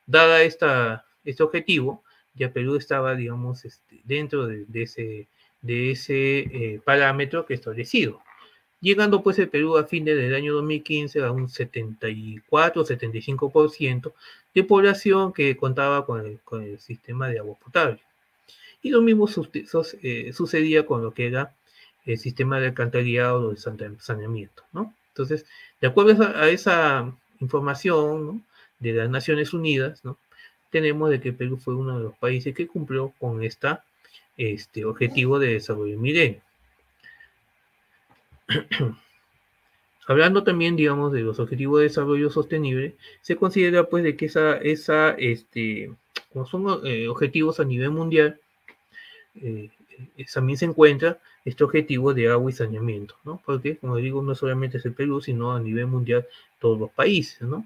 dada 0.05 0.41
esta, 0.41 1.05
este 1.23 1.43
objetivo, 1.43 2.03
ya 2.33 2.51
Perú 2.51 2.75
estaba, 2.75 3.15
digamos, 3.15 3.63
este, 3.65 4.01
dentro 4.03 4.47
de, 4.47 4.65
ese, 4.73 5.27
de 5.61 5.91
ese 5.91 6.39
eh, 6.39 6.81
parámetro 6.83 7.45
que 7.45 7.53
establecido. 7.53 8.21
Llegando 8.79 9.23
pues 9.23 9.39
el 9.39 9.49
Perú 9.49 9.75
a 9.77 9.85
fin 9.85 10.05
del 10.05 10.35
año 10.35 10.53
2015 10.53 11.23
a 11.23 11.31
un 11.31 11.47
74-75% 11.47 14.13
de 14.53 14.63
población 14.63 15.33
que 15.33 15.57
contaba 15.57 16.05
con 16.05 16.23
el, 16.25 16.39
con 16.41 16.61
el, 16.61 16.79
sistema 16.79 17.27
de 17.27 17.39
agua 17.39 17.57
potable. 17.63 17.99
Y 18.87 18.89
lo 18.89 19.01
mismo 19.01 19.27
eh, 20.01 20.31
sucedía 20.31 20.85
con 20.85 21.03
lo 21.03 21.13
que 21.13 21.27
era 21.27 21.53
el 22.05 22.17
sistema 22.17 22.57
de 22.61 22.67
alcantarillado 22.67 23.49
o 23.49 23.51
de 23.51 23.57
saneamiento. 23.99 24.63
¿no? 24.71 24.95
Entonces, 25.09 25.45
de 25.81 25.87
acuerdo 25.87 26.23
a 26.23 26.47
esa 26.47 27.13
información 27.41 28.45
de 28.79 28.93
las 28.93 29.09
Naciones 29.09 29.53
Unidas, 29.53 30.05
¿no? 30.05 30.17
tenemos 30.69 31.09
de 31.09 31.19
que 31.19 31.33
Perú 31.33 31.57
fue 31.57 31.75
uno 31.75 31.97
de 31.97 32.03
los 32.05 32.15
países 32.15 32.55
que 32.55 32.65
cumplió 32.65 33.13
con 33.19 33.43
esta 33.43 33.83
este 34.37 34.85
objetivo 34.85 35.37
de 35.37 35.53
desarrollo 35.55 35.99
milenio. 35.99 36.41
Hablando 40.07 40.45
también, 40.45 40.77
digamos, 40.77 41.11
de 41.11 41.23
los 41.23 41.39
objetivos 41.39 41.79
de 41.79 41.87
desarrollo 41.87 42.29
sostenible, 42.29 42.95
se 43.19 43.35
considera 43.35 43.89
pues 43.89 44.05
de 44.05 44.15
que 44.15 44.27
esa, 44.27 44.55
esa 44.59 45.09
este, 45.11 45.91
como 46.31 46.45
son 46.45 46.85
eh, 46.85 47.09
objetivos 47.09 47.59
a 47.59 47.65
nivel 47.65 47.89
mundial, 47.89 48.39
eh, 49.41 49.69
también 50.33 50.57
se 50.57 50.65
encuentra 50.65 51.19
este 51.45 51.63
objetivo 51.63 52.13
de 52.13 52.29
agua 52.29 52.51
y 52.51 52.53
saneamiento, 52.53 53.15
¿no? 53.23 53.41
Porque, 53.45 53.77
como 53.77 53.95
digo, 53.97 54.21
no 54.21 54.35
solamente 54.35 54.77
es 54.77 54.85
el 54.85 54.93
Perú, 54.93 55.21
sino 55.21 55.53
a 55.53 55.59
nivel 55.59 55.87
mundial 55.87 56.25
todos 56.59 56.79
los 56.79 56.91
países, 56.91 57.41
¿no? 57.41 57.65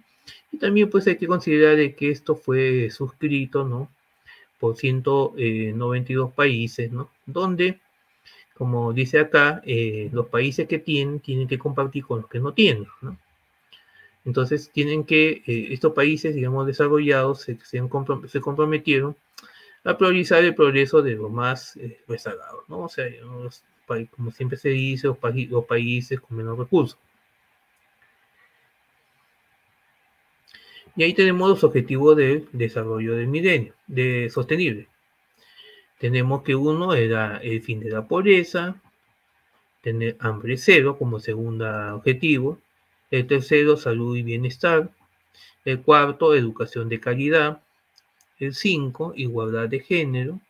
Y 0.52 0.58
también 0.58 0.90
pues 0.90 1.08
hay 1.08 1.18
que 1.18 1.28
considerar 1.28 1.76
de 1.76 1.96
que 1.96 2.10
esto 2.10 2.36
fue 2.36 2.90
suscrito, 2.92 3.68
¿no? 3.68 3.90
por 4.62 4.78
192 4.78 6.30
eh, 6.30 6.34
países, 6.36 6.92
¿no? 6.92 7.10
Donde, 7.26 7.80
como 8.54 8.94
dice 8.94 9.20
acá, 9.20 9.62
eh, 9.66 10.10
los 10.14 10.28
países 10.28 10.68
que 10.68 10.78
tienen 10.78 11.20
tienen 11.20 11.48
que 11.48 11.58
compartir 11.58 12.06
con 12.06 12.22
los 12.22 12.30
que 12.30 12.40
no 12.40 12.54
tienen, 12.54 12.86
¿no? 13.02 13.18
Entonces 14.24 14.70
tienen 14.72 15.04
que, 15.04 15.42
eh, 15.48 15.70
estos 15.72 15.94
países, 15.94 16.36
digamos, 16.36 16.68
desarrollados 16.68 17.42
se, 17.42 17.58
se, 17.64 17.80
comprometieron 18.40 19.16
a 19.84 19.98
priorizar 19.98 20.44
el 20.44 20.56
progreso 20.56 21.02
de 21.02 21.16
los 21.16 21.32
más 21.32 21.78
rezagados, 22.08 22.68
¿no? 22.68 22.82
O 22.82 22.90
sea, 22.90 23.06
como 24.12 24.32
siempre 24.32 24.58
se 24.58 24.70
dice, 24.70 25.08
los, 25.08 25.18
los 25.50 25.66
países 25.66 26.20
con 26.20 26.38
menos 26.38 26.58
recursos. 26.58 26.98
Y 30.96 31.04
ahí 31.04 31.14
tenemos 31.14 31.50
los 31.50 31.64
objetivos 31.64 32.18
del 32.18 32.48
desarrollo 32.52 33.16
del 33.16 33.28
milenio, 33.28 33.74
de 33.88 34.30
sostenible. 34.30 34.88
Tenemos 36.00 36.44
que 36.44 36.56
uno 36.56 36.94
era 36.94 37.38
el 37.38 37.62
fin 37.62 37.80
de 37.80 37.92
la 37.92 38.08
pobreza, 38.08 38.82
tener 39.82 40.18
hambre 40.20 40.58
cero 40.58 40.98
como 40.98 41.20
segundo 41.20 41.66
objetivo. 41.96 42.60
El 43.10 43.28
tercero, 43.28 43.78
salud 43.78 44.16
y 44.18 44.24
bienestar. 44.24 44.90
El 45.64 45.82
cuarto, 45.82 46.34
educación 46.34 46.90
de 46.90 47.00
calidad. 47.00 47.62
El 48.42 48.56
cinco, 48.56 49.14
igualdad 49.16 49.70
de 49.70 49.82
género. 49.82 50.42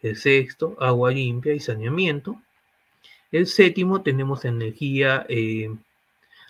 El 0.00 0.16
sexto, 0.16 0.74
agua 0.80 1.10
limpia 1.10 1.52
y 1.52 1.60
saneamiento. 1.60 2.40
El 3.30 3.46
séptimo, 3.46 4.00
tenemos 4.00 4.46
energía 4.46 5.26
eh, 5.28 5.68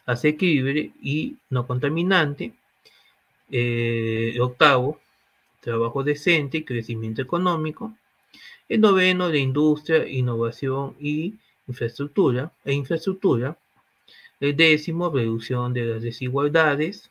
asequible 0.06 0.92
y 1.02 1.38
no 1.50 1.66
contaminante. 1.66 2.52
Eh, 3.50 4.38
octavo, 4.40 5.00
trabajo 5.60 6.04
decente 6.04 6.58
y 6.58 6.64
crecimiento 6.64 7.20
económico. 7.20 7.92
El 8.68 8.80
noveno, 8.80 9.28
de 9.28 9.40
industria, 9.40 10.06
innovación 10.06 10.94
y 11.00 11.34
e 11.66 12.72
infraestructura. 12.72 13.58
El 14.38 14.56
décimo, 14.56 15.10
reducción 15.10 15.72
de 15.74 15.84
las 15.84 16.02
desigualdades. 16.02 17.10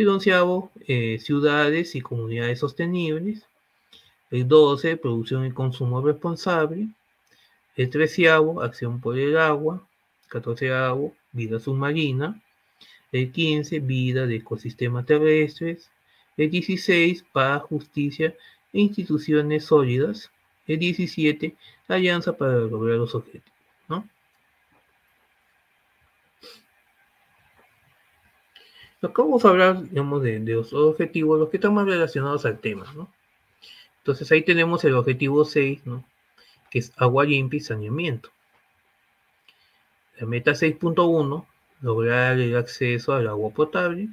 El 0.00 0.08
onceavo, 0.08 0.70
eh, 0.86 1.18
ciudades 1.18 1.94
y 1.96 2.00
comunidades 2.00 2.60
sostenibles. 2.60 3.46
El 4.30 4.46
doce, 4.46 4.96
producción 4.96 5.44
y 5.44 5.50
consumo 5.50 6.00
responsable. 6.00 6.88
El 7.74 7.90
treceavo, 7.90 8.62
acción 8.62 9.00
por 9.00 9.18
el 9.18 9.36
agua. 9.36 9.86
Catorceavo, 10.28 11.14
vida 11.32 11.58
submarina 11.58 12.40
el 13.12 13.32
15, 13.32 13.80
vida 13.80 14.26
de 14.26 14.36
ecosistemas 14.36 15.06
terrestres, 15.06 15.90
el 16.36 16.50
16, 16.50 17.24
paz, 17.32 17.62
justicia 17.62 18.36
e 18.72 18.80
instituciones 18.80 19.64
sólidas, 19.64 20.30
el 20.66 20.78
17, 20.78 21.56
alianza 21.88 22.36
para 22.36 22.52
lograr 22.52 22.98
los 22.98 23.14
objetivos. 23.14 23.58
¿no? 23.88 24.08
Acá 29.00 29.22
vamos 29.22 29.44
a 29.44 29.50
hablar, 29.50 29.82
digamos, 29.84 30.22
de, 30.22 30.40
los 30.40 30.72
objetivos, 30.72 31.38
los 31.38 31.50
que 31.50 31.58
están 31.58 31.74
más 31.74 31.86
relacionados 31.86 32.44
al 32.44 32.58
tema, 32.58 32.92
¿no? 32.96 33.08
Entonces 33.98 34.30
ahí 34.32 34.42
tenemos 34.42 34.84
el 34.84 34.94
objetivo 34.94 35.44
6, 35.44 35.86
¿no? 35.86 36.04
Que 36.70 36.80
es 36.80 36.92
agua 36.96 37.24
limpia 37.24 37.58
y 37.58 37.60
saneamiento. 37.60 38.30
La 40.18 40.26
meta 40.26 40.50
6.1, 40.52 41.46
lograr 41.80 42.40
el 42.40 42.56
acceso 42.56 43.12
al 43.12 43.28
agua 43.28 43.50
potable. 43.50 44.08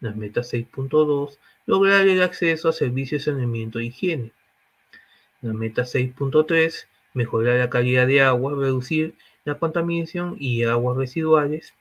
La 0.00 0.12
meta 0.12 0.40
6.2, 0.40 1.36
lograr 1.66 2.08
el 2.08 2.22
acceso 2.22 2.70
a 2.70 2.72
servicios 2.72 3.26
de 3.26 3.32
saneamiento 3.32 3.78
e 3.78 3.86
higiene. 3.86 4.32
La 5.42 5.52
meta 5.52 5.82
6.3, 5.82 6.86
mejorar 7.12 7.58
la 7.58 7.68
calidad 7.68 8.06
de 8.06 8.22
agua, 8.22 8.54
reducir 8.54 9.14
la 9.44 9.58
contaminación 9.58 10.36
y 10.38 10.64
aguas 10.64 10.96
residuales. 10.96 11.74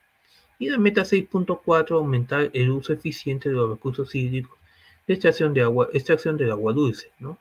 Y 0.59 0.69
la 0.69 0.77
meta 0.77 1.01
6.4, 1.01 1.91
aumentar 1.91 2.49
el 2.53 2.71
uso 2.71 2.93
eficiente 2.93 3.49
de 3.49 3.55
los 3.55 3.69
recursos 3.69 4.13
hídricos 4.15 4.57
de 5.07 5.13
extracción, 5.13 5.53
de 5.53 5.61
agua, 5.61 5.89
extracción 5.93 6.37
del 6.37 6.51
agua 6.51 6.73
dulce. 6.73 7.11
¿no? 7.19 7.39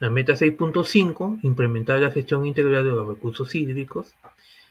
La 0.00 0.10
meta 0.10 0.34
6.5, 0.34 1.40
implementar 1.42 1.98
la 2.00 2.10
gestión 2.10 2.46
integral 2.46 2.84
de 2.84 2.90
los 2.90 3.08
recursos 3.08 3.54
hídricos. 3.54 4.14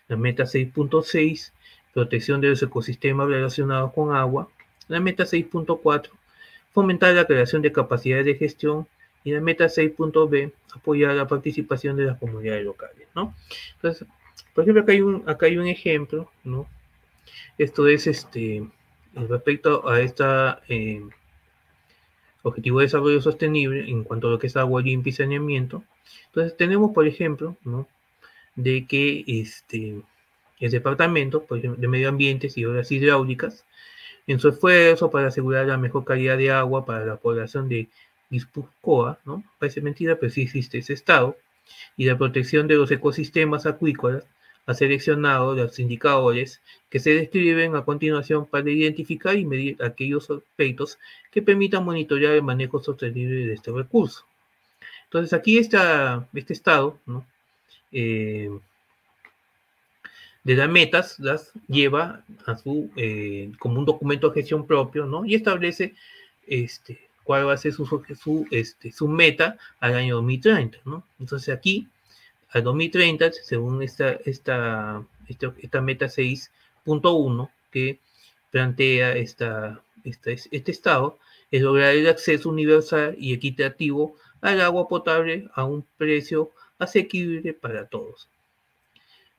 La 0.08 0.16
meta 0.16 0.44
6.6, 0.44 1.52
protección 1.94 2.40
de 2.40 2.50
los 2.50 2.64
ecosistemas 2.64 3.28
relacionados 3.28 3.92
con 3.94 4.16
agua. 4.16 4.48
La 4.88 5.02
meta 5.02 5.24
6.4, 5.24 6.10
fomentar 6.72 7.14
la 7.14 7.26
creación 7.26 7.62
de 7.62 7.74
capacidades 7.74 8.26
de 8.26 8.36
gestión. 8.36 8.88
Y 9.24 9.32
la 9.32 9.42
meta 9.42 9.66
6.b, 9.66 10.54
apoyar 10.74 11.14
la 11.16 11.28
participación 11.28 11.98
de 11.98 12.06
las 12.06 12.18
comunidades 12.18 12.64
locales. 12.64 13.10
¿no? 13.14 13.36
Entonces, 13.76 14.08
por 14.54 14.64
ejemplo, 14.64 14.84
acá 14.84 14.92
hay 14.92 15.02
un, 15.02 15.24
acá 15.28 15.46
hay 15.46 15.58
un 15.58 15.68
ejemplo, 15.68 16.32
¿no? 16.44 16.68
Esto 17.58 17.88
es 17.88 18.08
este, 18.08 18.68
respecto 19.14 19.88
a 19.88 20.02
esta 20.02 20.62
eh, 20.68 21.04
objetivo 22.44 22.80
de 22.80 22.86
desarrollo 22.86 23.22
sostenible 23.22 23.90
en 23.90 24.04
cuanto 24.04 24.28
a 24.28 24.32
lo 24.32 24.40
que 24.40 24.48
es 24.48 24.58
agua 24.58 24.82
limpia 24.82 25.10
y 25.10 25.14
saneamiento. 25.14 25.84
Entonces 26.28 26.56
tenemos, 26.58 26.92
por 26.92 27.08
ejemplo, 27.08 27.58
¿no? 27.64 27.88
de 28.56 28.86
que 28.88 29.24
este, 29.28 30.02
el 30.60 30.72
Departamento 30.72 31.44
por 31.46 31.60
ejemplo, 31.60 31.80
de 31.80 31.88
Medio 31.88 32.10
Ambiente 32.10 32.50
y 32.54 32.66
Obras 32.66 32.92
Hidráulicas, 32.92 33.66
en 34.26 34.40
su 34.40 34.50
esfuerzo 34.50 35.10
para 35.10 35.28
asegurar 35.28 35.68
la 35.68 35.78
mejor 35.78 36.04
calidad 36.04 36.38
de 36.38 36.52
agua 36.52 36.86
para 36.86 37.06
la 37.06 37.16
población 37.16 37.70
de 37.70 37.88
Guipúzcoa, 38.30 39.20
¿no? 39.24 39.44
parece 39.58 39.80
mentira, 39.80 40.18
pero 40.20 40.32
sí 40.32 40.42
existe 40.42 40.80
ese 40.80 40.94
estado, 40.94 41.38
y 41.96 42.06
la 42.06 42.18
protección 42.18 42.68
de 42.68 42.76
los 42.76 42.92
ecosistemas 42.92 43.66
acuícolas, 43.66 44.26
ha 44.68 44.74
seleccionado 44.74 45.56
los 45.56 45.80
indicadores 45.80 46.62
que 46.90 47.00
se 47.00 47.12
describen 47.12 47.76
a 47.76 47.86
continuación 47.86 48.46
para 48.46 48.70
identificar 48.70 49.38
y 49.38 49.46
medir 49.46 49.82
aquellos 49.82 50.30
aspectos 50.30 51.00
que 51.32 51.42
permitan 51.42 51.86
monitorear 51.86 52.34
el 52.34 52.44
manejo 52.44 52.84
sostenible 52.84 53.48
de 53.48 53.54
este 53.54 53.72
recurso. 53.72 54.26
Entonces 55.06 55.32
aquí 55.32 55.58
está 55.58 56.28
este 56.34 56.52
estado 56.52 57.00
eh, 57.94 58.50
de 60.44 60.56
las 60.56 60.70
metas 60.70 61.20
las 61.20 61.52
lleva 61.68 62.24
a 62.46 62.58
su, 62.58 62.90
eh, 62.98 63.52
como 63.60 63.80
un 63.80 63.86
documento 63.86 64.30
de 64.30 64.36
gestión 64.36 64.68
propio 64.68 65.06
¿no? 65.06 65.26
y 65.26 65.36
establece 65.36 65.96
este, 66.46 67.07
cuál 67.28 67.46
va 67.46 67.54
a 67.54 67.58
ser 67.58 67.74
su, 67.74 67.86
su, 67.86 68.48
este, 68.52 68.94
su 68.94 69.08
meta 69.10 69.58
al 69.82 69.96
año 69.96 70.16
2030. 70.16 70.78
¿no? 70.86 71.04
Entonces 71.20 71.54
aquí 71.54 71.90
al 72.52 72.64
2030, 72.64 73.34
según 73.34 73.84
esta, 73.84 74.14
esta, 74.24 75.04
esta, 75.28 75.82
meta 75.82 76.06
6.1 76.06 77.50
que 77.70 78.00
plantea 78.50 79.18
esta, 79.18 79.84
este 80.06 80.72
estado, 80.72 81.20
es 81.52 81.62
lograr 81.62 81.94
el 81.96 82.08
acceso 82.08 82.50
universal 82.50 83.14
y 83.20 83.34
equitativo 83.34 84.16
al 84.40 84.62
agua 84.62 84.88
potable 84.88 85.50
a 85.54 85.66
un 85.66 85.86
precio 85.98 86.52
asequible 86.80 87.54
para 87.54 87.88
todos. 87.88 88.30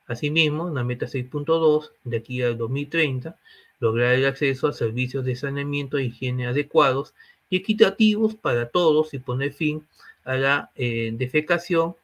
Asimismo, 0.05 0.69
la 0.69 0.83
meta 0.83 1.07
6.2 1.07 1.89
de 2.03 2.17
aquí 2.17 2.43
al 2.43 2.55
2030, 2.55 3.35
lograr 3.79 4.13
el 4.13 4.27
acceso 4.27 4.67
a 4.67 4.73
servicios 4.73 5.25
de 5.25 5.35
saneamiento 5.35 5.97
e 5.97 6.03
higiene 6.03 6.45
adecuados 6.45 7.15
y 7.49 7.57
equitativos 7.57 8.35
para 8.35 8.69
todos 8.69 9.13
y 9.13 9.19
poner 9.19 9.53
fin 9.53 9.85
a 10.23 10.35
la 10.35 10.71
eh, 10.75 11.11
defecación 11.13 11.95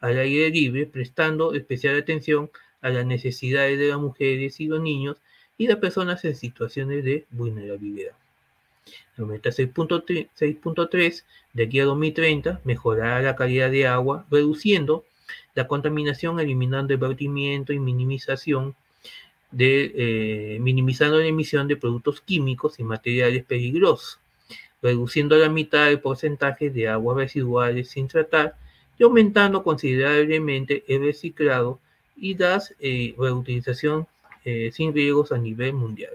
al 0.00 0.18
aire 0.18 0.50
libre, 0.50 0.86
prestando 0.86 1.54
especial 1.54 1.96
atención 1.96 2.50
a 2.82 2.90
las 2.90 3.06
necesidades 3.06 3.78
de 3.78 3.88
las 3.88 3.98
mujeres 3.98 4.60
y 4.60 4.66
los 4.66 4.80
niños 4.80 5.16
y 5.56 5.66
las 5.66 5.78
personas 5.78 6.24
en 6.24 6.34
situaciones 6.34 7.04
de 7.04 7.24
vulnerabilidad. 7.30 8.12
La 9.16 9.24
meta 9.24 9.50
6.3 9.50 11.24
de 11.52 11.64
aquí 11.64 11.80
a 11.80 11.84
2030 11.84 12.60
mejorará 12.64 13.22
la 13.22 13.36
calidad 13.36 13.70
de 13.70 13.86
agua, 13.86 14.26
reduciendo 14.30 15.04
la 15.54 15.68
contaminación, 15.68 16.40
eliminando 16.40 16.92
el 16.92 16.98
vertimiento 16.98 17.72
y 17.72 17.78
minimización 17.78 18.74
de, 19.52 19.92
eh, 19.94 20.58
minimizando 20.60 21.18
la 21.18 21.26
emisión 21.26 21.68
de 21.68 21.76
productos 21.76 22.20
químicos 22.20 22.80
y 22.80 22.84
materiales 22.84 23.44
peligrosos, 23.44 24.18
reduciendo 24.84 25.34
a 25.34 25.38
la 25.38 25.48
mitad 25.48 25.88
el 25.88 25.98
porcentaje 25.98 26.68
de 26.68 26.88
aguas 26.88 27.16
residuales 27.16 27.88
sin 27.88 28.06
tratar 28.06 28.54
y 28.98 29.02
aumentando 29.02 29.64
considerablemente 29.64 30.84
el 30.86 31.06
reciclado 31.06 31.80
y 32.18 32.36
la 32.36 32.62
eh, 32.80 33.14
reutilización 33.16 34.06
eh, 34.44 34.70
sin 34.74 34.92
riesgos 34.92 35.32
a 35.32 35.38
nivel 35.38 35.72
mundial. 35.72 36.12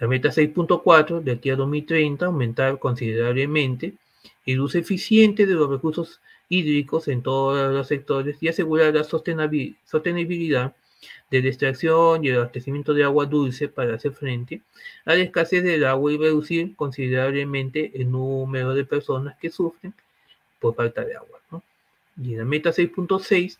La 0.00 0.08
meta 0.08 0.30
6.4 0.30 1.22
de 1.22 1.30
aquí 1.30 1.50
a 1.50 1.56
2030, 1.56 2.26
aumentar 2.26 2.80
considerablemente 2.80 3.94
el 4.44 4.60
uso 4.60 4.76
eficiente 4.76 5.46
de 5.46 5.54
los 5.54 5.70
recursos 5.70 6.20
hídricos 6.48 7.06
en 7.06 7.22
todos 7.22 7.72
los 7.72 7.86
sectores 7.86 8.36
y 8.40 8.48
asegurar 8.48 8.92
la 8.92 9.04
sostenibilidad 9.04 10.74
de 11.30 11.38
extracción 11.48 12.24
y 12.24 12.28
el 12.28 12.36
abastecimiento 12.36 12.94
de 12.94 13.04
agua 13.04 13.26
dulce 13.26 13.68
para 13.68 13.94
hacer 13.94 14.12
frente 14.12 14.62
a 15.04 15.14
la 15.14 15.22
escasez 15.22 15.62
del 15.62 15.84
agua 15.84 16.12
y 16.12 16.18
reducir 16.18 16.76
considerablemente 16.76 17.92
el 17.94 18.10
número 18.10 18.74
de 18.74 18.84
personas 18.84 19.36
que 19.38 19.50
sufren 19.50 19.94
por 20.60 20.74
falta 20.74 21.04
de 21.04 21.16
agua. 21.16 21.40
¿no? 21.50 21.62
Y 22.22 22.36
la 22.36 22.44
meta 22.44 22.70
6.6, 22.70 23.58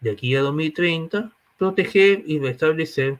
de 0.00 0.10
aquí 0.10 0.34
a 0.36 0.40
2030, 0.42 1.32
proteger 1.58 2.22
y 2.26 2.38
restablecer 2.38 3.18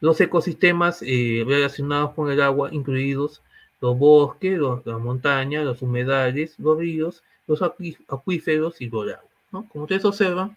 los 0.00 0.20
ecosistemas 0.20 1.02
eh, 1.02 1.44
relacionados 1.46 2.14
con 2.14 2.30
el 2.30 2.42
agua, 2.42 2.70
incluidos 2.72 3.42
los 3.80 3.98
bosques, 3.98 4.58
las 4.58 5.00
montañas, 5.00 5.64
los 5.64 5.82
humedales, 5.82 6.58
los 6.58 6.78
ríos, 6.78 7.22
los 7.46 7.62
acuíferos 7.62 8.80
y 8.80 8.88
los 8.88 9.06
lagos. 9.06 9.30
¿no? 9.50 9.68
Como 9.68 9.84
ustedes 9.84 10.04
observan, 10.04 10.56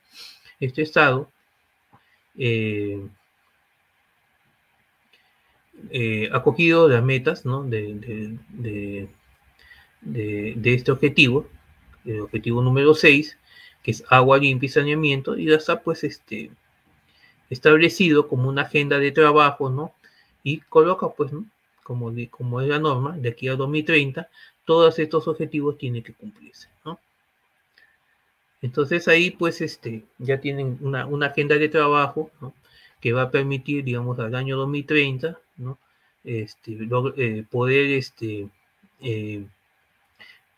este 0.59 0.83
estado 0.83 1.29
eh, 2.37 3.07
eh, 5.89 6.29
ha 6.31 6.41
cogido 6.41 6.87
las 6.89 7.03
metas 7.03 7.43
de, 7.43 9.09
este 10.63 10.91
objetivo 10.91 11.47
el 12.05 12.21
objetivo 12.21 12.61
número 12.61 12.93
6, 12.93 13.37
que 13.83 13.91
es 13.91 14.03
agua 14.09 14.37
limpia 14.37 14.67
y 14.67 14.69
saneamiento, 14.69 15.37
y 15.37 15.45
ya 15.45 15.55
está 15.55 15.81
pues 15.81 16.03
este, 16.03 16.51
establecido 17.49 18.27
como 18.27 18.49
una 18.49 18.63
agenda 18.63 18.99
de 18.99 19.11
trabajo, 19.11 19.69
¿no? 19.69 19.93
Y 20.43 20.59
coloca 20.61 21.09
pues, 21.09 21.31
¿no? 21.31 21.45
como, 21.83 22.11
como 22.29 22.61
es 22.61 22.67
la 22.67 22.79
norma, 22.79 23.17
de 23.17 23.29
aquí 23.29 23.47
a 23.47 23.55
2030, 23.55 24.29
todos 24.65 24.97
estos 24.99 25.27
objetivos 25.27 25.77
tienen 25.77 26.03
que 26.03 26.13
cumplirse, 26.13 26.69
¿no? 26.83 26.99
Entonces 28.65 29.07
ahí 29.07 29.29
pues 29.29 29.61
este, 29.61 30.05
ya 30.17 30.39
tienen 30.39 30.79
una, 30.81 31.05
una 31.05 31.27
agenda 31.27 31.55
de 31.55 31.69
trabajo, 31.69 32.31
¿no? 32.41 32.55
Que 32.99 33.13
va 33.13 33.23
a 33.23 33.31
permitir, 33.31 33.83
digamos, 33.83 34.17
al 34.17 34.33
año 34.33 34.57
2030, 34.57 35.37
¿no? 35.57 35.77
Este, 36.23 36.71
eh, 37.17 37.45
poder 37.51 37.91
este, 37.91 38.49
eh, 39.01 39.45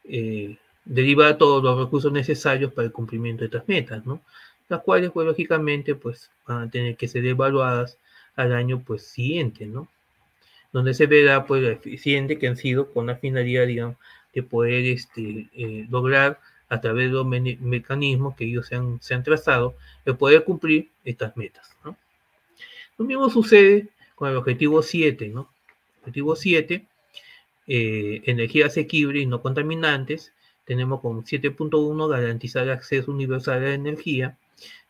eh, 0.05 0.57
deriva 0.85 1.37
todos 1.37 1.61
los 1.61 1.77
recursos 1.77 2.13
necesarios 2.13 2.71
para 2.71 2.85
el 2.85 2.93
cumplimiento 2.93 3.41
de 3.41 3.47
estas 3.47 3.67
metas, 3.67 4.05
¿no? 4.05 4.21
Las 4.69 4.81
cuales, 4.83 5.11
pues, 5.11 5.27
lógicamente, 5.27 5.95
pues, 5.95 6.31
van 6.47 6.63
a 6.63 6.71
tener 6.71 6.95
que 6.95 7.09
ser 7.09 7.25
evaluadas 7.25 7.97
al 8.37 8.53
año, 8.53 8.81
pues, 8.87 9.03
siguiente, 9.03 9.65
¿no? 9.65 9.89
Donde 10.71 10.93
se 10.93 11.07
verá, 11.07 11.45
pues, 11.45 11.61
lo 11.61 11.69
eficiente 11.69 12.39
que 12.39 12.47
han 12.47 12.55
sido 12.55 12.93
con 12.93 13.07
la 13.07 13.17
finalidad, 13.17 13.67
digamos, 13.67 13.97
de 14.33 14.43
poder 14.43 14.85
este, 14.85 15.49
lograr 15.89 16.39
a 16.69 16.81
través 16.81 17.07
de 17.07 17.13
los 17.13 17.25
mecanismos 17.25 18.35
que 18.35 18.45
ellos 18.45 18.67
se 18.67 18.75
han, 18.75 19.01
se 19.01 19.13
han 19.13 19.23
trazado, 19.23 19.75
de 20.05 20.13
poder 20.13 20.43
cumplir 20.43 20.89
estas 21.05 21.35
metas, 21.37 21.75
¿no? 21.83 21.97
Lo 22.97 23.05
mismo 23.05 23.29
sucede 23.29 23.87
con 24.15 24.29
el 24.29 24.35
objetivo 24.35 24.81
7, 24.81 25.29
¿no? 25.29 25.49
Objetivo 26.01 26.35
7, 26.35 26.85
eh, 27.67 28.21
energía 28.25 28.65
asequible 28.67 29.19
y 29.19 29.25
no 29.25 29.41
contaminantes, 29.41 30.33
tenemos 30.67 30.99
como 30.99 31.23
7.1 31.23 32.09
garantizar 32.09 32.69
acceso 32.69 33.09
universal 33.09 33.59
a 33.59 33.67
la 33.67 33.73
energía, 33.73 34.37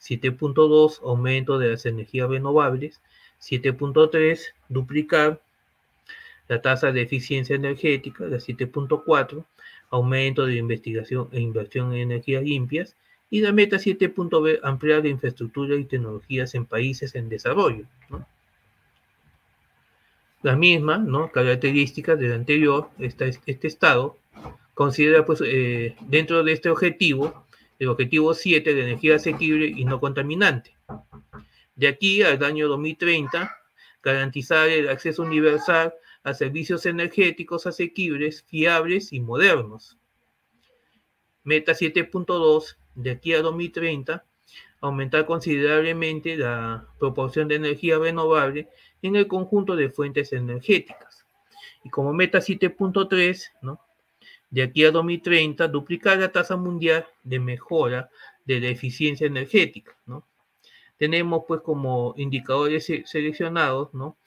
7.2, 0.02 1.02
aumento 1.04 1.60
de 1.60 1.70
las 1.70 1.86
energías 1.86 2.28
renovables. 2.30 3.00
7.3, 3.40 4.40
duplicar 4.70 5.40
la 6.48 6.62
tasa 6.64 6.92
de 6.92 7.04
eficiencia 7.04 7.56
energética. 7.56 8.26
La 8.26 8.38
7.4, 8.38 9.46
aumento 9.90 10.46
de 10.46 10.58
investigación 10.58 11.30
e 11.32 11.40
inversión 11.40 11.94
en 11.94 12.00
energías 12.00 12.44
limpias. 12.44 12.96
Y 13.30 13.42
la 13.42 13.52
meta 13.52 13.78
7.b, 13.78 14.60
ampliar 14.64 15.04
la 15.04 15.10
infraestructura 15.10 15.76
y 15.76 15.84
tecnologías 15.84 16.56
en 16.56 16.66
países 16.66 17.14
en 17.16 17.28
desarrollo. 17.28 17.86
La 20.44 20.56
misma 20.56 20.98
¿no? 20.98 21.32
características 21.32 22.18
del 22.20 22.34
anterior, 22.34 22.90
este 23.00 23.68
estado, 23.68 24.18
considera 24.74 25.26
pues 25.26 25.42
eh, 25.44 25.96
dentro 26.02 26.44
de 26.44 26.54
este 26.54 26.70
objetivo, 26.70 27.46
el 27.80 27.90
objetivo 27.90 28.34
7 28.34 28.74
de 28.74 28.84
energía 28.84 29.16
asequible 29.16 29.68
y 29.68 29.84
no 29.84 30.00
contaminante. 30.00 30.76
De 31.76 31.88
aquí 31.88 32.22
al 32.24 32.44
año 32.44 32.68
2030, 32.68 33.52
garantizar 34.04 34.70
el 34.70 34.88
acceso 34.90 35.24
universal 35.24 35.94
a 36.28 36.34
servicios 36.34 36.86
energéticos 36.86 37.66
asequibles, 37.68 38.44
fiables 38.44 39.14
y 39.14 39.22
modernos. 39.22 39.98
Meta 41.46 41.72
7.2, 41.72 42.76
de 42.96 43.12
aquí 43.12 43.34
a 43.34 43.42
2030, 43.42 44.26
aumentar 44.82 45.26
considerablemente 45.26 46.36
la 46.36 46.86
proporción 47.00 47.48
de 47.48 47.56
energía 47.56 47.98
renovable 47.98 48.68
en 49.02 49.16
el 49.16 49.28
conjunto 49.28 49.78
de 49.78 49.90
fuentes 49.90 50.34
energéticas. 50.34 51.26
Y 51.86 51.90
como 51.90 52.12
meta 52.12 52.40
7.3, 52.40 53.46
¿no? 53.62 53.80
de 54.50 54.64
aquí 54.64 54.84
a 54.84 54.92
2030, 54.92 55.66
duplicar 55.70 56.18
la 56.18 56.34
tasa 56.34 56.58
mundial 56.58 57.06
de 57.24 57.40
mejora 57.40 58.10
de 58.44 58.60
la 58.60 58.68
eficiencia 58.68 59.28
energética, 59.28 59.96
¿no? 60.06 60.28
Tenemos 60.98 61.44
pues 61.48 61.62
como 61.62 62.14
indicadores 62.18 62.92
seleccionados, 63.06 63.94
¿no? 63.94 64.18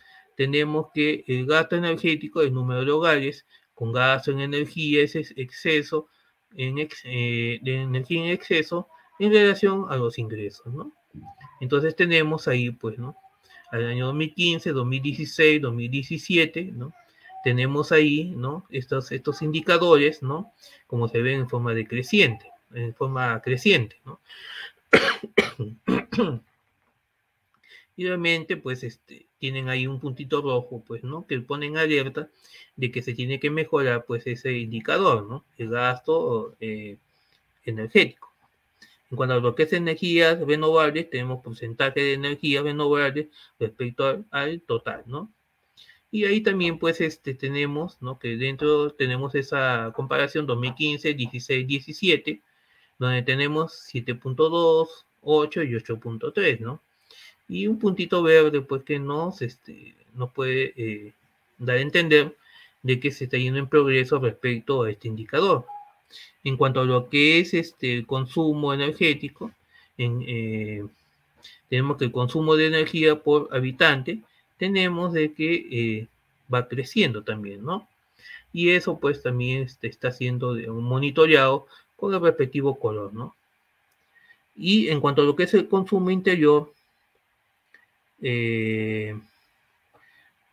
Tenemos 0.40 0.87
que 0.94 1.22
el 1.26 1.44
gasto 1.44 1.76
energético, 1.76 2.40
el 2.40 2.55
número 2.55 2.83
de 2.83 2.90
hogares 2.90 3.44
con 3.74 3.92
gasto 3.92 4.31
en 4.31 4.40
energía, 4.40 5.03
ese 5.03 5.20
exceso 5.37 6.09
en 6.57 6.79
eh, 6.79 7.59
de 7.61 7.83
energía 7.83 8.24
en 8.24 8.31
exceso 8.31 8.88
en 9.18 9.35
relación 9.35 9.85
a 9.90 9.96
los 9.96 10.18
ingresos, 10.18 10.64
¿no? 10.72 10.94
Entonces 11.61 11.94
tenemos 11.94 12.48
ahí, 12.48 12.70
pues, 12.70 12.98
¿no? 12.98 13.16
Al 13.70 13.85
año 13.85 14.07
2015, 14.07 14.72
2016, 14.72 15.61
2017, 15.61 16.72
¿no? 16.72 16.94
tenemos 17.44 17.92
ahí, 17.92 18.33
¿no? 18.35 18.64
Estos, 18.70 19.12
estos 19.12 19.42
indicadores, 19.42 20.22
¿no? 20.22 20.55
Como 20.87 21.07
se 21.09 21.20
ven 21.20 21.40
en 21.40 21.50
forma 21.50 21.74
decreciente, 21.74 22.50
en 22.72 22.94
forma 22.94 23.42
creciente, 23.42 24.00
¿no? 24.07 24.22
y 28.00 28.06
obviamente, 28.06 28.56
pues, 28.56 28.82
este, 28.82 29.26
tienen 29.38 29.68
ahí 29.68 29.86
un 29.86 30.00
puntito 30.00 30.40
rojo, 30.40 30.82
pues, 30.86 31.04
¿no? 31.04 31.26
Que 31.26 31.38
ponen 31.40 31.76
alerta 31.76 32.30
de 32.74 32.90
que 32.90 33.02
se 33.02 33.12
tiene 33.12 33.38
que 33.38 33.50
mejorar, 33.50 34.06
pues, 34.06 34.26
ese 34.26 34.52
indicador, 34.56 35.28
¿no? 35.28 35.44
El 35.58 35.68
gasto 35.68 36.56
eh, 36.60 36.96
energético. 37.66 38.32
En 39.10 39.18
cuanto 39.18 39.34
a 39.34 39.40
lo 39.40 39.54
que 39.54 39.64
es 39.64 39.74
energías 39.74 40.40
renovables, 40.40 41.10
tenemos 41.10 41.42
porcentaje 41.44 42.00
de 42.00 42.14
energías 42.14 42.64
renovables 42.64 43.28
respecto 43.58 44.24
al 44.30 44.62
total, 44.62 45.02
¿no? 45.06 45.30
Y 46.10 46.24
ahí 46.24 46.40
también 46.40 46.78
pues 46.78 47.02
este, 47.02 47.34
tenemos, 47.34 48.00
¿no? 48.00 48.18
Que 48.18 48.38
dentro 48.38 48.92
tenemos 48.94 49.34
esa 49.34 49.92
comparación 49.94 50.46
2015, 50.46 51.12
16, 51.12 51.66
17, 51.66 52.42
donde 52.98 53.22
tenemos 53.22 53.74
7.2, 53.92 54.88
8 55.20 55.62
y 55.64 55.74
8.3, 55.74 56.60
¿no? 56.60 56.82
Y 57.50 57.66
un 57.66 57.80
puntito 57.80 58.22
verde 58.22 58.60
pues 58.60 58.84
que 58.84 59.00
nos, 59.00 59.42
este, 59.42 59.96
nos 60.14 60.30
puede 60.30 60.72
eh, 60.76 61.12
dar 61.58 61.78
a 61.78 61.80
entender 61.80 62.36
de 62.84 63.00
que 63.00 63.10
se 63.10 63.24
está 63.24 63.38
yendo 63.38 63.58
en 63.58 63.66
progreso 63.66 64.20
respecto 64.20 64.84
a 64.84 64.90
este 64.90 65.08
indicador. 65.08 65.66
En 66.44 66.56
cuanto 66.56 66.80
a 66.80 66.84
lo 66.84 67.08
que 67.08 67.40
es 67.40 67.52
este 67.52 67.92
el 67.92 68.06
consumo 68.06 68.72
energético, 68.72 69.50
en, 69.98 70.24
eh, 70.28 70.84
tenemos 71.68 71.96
que 71.96 72.04
el 72.04 72.12
consumo 72.12 72.54
de 72.54 72.68
energía 72.68 73.20
por 73.20 73.48
habitante 73.50 74.20
tenemos 74.56 75.12
de 75.12 75.32
que 75.32 75.66
eh, 75.72 76.06
va 76.52 76.68
creciendo 76.68 77.24
también, 77.24 77.64
¿no? 77.64 77.88
Y 78.52 78.70
eso 78.70 79.00
pues 79.00 79.24
también 79.24 79.62
este, 79.62 79.88
está 79.88 80.12
siendo 80.12 80.54
monitoreado 80.72 81.66
con 81.96 82.14
el 82.14 82.20
respectivo 82.20 82.78
color, 82.78 83.12
¿no? 83.12 83.34
Y 84.54 84.88
en 84.88 85.00
cuanto 85.00 85.22
a 85.22 85.24
lo 85.24 85.34
que 85.34 85.44
es 85.44 85.54
el 85.54 85.66
consumo 85.68 86.12
interior, 86.12 86.72
eh, 88.22 89.18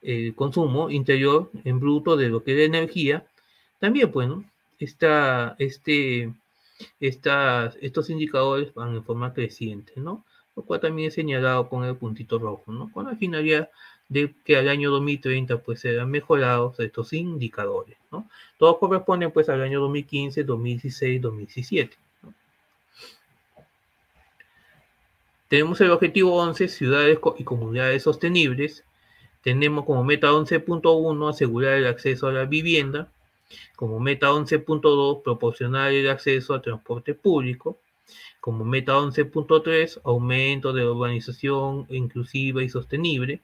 el 0.01 0.35
consumo 0.35 0.89
interior 0.89 1.51
en 1.63 1.79
bruto 1.79 2.15
de 2.15 2.29
lo 2.29 2.43
que 2.43 2.53
es 2.53 2.67
energía, 2.67 3.25
también, 3.79 4.11
pues, 4.11 4.29
está, 4.79 5.55
este, 5.59 6.33
estos 6.99 8.09
indicadores 8.09 8.73
van 8.73 8.95
en 8.95 9.03
forma 9.03 9.33
creciente, 9.33 9.93
¿no? 9.97 10.23
Lo 10.55 10.63
cual 10.63 10.79
también 10.79 11.09
es 11.09 11.13
señalado 11.13 11.69
con 11.69 11.83
el 11.83 11.95
puntito 11.95 12.39
rojo, 12.39 12.71
¿no? 12.71 12.91
Con 12.91 13.05
la 13.05 13.15
finalidad 13.15 13.69
de 14.09 14.33
que 14.45 14.57
al 14.57 14.69
año 14.69 14.89
2030 14.91 15.59
pues 15.59 15.81
serán 15.81 16.09
mejorados 16.09 16.79
estos 16.79 17.13
indicadores, 17.13 17.97
¿no? 18.11 18.29
Todos 18.57 18.77
corresponden 18.77 19.31
pues 19.31 19.49
al 19.49 19.61
año 19.61 19.81
2015, 19.81 20.43
2016, 20.43 21.21
2017. 21.21 21.97
Tenemos 25.47 25.79
el 25.81 25.91
objetivo 25.91 26.35
11, 26.35 26.67
ciudades 26.67 27.19
y 27.37 27.43
comunidades 27.43 28.03
sostenibles. 28.03 28.83
Tenemos 29.41 29.85
como 29.85 30.03
meta 30.03 30.31
11.1 30.31 31.29
asegurar 31.29 31.73
el 31.75 31.87
acceso 31.87 32.27
a 32.27 32.33
la 32.33 32.45
vivienda. 32.45 33.09
Como 33.75 33.99
meta 33.99 34.27
11.2 34.27 35.23
proporcionar 35.23 35.91
el 35.91 36.09
acceso 36.09 36.53
al 36.53 36.61
transporte 36.61 37.13
público. 37.13 37.79
Como 38.39 38.65
meta 38.65 38.93
11.3 38.93 40.01
aumento 40.03 40.73
de 40.73 40.85
urbanización 40.85 41.85
inclusiva 41.89 42.63
y 42.63 42.69
sostenible 42.69 43.41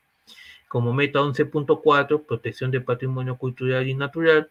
como 0.73 0.91
meta 0.91 1.19
11.4, 1.19 2.25
protección 2.25 2.71
del 2.71 2.83
patrimonio 2.83 3.37
cultural 3.37 3.87
y 3.87 3.93
natural, 3.93 4.49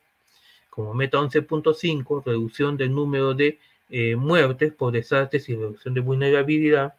como 0.71 0.95
meta 0.95 1.19
11.5, 1.19 2.23
reducción 2.25 2.77
del 2.77 2.95
número 2.95 3.35
de 3.35 3.59
eh, 3.91 4.15
muertes 4.15 4.73
por 4.73 4.93
desastres 4.93 5.49
y 5.49 5.57
reducción 5.57 5.95
de 5.95 6.01
vulnerabilidad, 6.01 6.95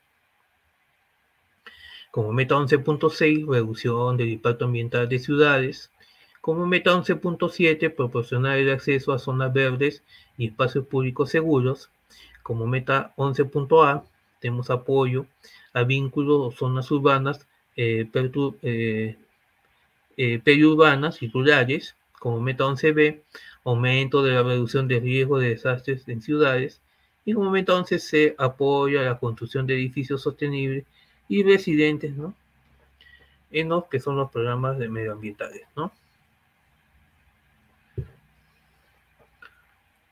como 2.13 2.31
meta 2.31 2.53
11.6, 2.53 3.47
reducción 3.47 4.17
del 4.17 4.29
impacto 4.29 4.65
ambiental 4.65 5.09
de 5.09 5.17
ciudades, 5.17 5.89
como 6.41 6.67
meta 6.67 6.91
11.7, 6.91 7.89
proporcionar 7.89 8.59
el 8.59 8.69
acceso 8.69 9.13
a 9.13 9.17
zonas 9.17 9.51
verdes 9.51 10.03
y 10.37 10.45
espacios 10.45 10.85
públicos 10.85 11.31
seguros, 11.31 11.89
como 12.43 12.67
meta 12.67 13.15
11.a, 13.17 14.03
tenemos 14.39 14.69
apoyo 14.69 15.25
a 15.73 15.81
vínculos 15.85 16.39
o 16.39 16.51
zonas 16.51 16.91
urbanas 16.91 17.47
eh, 17.75 18.07
eh, 18.13 19.17
eh, 20.15 20.39
periurbanas 20.43 21.23
y 21.23 21.29
rurales, 21.29 21.95
como 22.19 22.39
meta 22.41 22.65
11b, 22.65 23.21
aumento 23.63 24.21
de 24.21 24.33
la 24.33 24.43
reducción 24.43 24.87
de 24.87 24.99
riesgo 24.99 25.39
de 25.39 25.49
desastres 25.49 26.07
en 26.07 26.21
ciudades, 26.21 26.79
y 27.25 27.33
como 27.33 27.49
meta 27.49 27.73
11c, 27.73 28.35
apoyo 28.37 28.99
a 28.99 29.03
la 29.03 29.17
construcción 29.17 29.65
de 29.65 29.73
edificios 29.73 30.21
sostenibles 30.21 30.85
y 31.27 31.43
residentes, 31.43 32.15
¿no? 32.15 32.33
En 33.51 33.69
los 33.69 33.85
que 33.85 33.99
son 33.99 34.17
los 34.17 34.31
programas 34.31 34.77
de 34.79 34.89
medioambientales, 34.89 35.63
¿no? 35.75 35.91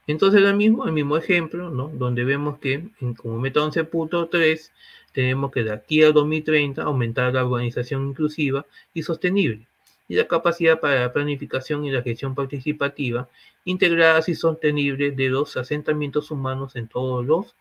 Entonces, 0.07 0.41
el 0.41 0.55
mismo, 0.55 0.85
el 0.85 0.91
mismo 0.91 1.15
ejemplo, 1.15 1.69
¿no? 1.69 1.87
Donde 1.87 2.23
vemos 2.23 2.59
que 2.59 2.89
en, 2.99 3.13
como 3.13 3.39
meta 3.39 3.61
11.3 3.61 4.71
tenemos 5.13 5.51
que 5.51 5.63
de 5.63 5.71
aquí 5.71 6.03
a 6.03 6.11
2030 6.11 6.83
aumentar 6.83 7.33
la 7.33 7.45
urbanización 7.45 8.07
inclusiva 8.07 8.65
y 8.93 9.03
sostenible 9.03 9.67
y 10.07 10.15
la 10.15 10.27
capacidad 10.27 10.79
para 10.79 10.99
la 10.99 11.13
planificación 11.13 11.85
y 11.85 11.91
la 11.91 12.01
gestión 12.01 12.35
participativa 12.35 13.29
integradas 13.63 14.27
y 14.27 14.35
sostenibles 14.35 15.15
de 15.15 15.29
los 15.29 15.55
asentamientos 15.55 16.31
humanos 16.31 16.75
en 16.75 16.87
todos 16.87 17.25
los 17.25 17.55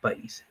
países. 0.00 0.46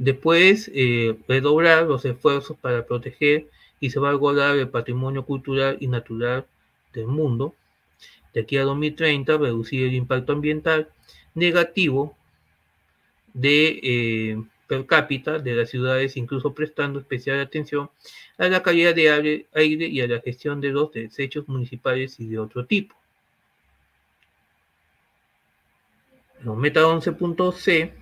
Después, 0.00 0.70
eh, 0.74 1.14
redoblar 1.28 1.84
los 1.84 2.06
esfuerzos 2.06 2.56
para 2.56 2.86
proteger 2.86 3.48
y 3.80 3.90
salvaguardar 3.90 4.56
el 4.56 4.70
patrimonio 4.70 5.26
cultural 5.26 5.76
y 5.78 5.88
natural 5.88 6.46
del 6.94 7.06
mundo. 7.06 7.54
De 8.32 8.40
aquí 8.40 8.56
a 8.56 8.62
2030, 8.62 9.36
reducir 9.36 9.84
el 9.84 9.92
impacto 9.92 10.32
ambiental 10.32 10.88
negativo 11.34 12.16
de 13.34 13.78
eh, 13.82 14.42
per 14.66 14.86
cápita 14.86 15.38
de 15.38 15.54
las 15.54 15.68
ciudades, 15.68 16.16
incluso 16.16 16.54
prestando 16.54 16.98
especial 16.98 17.38
atención 17.38 17.90
a 18.38 18.48
la 18.48 18.62
calidad 18.62 18.94
de 18.94 19.46
aire, 19.52 19.86
y 19.86 20.00
a 20.00 20.08
la 20.08 20.20
gestión 20.22 20.62
de 20.62 20.70
los 20.70 20.92
desechos 20.92 21.46
municipales 21.46 22.18
y 22.18 22.26
de 22.26 22.38
otro 22.38 22.64
tipo. 22.64 22.96
Los 26.42 26.56
meta 26.56 26.80
11.c 26.84 27.99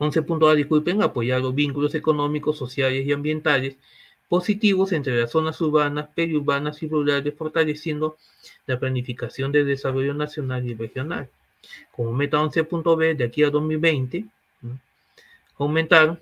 11.a, 0.00 0.54
disculpen, 0.54 1.02
apoyar 1.02 1.42
los 1.42 1.54
vínculos 1.54 1.94
económicos, 1.94 2.56
sociales 2.56 3.06
y 3.06 3.12
ambientales 3.12 3.76
positivos 4.30 4.92
entre 4.92 5.20
las 5.20 5.30
zonas 5.30 5.60
urbanas, 5.60 6.08
periurbanas 6.14 6.82
y 6.82 6.88
rurales, 6.88 7.34
fortaleciendo 7.36 8.16
la 8.66 8.78
planificación 8.78 9.52
de 9.52 9.64
desarrollo 9.64 10.14
nacional 10.14 10.66
y 10.66 10.74
regional. 10.74 11.28
Como 11.92 12.12
meta 12.12 12.38
11.b 12.38 13.14
de 13.14 13.24
aquí 13.24 13.42
a 13.44 13.50
2020, 13.50 14.24
aumentar 15.58 16.18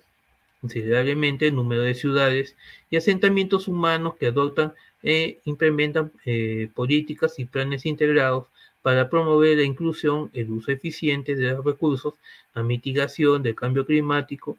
considerablemente 0.61 1.47
el 1.47 1.55
número 1.55 1.83
de 1.83 1.95
ciudades 1.95 2.57
y 2.91 2.97
asentamientos 2.97 3.69
humanos 3.69 4.17
que 4.19 4.27
adoptan 4.27 4.75
e 5.05 5.39
implementan 5.45 6.11
eh, 6.27 6.69
políticas 6.75 7.39
y 7.39 7.45
planes 7.45 7.87
integrados 7.87 8.47
para 8.83 9.09
promover 9.11 9.57
la 9.59 9.65
inclusión, 9.65 10.31
el 10.33 10.51
uso 10.51 10.73
eficiente 10.73 11.35
de 11.35 11.51
los 11.53 11.65
recursos, 11.65 12.15
la 12.55 12.63
mitigación 12.63 13.43
del 13.43 13.55
cambio 13.55 13.85
climático 13.85 14.59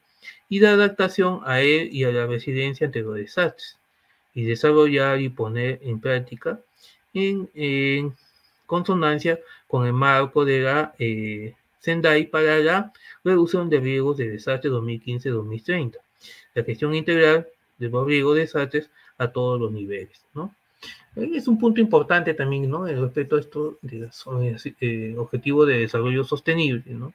y 0.50 0.60
la 0.60 0.72
adaptación 0.72 1.42
a 1.46 1.62
él 1.62 1.90
y 1.92 2.04
a 2.04 2.12
la 2.12 2.28
resiliencia 2.28 2.88
ante 2.88 3.02
los 3.02 3.16
desastres, 3.16 3.78
y 4.34 4.44
desarrollar 4.44 5.20
y 5.22 5.30
poner 5.30 5.80
en 5.84 6.00
práctica 6.00 6.60
en, 7.14 8.14
consonancia 8.66 9.40
con 9.68 9.88
el 9.88 9.94
marco 9.94 10.46
de 10.46 10.62
la 10.62 10.94
eh, 11.00 11.56
Sendai 11.80 12.28
para 12.28 12.60
la 12.60 12.94
reducción 13.24 13.70
de 13.70 13.80
riesgos 13.80 14.18
de 14.18 14.30
desastres 14.30 14.72
2015-2030, 14.74 15.98
la 16.54 16.64
gestión 16.64 16.94
integral 16.94 17.48
de 17.80 17.90
los 17.90 18.06
riesgos 18.06 18.36
de 18.36 18.42
desastres 18.42 18.90
a 19.18 19.32
todos 19.32 19.60
los 19.60 19.72
niveles, 19.72 20.22
¿no? 20.34 20.54
Es 21.20 21.48
un 21.48 21.58
punto 21.58 21.82
importante 21.82 22.34
también, 22.34 22.70
¿no? 22.70 22.86
Respecto 22.86 23.36
a 23.36 23.40
esto 23.40 23.78
de 23.82 24.00
los 24.00 24.26
eh, 24.80 25.16
objetivos 25.18 25.68
de 25.68 25.80
desarrollo 25.80 26.24
sostenible, 26.24 26.84
¿no? 26.94 27.14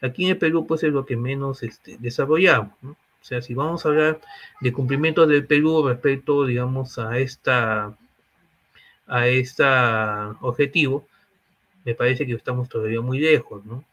Aquí 0.00 0.24
en 0.24 0.30
el 0.30 0.38
Perú, 0.38 0.66
pues 0.66 0.82
es 0.82 0.92
lo 0.92 1.06
que 1.06 1.16
menos 1.16 1.62
este, 1.62 1.96
desarrollamos, 1.98 2.74
¿no? 2.82 2.90
O 2.90 3.24
sea, 3.24 3.40
si 3.40 3.54
vamos 3.54 3.86
a 3.86 3.88
hablar 3.88 4.20
de 4.60 4.72
cumplimiento 4.72 5.26
del 5.26 5.46
Perú 5.46 5.86
respecto, 5.86 6.44
digamos, 6.44 6.98
a 6.98 7.18
esta, 7.18 7.96
a 9.06 9.28
este 9.28 9.64
objetivo, 10.40 11.06
me 11.84 11.94
parece 11.94 12.26
que 12.26 12.32
estamos 12.32 12.68
todavía 12.68 13.00
muy 13.00 13.20
lejos, 13.20 13.64
¿no? 13.64 13.84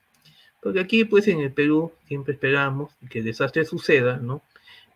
Porque 0.62 0.80
aquí, 0.80 1.06
pues 1.06 1.28
en 1.28 1.42
el 1.42 1.52
Perú, 1.52 1.92
siempre 2.06 2.34
esperamos 2.34 2.92
que 3.10 3.20
el 3.20 3.26
desastre 3.26 3.66
suceda, 3.66 4.18
¿no? 4.18 4.42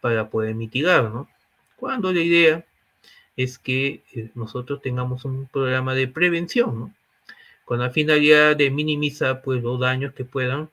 Para 0.01 0.29
poder 0.29 0.55
mitigar, 0.55 1.11
¿no? 1.11 1.29
Cuando 1.77 2.11
la 2.11 2.21
idea 2.21 2.65
es 3.36 3.57
que 3.57 4.03
eh, 4.13 4.29
nosotros 4.36 4.81
tengamos 4.81 5.25
un 5.25 5.47
programa 5.47 5.95
de 5.95 6.07
prevención, 6.07 6.79
¿no? 6.79 6.93
Con 7.65 7.79
la 7.79 7.89
finalidad 7.89 8.55
de 8.55 8.69
minimizar, 8.69 9.41
pues, 9.41 9.63
los 9.63 9.79
daños 9.79 10.13
que 10.13 10.25
puedan 10.25 10.69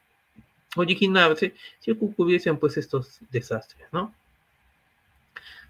originarse 0.77 1.55
si 1.81 1.91
ocurriesen 1.91 2.57
pues 2.59 2.77
estos 2.77 3.19
desastres, 3.31 3.89
¿no? 3.93 4.15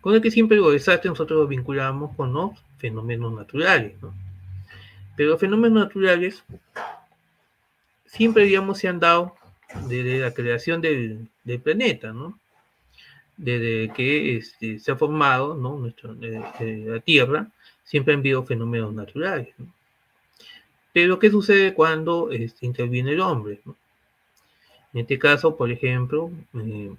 Con 0.00 0.14
el 0.14 0.22
que 0.22 0.30
siempre 0.30 0.56
los 0.56 0.72
desastres 0.72 1.10
nosotros 1.10 1.40
los 1.40 1.48
vinculamos 1.48 2.16
con 2.16 2.32
los 2.32 2.52
fenómenos 2.78 3.32
naturales, 3.32 4.00
¿no? 4.02 4.14
Pero 5.16 5.30
los 5.30 5.40
fenómenos 5.40 5.84
naturales 5.84 6.42
siempre, 8.10 8.44
digamos, 8.44 8.78
se 8.78 8.88
han 8.88 8.98
dado 9.00 9.34
desde 9.86 10.18
la 10.18 10.32
creación 10.32 10.80
del, 10.80 11.28
planeta, 11.62 12.12
¿no? 12.12 12.39
Desde 13.40 13.90
que 13.94 14.36
este, 14.36 14.78
se 14.78 14.92
ha 14.92 14.96
formado, 14.96 15.56
eh, 16.20 16.84
la 16.86 17.00
Tierra, 17.00 17.48
siempre 17.84 18.12
han 18.12 18.20
habido 18.20 18.44
fenómenos 18.44 18.92
naturales. 18.92 19.48
Pero, 20.92 21.18
¿qué 21.18 21.30
sucede 21.30 21.72
cuando 21.72 22.30
este, 22.30 22.66
interviene 22.66 23.12
el 23.12 23.20
hombre? 23.20 23.60
En 24.92 25.00
este 25.00 25.18
caso, 25.18 25.56
por 25.56 25.70
ejemplo, 25.70 26.30
eh, 26.54 26.92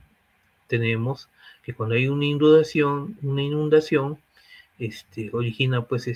tenemos 0.66 1.30
que 1.64 1.76
cuando 1.76 1.94
hay 1.94 2.08
una 2.08 2.26
inundación, 2.26 3.18
una 3.22 3.44
inundación, 3.44 4.18
este, 4.80 5.30
origina 5.32 5.84
pues 5.84 6.08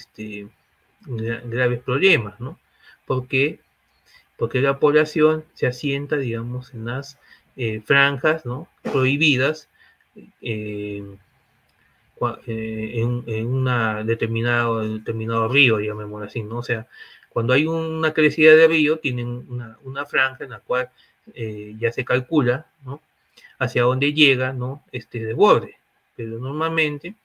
graves 1.05 1.83
problemas, 1.83 2.39
¿no? 2.39 2.57
¿Por 3.05 3.27
qué? 3.27 3.59
Porque 4.37 4.59
la 4.59 4.79
población 4.79 5.45
se 5.53 5.67
asienta, 5.67 6.17
digamos, 6.17 6.73
en 6.73 6.85
las 6.85 7.19
eh, 7.57 7.81
franjas. 7.85 8.43
Prohibidas 8.81 9.69
eh, 10.41 11.03
en, 12.47 13.23
en, 13.27 13.47
una 13.47 14.03
determinado, 14.03 14.79
determinado 14.87 15.47
río, 15.47 15.79
llamémoslo 15.79 16.25
así, 16.25 16.43
¿no? 16.43 16.59
O 16.59 16.63
sea, 16.63 16.87
cuando 17.29 17.53
hay 17.53 17.65
una 17.65 18.13
crecida 18.13 18.55
de 18.55 18.67
río, 18.67 18.99
tienen 18.99 19.45
una, 19.49 19.77
una 19.83 20.05
franja 20.05 20.45
en 20.45 20.51
la 20.51 20.59
cual 20.59 20.89
eh, 21.33 21.75
ya 21.77 21.91
se 21.91 22.05
calcula, 22.05 22.67
¿no? 22.85 23.01
Hacia 23.59 23.83
dónde 23.83 24.13
llega, 24.13 24.53
¿no? 24.53 24.83
Este 24.91 25.19
desborde. 25.19 25.75
Pero 26.15 26.39
normalmente 26.39 27.15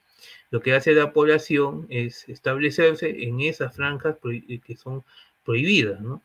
lo 0.49 0.61
que 0.61 0.73
hace 0.73 0.93
la 0.93 1.13
población 1.13 1.87
es 1.89 2.27
establecerse 2.27 3.23
en 3.23 3.39
esas 3.41 3.75
franjas 3.75 4.17
eh, 4.25 4.59
que 4.59 4.75
son 4.75 5.03
prohibidas, 5.45 6.01
¿no? 6.01 6.21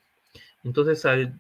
Entonces, 0.65 1.05
al, 1.07 1.39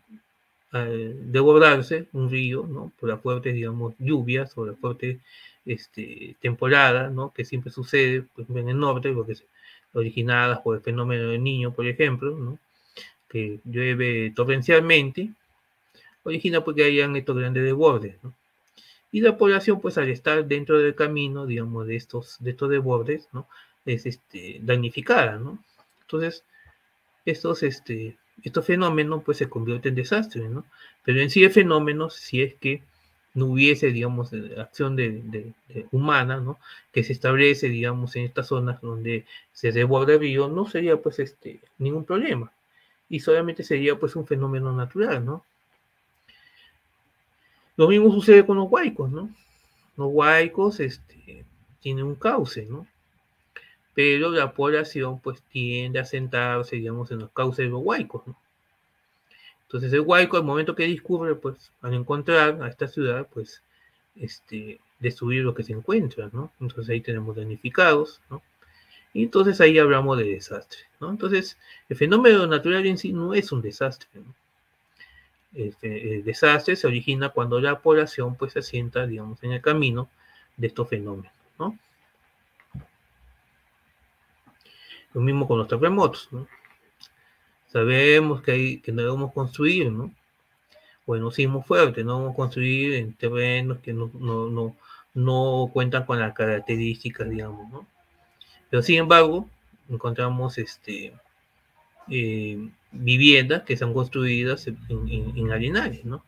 desbordarse 0.72 2.08
un 2.12 2.30
río, 2.30 2.66
¿no? 2.66 2.92
Por 2.98 3.08
las 3.08 3.20
fuertes, 3.20 3.54
digamos, 3.54 3.94
lluvias 3.98 4.56
o 4.56 4.66
las 4.66 4.78
fuertes 4.78 5.18
este, 5.64 6.36
temporadas, 6.40 7.12
¿no? 7.12 7.32
Que 7.32 7.44
siempre 7.44 7.70
sucede 7.72 8.24
pues, 8.34 8.48
en 8.50 8.68
el 8.68 8.78
norte, 8.78 9.12
porque 9.12 9.34
originadas 9.92 10.60
por 10.60 10.76
el 10.76 10.82
fenómeno 10.82 11.30
del 11.30 11.42
niño, 11.42 11.72
por 11.72 11.86
ejemplo, 11.86 12.36
¿no? 12.36 12.58
Que 13.28 13.60
llueve 13.64 14.32
torrencialmente, 14.34 15.30
origina 16.22 16.62
porque 16.62 16.84
hayan 16.84 17.16
estos 17.16 17.36
grandes 17.36 17.64
desbordes, 17.64 18.16
¿no? 18.22 18.34
Y 19.12 19.20
la 19.20 19.38
población, 19.38 19.80
pues 19.80 19.96
al 19.98 20.08
estar 20.08 20.46
dentro 20.46 20.78
del 20.78 20.94
camino, 20.94 21.46
digamos, 21.46 21.86
de 21.86 21.96
estos, 21.96 22.36
de 22.40 22.50
estos 22.50 22.68
desbordes, 22.68 23.28
¿no? 23.32 23.48
Es 23.86 24.04
este, 24.04 24.58
damnificada, 24.62 25.38
¿no? 25.38 25.62
Entonces, 26.02 26.44
estos, 27.24 27.62
este, 27.62 28.16
estos 28.42 28.64
fenómenos, 28.66 29.22
pues 29.24 29.38
se 29.38 29.48
convierten 29.48 29.90
en 29.90 29.96
desastres, 29.96 30.50
¿no? 30.50 30.64
Pero 31.04 31.20
en 31.20 31.30
sí 31.30 31.44
el 31.44 31.50
fenómeno, 31.50 32.10
si 32.10 32.42
es 32.42 32.54
que 32.54 32.82
no 33.34 33.46
hubiese, 33.46 33.92
digamos, 33.92 34.30
acción 34.58 34.96
de, 34.96 35.52
humana, 35.90 36.40
¿no? 36.40 36.58
Que 36.92 37.04
se 37.04 37.12
establece, 37.12 37.68
digamos, 37.68 38.16
en 38.16 38.24
estas 38.24 38.48
zonas 38.48 38.80
donde 38.80 39.26
se 39.52 39.72
desborda 39.72 40.14
el 40.14 40.20
río, 40.20 40.48
no 40.48 40.66
sería, 40.66 40.96
pues, 40.96 41.18
este, 41.18 41.60
ningún 41.78 42.04
problema. 42.04 42.50
Y 43.08 43.20
solamente 43.20 43.62
sería, 43.62 43.98
pues, 43.98 44.16
un 44.16 44.26
fenómeno 44.26 44.72
natural, 44.72 45.24
¿no? 45.24 45.44
Lo 47.76 47.88
mismo 47.88 48.10
sucede 48.10 48.46
con 48.46 48.56
los 48.56 48.70
huaicos, 48.70 49.10
¿no? 49.10 49.28
Los 49.96 50.08
huaicos 50.12 50.80
este, 50.80 51.44
tienen 51.80 52.04
un 52.04 52.14
cauce, 52.14 52.64
¿no? 52.64 52.86
Pero 53.96 54.30
la 54.30 54.52
población 54.52 55.20
pues 55.20 55.42
tiende 55.42 55.98
a 55.98 56.04
sentarse, 56.04 56.76
digamos, 56.76 57.10
en 57.10 57.20
los 57.20 57.30
cauces 57.30 57.64
de 57.64 57.70
los 57.70 57.82
huaicos, 57.82 58.26
¿no? 58.26 58.36
Entonces 59.62 59.92
el 59.92 60.00
huaico, 60.00 60.36
al 60.36 60.44
momento 60.44 60.76
que 60.76 60.84
discurre, 60.84 61.34
pues 61.34 61.72
al 61.80 61.94
encontrar 61.94 62.62
a 62.62 62.68
esta 62.68 62.86
ciudad, 62.86 63.26
pues 63.32 63.62
este, 64.14 64.80
destruir 65.00 65.42
lo 65.44 65.54
que 65.54 65.62
se 65.62 65.72
encuentra, 65.72 66.28
¿no? 66.32 66.52
Entonces 66.60 66.90
ahí 66.90 67.00
tenemos 67.00 67.34
danificados, 67.36 68.20
¿no? 68.30 68.42
Y 69.14 69.24
entonces 69.24 69.60
ahí 69.62 69.78
hablamos 69.78 70.18
de 70.18 70.24
desastre, 70.24 70.80
¿no? 71.00 71.10
Entonces 71.10 71.56
el 71.88 71.96
fenómeno 71.96 72.46
natural 72.46 72.84
en 72.86 72.98
sí 72.98 73.12
no 73.12 73.32
es 73.32 73.50
un 73.50 73.62
desastre, 73.62 74.08
¿no? 74.14 74.34
Este, 75.54 76.16
el 76.16 76.22
desastre 76.22 76.76
se 76.76 76.86
origina 76.86 77.30
cuando 77.30 77.58
la 77.60 77.80
población 77.80 78.36
pues 78.36 78.52
se 78.52 78.58
asienta, 78.58 79.06
digamos, 79.06 79.42
en 79.42 79.52
el 79.52 79.62
camino 79.62 80.10
de 80.58 80.66
estos 80.66 80.86
fenómenos, 80.86 81.32
¿no? 81.58 81.78
Lo 85.14 85.20
mismo 85.20 85.46
con 85.46 85.58
los 85.58 85.68
terremotos, 85.68 86.28
¿no? 86.30 86.46
Sabemos 87.68 88.42
que, 88.42 88.52
hay, 88.52 88.78
que 88.80 88.92
no 88.92 89.02
debemos 89.02 89.32
construir, 89.32 89.90
¿no? 89.90 90.12
Bueno, 91.06 91.30
sismo 91.30 91.62
fuerte, 91.62 92.02
no 92.04 92.18
vamos 92.18 92.32
a 92.32 92.36
construir 92.36 92.94
en 92.94 93.14
terrenos 93.14 93.78
que 93.78 93.92
no, 93.92 94.10
no, 94.14 94.48
no, 94.48 94.76
no 95.14 95.70
cuentan 95.72 96.04
con 96.04 96.18
las 96.18 96.34
características, 96.34 97.28
digamos, 97.28 97.70
¿no? 97.70 97.86
Pero 98.70 98.82
sin 98.82 98.96
embargo, 98.96 99.48
encontramos 99.88 100.58
este, 100.58 101.12
eh, 102.08 102.68
viviendas 102.92 103.62
que 103.62 103.76
son 103.76 103.92
construidas 103.92 104.66
en, 104.66 104.78
en, 104.88 106.00
¿no? 106.04 106.24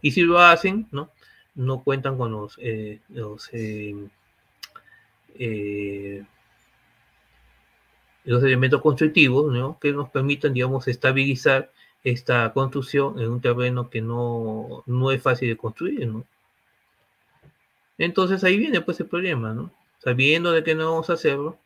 Y 0.00 0.12
si 0.12 0.22
lo 0.22 0.38
hacen, 0.38 0.86
¿no? 0.90 1.10
No 1.54 1.82
cuentan 1.82 2.16
con 2.16 2.32
los, 2.32 2.58
eh, 2.60 3.00
los, 3.08 3.50
eh, 3.52 3.94
los 8.24 8.42
elementos 8.42 8.80
constructivos, 8.80 9.52
¿no? 9.52 9.78
Que 9.80 9.92
nos 9.92 10.10
permitan, 10.10 10.54
digamos, 10.54 10.88
estabilizar 10.88 11.70
esta 12.04 12.52
construcción 12.52 13.20
en 13.20 13.30
un 13.30 13.40
terreno 13.40 13.90
que 13.90 14.00
no, 14.00 14.82
no 14.86 15.12
es 15.12 15.22
fácil 15.22 15.48
de 15.48 15.56
construir, 15.56 16.06
¿no? 16.06 16.24
Entonces 17.98 18.42
ahí 18.44 18.56
viene 18.58 18.80
pues 18.80 18.98
el 19.00 19.06
problema, 19.06 19.52
¿no? 19.54 19.70
Sabiendo 19.98 20.52
de 20.52 20.64
que 20.64 20.74
no 20.74 20.90
vamos 20.90 21.10
a 21.10 21.14
hacerlo, 21.14 21.58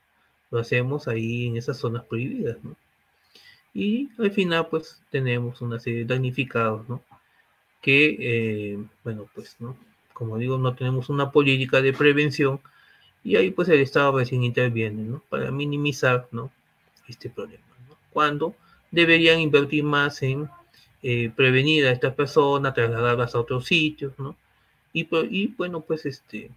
lo 0.50 0.58
hacemos 0.60 1.08
ahí 1.08 1.48
en 1.48 1.56
esas 1.56 1.78
zonas 1.78 2.04
prohibidas, 2.04 2.58
¿no? 2.62 2.76
Y 3.74 4.10
al 4.18 4.30
final, 4.30 4.68
pues 4.68 5.02
tenemos 5.10 5.60
una 5.60 5.78
serie 5.78 6.00
de 6.00 6.14
damnificados, 6.14 6.88
¿no? 6.88 7.02
que, 7.86 8.16
eh, 8.18 8.78
bueno, 9.04 9.28
pues, 9.32 9.54
¿no? 9.60 9.76
Como 10.12 10.38
digo, 10.38 10.58
no 10.58 10.74
tenemos 10.74 11.08
una 11.08 11.30
política 11.30 11.80
de 11.80 11.92
prevención 11.92 12.60
y 13.26 13.34
ahí 13.34 13.50
pues 13.50 13.68
el 13.68 13.80
Estado 13.80 14.16
recién 14.16 14.44
interviene, 14.44 15.02
¿no? 15.02 15.20
Para 15.28 15.50
minimizar, 15.50 16.28
¿no? 16.30 16.52
Este 17.08 17.28
problema, 17.28 17.64
¿no? 17.88 17.96
Cuando 18.12 18.54
deberían 18.92 19.40
invertir 19.40 19.82
más 19.82 20.22
en 20.22 20.48
eh, 21.02 21.32
prevenir 21.34 21.86
a 21.86 21.90
estas 21.90 22.14
personas, 22.14 22.72
trasladarlas 22.72 23.34
a 23.34 23.40
otros 23.40 23.66
sitios, 23.66 24.12
¿no? 24.16 24.36
Y, 24.92 25.08
y 25.28 25.48
bueno, 25.48 25.80
pues 25.80 26.06
este, 26.06 26.52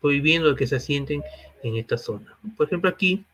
prohibiendo 0.00 0.56
que 0.56 0.66
se 0.66 0.74
asienten 0.74 1.22
en 1.62 1.76
esta 1.76 1.96
zona. 1.96 2.36
Por 2.56 2.66
ejemplo, 2.66 2.90
aquí, 2.90 3.24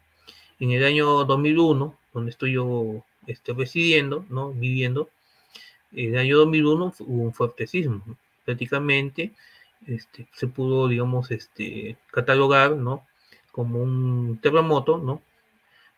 en 0.60 0.72
el 0.72 0.84
año 0.84 1.24
2001, 1.24 1.98
donde 2.12 2.30
estoy 2.30 2.52
yo 2.52 3.02
este, 3.26 3.54
residiendo, 3.54 4.26
¿no? 4.28 4.52
Viviendo, 4.52 5.08
en 5.92 6.12
el 6.12 6.18
año 6.18 6.36
2001 6.36 6.94
hubo 6.98 7.22
un 7.22 7.32
fuerte 7.32 7.66
sismo. 7.66 8.02
Prácticamente 8.44 9.32
este, 9.86 10.28
se 10.32 10.46
pudo, 10.46 10.88
digamos, 10.88 11.30
este, 11.30 11.96
catalogar, 12.10 12.72
¿no? 12.72 13.06
Como 13.52 13.82
un 13.82 14.38
terremoto, 14.40 14.98
¿no? 14.98 15.22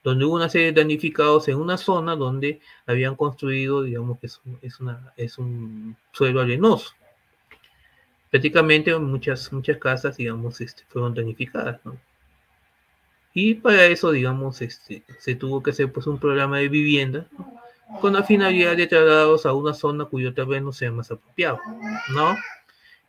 Donde 0.02 0.24
hubo 0.24 0.36
una 0.36 0.48
serie 0.48 0.72
de 0.72 0.80
damnificados 0.80 1.48
en 1.48 1.56
una 1.56 1.76
zona 1.76 2.16
donde 2.16 2.60
habían 2.86 3.16
construido, 3.16 3.82
digamos, 3.82 4.18
que 4.18 4.26
es, 4.26 4.40
es, 4.62 4.80
una, 4.80 5.12
es 5.16 5.38
un 5.38 5.96
suelo 6.12 6.40
arenoso. 6.40 6.92
Prácticamente 8.30 8.96
muchas, 8.98 9.52
muchas 9.52 9.76
casas, 9.78 10.16
digamos, 10.16 10.60
este, 10.60 10.84
fueron 10.88 11.14
danificadas, 11.14 11.80
¿no? 11.84 11.98
Y 13.32 13.54
para 13.54 13.86
eso, 13.86 14.10
digamos, 14.10 14.60
este, 14.60 15.04
se 15.18 15.34
tuvo 15.34 15.62
que 15.62 15.70
hacer 15.70 15.92
pues 15.92 16.06
un 16.06 16.18
programa 16.18 16.58
de 16.58 16.68
vivienda 16.68 17.26
con 18.00 18.12
la 18.12 18.22
finalidad 18.22 18.76
de 18.76 18.86
trasladarlos 18.86 19.46
a 19.46 19.52
una 19.52 19.74
zona 19.74 20.04
cuyo 20.04 20.34
terreno 20.34 20.72
sea 20.72 20.92
más 20.92 21.10
apropiado, 21.10 21.60
¿no? 22.14 22.36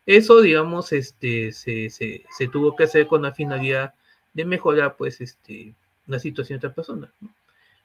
Eso, 0.05 0.41
digamos, 0.41 0.91
este, 0.93 1.51
se, 1.51 1.89
se, 1.89 2.23
se, 2.35 2.47
tuvo 2.47 2.75
que 2.75 2.85
hacer 2.85 3.07
con 3.07 3.21
la 3.21 3.33
finalidad 3.33 3.93
de 4.33 4.45
mejorar, 4.45 4.95
pues, 4.97 5.21
este, 5.21 5.73
la 6.07 6.19
situación 6.19 6.59
de 6.59 6.67
esta 6.67 6.75
persona. 6.75 7.11
¿no? 7.21 7.29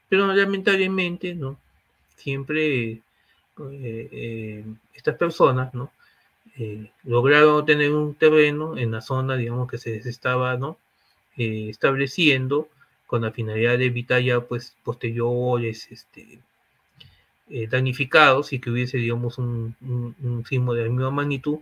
Pero 0.09 0.33
lamentablemente, 0.33 1.35
¿no? 1.35 1.59
Siempre 2.17 2.93
eh, 2.93 3.03
eh, 3.59 4.65
estas 4.95 5.17
personas, 5.17 5.75
¿no? 5.75 5.93
Eh, 6.59 6.91
lograron 7.05 7.67
tener 7.67 7.93
un 7.93 8.15
terreno 8.15 8.79
en 8.79 8.93
la 8.93 9.03
zona, 9.03 9.37
digamos, 9.37 9.71
que 9.71 9.79
se 9.79 9.97
estaba, 9.97 10.57
¿no? 10.57 10.79
estableciendo 11.39 12.71
con 13.07 13.21
la 13.21 13.31
finalidad 13.31 13.77
de 13.77 13.87
evitar 13.87 14.23
ya, 14.23 14.41
pues, 14.41 14.75
posteriores, 14.83 15.87
este, 15.91 16.39
damnificados 17.69 18.55
y 18.55 18.59
que 18.59 18.71
hubiese, 18.71 18.97
digamos, 18.97 19.37
un, 19.37 19.77
un, 19.83 20.17
un 20.23 20.47
sismo 20.47 20.73
de 20.73 20.85
la 20.85 20.89
misma 20.89 21.11
magnitud 21.11 21.59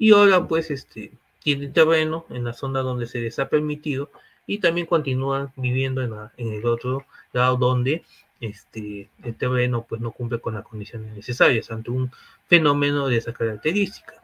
y 0.00 0.12
ahora 0.12 0.48
pues 0.48 0.70
este, 0.70 1.12
tienen 1.42 1.74
terreno 1.74 2.24
en 2.30 2.44
la 2.44 2.54
zona 2.54 2.80
donde 2.80 3.06
se 3.06 3.20
les 3.20 3.38
ha 3.38 3.50
permitido 3.50 4.10
y 4.46 4.58
también 4.58 4.86
continúan 4.86 5.52
viviendo 5.56 6.02
en, 6.02 6.52
el 6.52 6.64
otro 6.64 7.04
lado 7.34 7.58
donde 7.58 8.02
este, 8.40 9.10
el 9.22 9.34
terreno 9.36 9.84
pues 9.86 10.00
no 10.00 10.10
cumple 10.10 10.40
con 10.40 10.54
las 10.54 10.64
condiciones 10.64 11.14
necesarias 11.14 11.70
ante 11.70 11.90
un 11.90 12.10
fenómeno 12.48 13.08
de 13.08 13.18
esa 13.18 13.34
característica. 13.34 14.14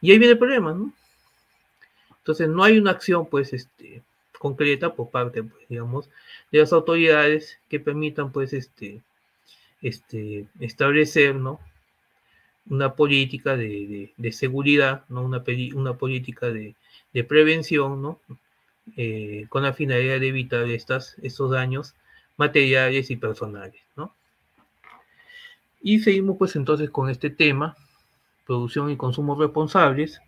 Y 0.00 0.10
ahí 0.10 0.18
viene 0.18 0.32
el 0.32 0.38
problema, 0.38 0.72
¿no? 0.72 0.90
Entonces 2.18 2.48
no 2.48 2.64
hay 2.64 2.78
una 2.78 2.92
acción 2.92 3.26
pues 3.26 3.52
este, 3.52 4.02
concreta 4.38 4.94
por 4.94 5.10
parte, 5.10 5.42
pues, 5.42 5.68
digamos, 5.68 6.08
de 6.50 6.60
las 6.60 6.72
autoridades 6.72 7.58
que 7.68 7.78
permitan 7.78 8.32
pues 8.32 8.54
este, 8.54 9.02
este, 9.82 10.46
establecer, 10.60 11.34
¿no? 11.34 11.60
Una 12.68 12.94
política 12.94 13.56
de, 13.56 14.12
de, 14.16 14.32
seguridad, 14.32 15.04
¿no? 15.08 15.22
una, 15.22 15.42
una 15.74 15.94
política 15.94 16.48
de, 16.48 16.74
de 17.12 17.24
prevención, 17.24 18.02
¿no? 18.02 18.20
Eh, 18.96 19.46
con 19.48 19.64
la 19.64 19.72
finalidad 19.72 20.20
de 20.20 20.28
evitar 20.28 20.62
estas, 20.70 21.16
estos 21.20 21.50
daños 21.50 21.94
materiales 22.36 23.10
y 23.10 23.16
personales. 23.16 23.80
¿no? 23.96 24.14
Y 25.82 25.98
seguimos 26.00 26.36
pues 26.38 26.54
entonces 26.54 26.90
con 26.90 27.10
este 27.10 27.30
tema, 27.30 27.76
producción 28.46 28.90
y 28.90 28.96
consumo 28.96 29.34
responsables. 29.34 30.20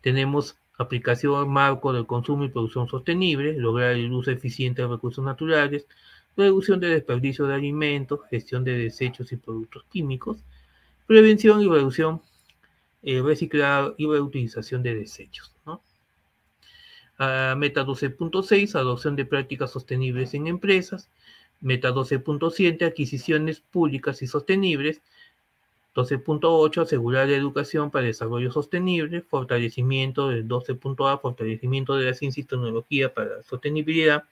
Tenemos 0.00 0.56
aplicación 0.78 1.48
marco 1.50 1.92
del 1.92 2.06
consumo 2.06 2.44
y 2.44 2.50
producción 2.50 2.88
sostenible, 2.88 3.54
lograr 3.54 3.92
el 3.92 4.12
uso 4.12 4.30
eficiente 4.30 4.82
de 4.82 4.88
recursos 4.88 5.24
naturales, 5.24 5.86
reducción 6.36 6.78
de 6.78 6.88
desperdicio 6.88 7.46
de 7.46 7.54
alimentos, 7.54 8.20
gestión 8.30 8.62
de 8.64 8.78
desechos 8.78 9.32
y 9.32 9.36
productos 9.36 9.84
químicos, 9.90 10.38
Prevención 11.12 11.60
y 11.60 11.68
reducción, 11.68 12.22
eh, 13.02 13.20
reciclado 13.20 13.94
y 13.98 14.06
reutilización 14.06 14.82
de 14.82 14.94
desechos. 14.94 15.52
meta 17.18 17.84
12.6, 17.84 18.74
adopción 18.76 19.14
de 19.14 19.26
prácticas 19.26 19.70
sostenibles 19.70 20.32
en 20.32 20.46
empresas. 20.46 21.10
Meta 21.60 21.92
12.7, 21.92 22.86
adquisiciones 22.86 23.60
públicas 23.60 24.22
y 24.22 24.26
sostenibles. 24.26 25.02
12.8, 25.94 26.80
asegurar 26.80 27.28
la 27.28 27.36
educación 27.36 27.90
para 27.90 28.06
desarrollo 28.06 28.50
sostenible, 28.50 29.20
fortalecimiento 29.20 30.30
del 30.30 30.48
12.A, 30.48 31.18
fortalecimiento 31.18 31.94
de 31.94 32.06
la 32.06 32.14
ciencia 32.14 32.40
y 32.40 32.44
tecnología 32.44 33.12
para 33.12 33.36
la 33.36 33.42
sostenibilidad. 33.42 34.24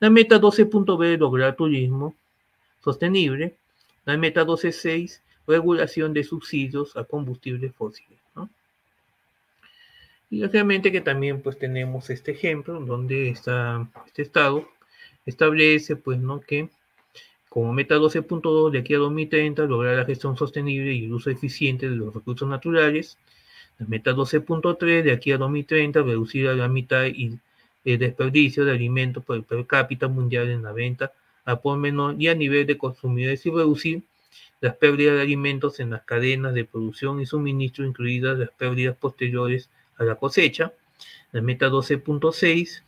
La 0.00 0.10
meta 0.10 0.40
12.B, 0.40 1.16
lograr 1.16 1.54
turismo 1.54 2.16
sostenible. 2.82 3.54
La 4.04 4.16
meta 4.16 4.44
12.6, 4.44 5.20
regulación 5.48 6.12
de 6.12 6.22
subsidios 6.22 6.96
a 6.96 7.04
combustibles 7.04 7.74
fósiles. 7.74 8.18
¿no? 8.36 8.48
Y 10.30 10.44
obviamente 10.44 10.92
que 10.92 11.00
también 11.00 11.40
pues 11.42 11.58
tenemos 11.58 12.10
este 12.10 12.32
ejemplo 12.32 12.78
donde 12.80 13.30
está 13.30 13.88
este 14.06 14.22
estado 14.22 14.68
establece 15.26 15.96
pues 15.96 16.18
no 16.18 16.40
que 16.40 16.68
como 17.48 17.72
meta 17.72 17.96
12.2 17.96 18.70
de 18.70 18.78
aquí 18.78 18.94
a 18.94 18.98
2030 18.98 19.64
lograr 19.64 19.96
la 19.96 20.04
gestión 20.04 20.36
sostenible 20.36 20.92
y 20.92 21.06
el 21.06 21.12
uso 21.12 21.30
eficiente 21.30 21.88
de 21.88 21.96
los 21.96 22.14
recursos 22.14 22.46
naturales. 22.46 23.18
La 23.78 23.86
meta 23.86 24.12
12.3 24.12 25.02
de 25.02 25.12
aquí 25.12 25.32
a 25.32 25.38
2030 25.38 26.02
reducir 26.02 26.48
a 26.48 26.54
la 26.54 26.68
mitad 26.68 27.06
y 27.06 27.38
el 27.84 27.98
desperdicio 27.98 28.64
de 28.64 28.72
alimentos 28.72 29.24
por 29.24 29.42
per 29.44 29.66
cápita 29.66 30.08
mundial 30.08 30.50
en 30.50 30.62
la 30.62 30.72
venta 30.72 31.12
a 31.46 31.56
por 31.56 31.78
menor 31.78 32.16
y 32.18 32.28
a 32.28 32.34
nivel 32.34 32.66
de 32.66 32.76
consumidores 32.76 33.46
y 33.46 33.50
reducir 33.50 34.02
las 34.60 34.76
pérdidas 34.76 35.16
de 35.16 35.22
alimentos 35.22 35.80
en 35.80 35.90
las 35.90 36.02
cadenas 36.02 36.54
de 36.54 36.64
producción 36.64 37.20
y 37.20 37.26
suministro, 37.26 37.84
incluidas 37.84 38.38
las 38.38 38.50
pérdidas 38.50 38.96
posteriores 38.96 39.70
a 39.96 40.04
la 40.04 40.16
cosecha. 40.16 40.72
La 41.32 41.42
meta 41.42 41.68
12.6, 41.68 42.82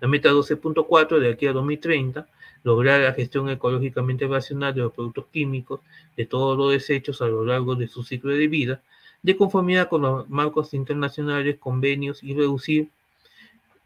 la 0.00 0.08
meta 0.08 0.30
12.4 0.30 1.18
de 1.18 1.30
aquí 1.30 1.46
a 1.46 1.52
2030, 1.52 2.26
lograr 2.64 3.00
la 3.00 3.12
gestión 3.12 3.48
ecológicamente 3.50 4.26
racional 4.26 4.74
de 4.74 4.80
los 4.80 4.92
productos 4.92 5.26
químicos, 5.32 5.80
de 6.16 6.26
todos 6.26 6.56
los 6.56 6.72
desechos 6.72 7.22
a 7.22 7.26
lo 7.26 7.44
largo 7.44 7.74
de 7.74 7.86
su 7.86 8.02
ciclo 8.02 8.32
de 8.32 8.48
vida, 8.48 8.82
de 9.22 9.36
conformidad 9.36 9.88
con 9.88 10.02
los 10.02 10.28
marcos 10.28 10.74
internacionales, 10.74 11.56
convenios 11.58 12.22
y 12.22 12.34
reducir, 12.34 12.88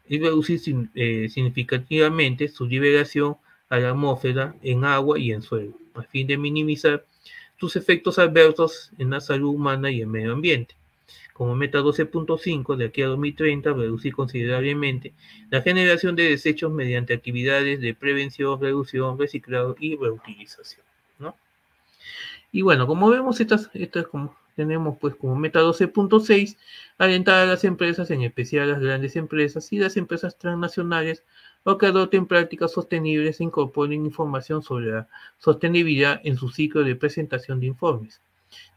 y 0.07 0.19
reducir 0.19 0.59
eh, 0.95 1.29
significativamente 1.29 2.47
su 2.47 2.65
liberación 2.65 3.37
a 3.73 3.79
la 3.79 3.89
atmósfera 3.89 4.55
en 4.61 4.85
agua 4.85 5.17
y 5.17 5.31
en 5.31 5.41
suelo 5.41 5.73
a 5.95 6.03
fin 6.03 6.27
de 6.27 6.37
minimizar 6.37 7.05
sus 7.59 7.75
efectos 7.75 8.19
adversos 8.19 8.91
en 8.97 9.11
la 9.11 9.21
salud 9.21 9.49
humana 9.49 9.91
y 9.91 10.01
el 10.01 10.07
medio 10.07 10.33
ambiente. 10.33 10.75
Como 11.33 11.55
meta 11.55 11.79
12.5, 11.79 12.75
de 12.75 12.85
aquí 12.85 13.01
a 13.01 13.07
2030, 13.07 13.73
reducir 13.73 14.13
considerablemente 14.13 15.13
la 15.49 15.61
generación 15.61 16.15
de 16.15 16.29
desechos 16.29 16.71
mediante 16.71 17.13
actividades 17.13 17.81
de 17.81 17.95
prevención, 17.95 18.61
reducción, 18.61 19.17
reciclado 19.17 19.75
y 19.79 19.95
reutilización. 19.95 20.83
Y 22.51 22.61
bueno, 22.61 22.85
como 22.85 23.09
vemos, 23.09 23.41
estas, 23.41 23.71
estas 23.73 24.05
como, 24.05 24.37
tenemos 24.55 24.99
pues 24.99 25.15
como 25.15 25.35
meta 25.35 25.61
12.6, 25.61 26.55
alentar 26.99 27.39
a 27.39 27.45
las 27.47 27.63
empresas, 27.63 28.11
en 28.11 28.21
especial 28.21 28.69
a 28.69 28.73
las 28.73 28.79
grandes 28.79 29.15
empresas 29.15 29.73
y 29.73 29.79
las 29.79 29.97
empresas 29.97 30.37
transnacionales, 30.37 31.23
o 31.63 31.77
que 31.77 31.85
adopten 31.85 32.25
prácticas 32.25 32.71
sostenibles 32.73 33.39
e 33.39 33.43
incorporen 33.43 34.05
información 34.05 34.61
sobre 34.61 34.87
la 34.91 35.07
sostenibilidad 35.37 36.19
en 36.23 36.37
su 36.37 36.49
ciclo 36.49 36.83
de 36.83 36.95
presentación 36.95 37.59
de 37.59 37.67
informes. 37.67 38.21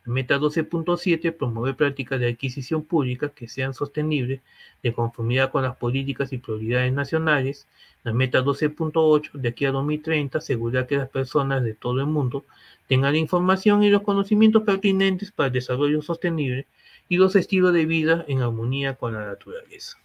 La 0.07 0.12
meta 0.12 0.39
12.7 0.39 1.37
promover 1.37 1.76
prácticas 1.76 2.18
de 2.20 2.28
adquisición 2.28 2.84
pública 2.84 3.28
que 3.28 3.49
sean 3.49 3.74
sostenibles 3.74 4.41
de 4.82 4.95
conformidad 4.95 5.51
con 5.51 5.64
las 5.64 5.76
políticas 5.76 6.32
y 6.32 6.39
prioridades 6.39 6.93
nacionales. 6.93 7.66
La 8.05 8.12
meta 8.12 8.43
12.8 8.43 9.32
de 9.32 9.49
aquí 9.49 9.66
a 9.66 9.72
2030 9.72 10.39
asegurar 10.39 10.87
que 10.87 10.97
las 10.97 11.11
personas 11.11 11.62
de 11.64 11.74
todo 11.74 12.01
el 12.01 12.07
mundo 12.07 12.47
tengan 12.87 13.12
la 13.12 13.18
información 13.18 13.82
y 13.82 13.91
los 13.91 14.03
conocimientos 14.03 14.62
pertinentes 14.62 15.32
para 15.32 15.49
el 15.49 15.55
desarrollo 15.55 16.01
sostenible 16.01 16.66
y 17.09 17.16
los 17.16 17.37
estilos 17.37 17.74
de 17.74 17.84
vida 17.84 18.24
en 18.28 18.43
armonía 18.43 18.95
con 18.95 19.12
la 19.12 19.26
naturaleza. 19.26 19.99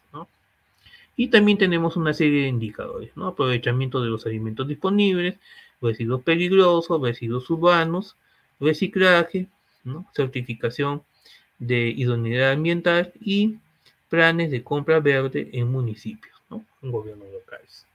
Y 1.21 1.27
también 1.27 1.59
tenemos 1.59 1.97
una 1.97 2.15
serie 2.15 2.41
de 2.41 2.47
indicadores, 2.47 3.15
¿no? 3.15 3.27
Aprovechamiento 3.27 4.01
de 4.01 4.09
los 4.09 4.25
alimentos 4.25 4.67
disponibles, 4.67 5.37
residuos 5.79 6.23
peligrosos, 6.23 6.99
residuos 6.99 7.47
urbanos, 7.51 8.17
reciclaje, 8.59 9.47
¿no? 9.83 10.07
certificación 10.15 11.03
de 11.59 11.89
idoneidad 11.89 12.53
ambiental 12.53 13.13
y 13.19 13.57
planes 14.09 14.49
de 14.49 14.63
compra 14.63 14.99
verde 14.99 15.47
en 15.53 15.71
municipios, 15.71 16.41
¿no? 16.49 16.65
en 16.81 16.89
gobiernos 16.89 17.31
locales. 17.31 17.85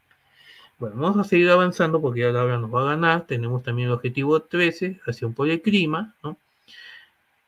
Bueno, 0.78 0.94
vamos 0.94 1.18
a 1.18 1.28
seguir 1.28 1.50
avanzando 1.50 2.00
porque 2.00 2.20
ya 2.20 2.28
la 2.30 2.44
hora 2.44 2.58
nos 2.58 2.72
va 2.72 2.82
a 2.82 2.90
ganar. 2.94 3.26
Tenemos 3.26 3.64
también 3.64 3.88
el 3.88 3.94
objetivo 3.94 4.38
13, 4.38 5.00
acción 5.04 5.34
por 5.34 5.50
el 5.50 5.60
clima, 5.60 6.14
¿no? 6.22 6.38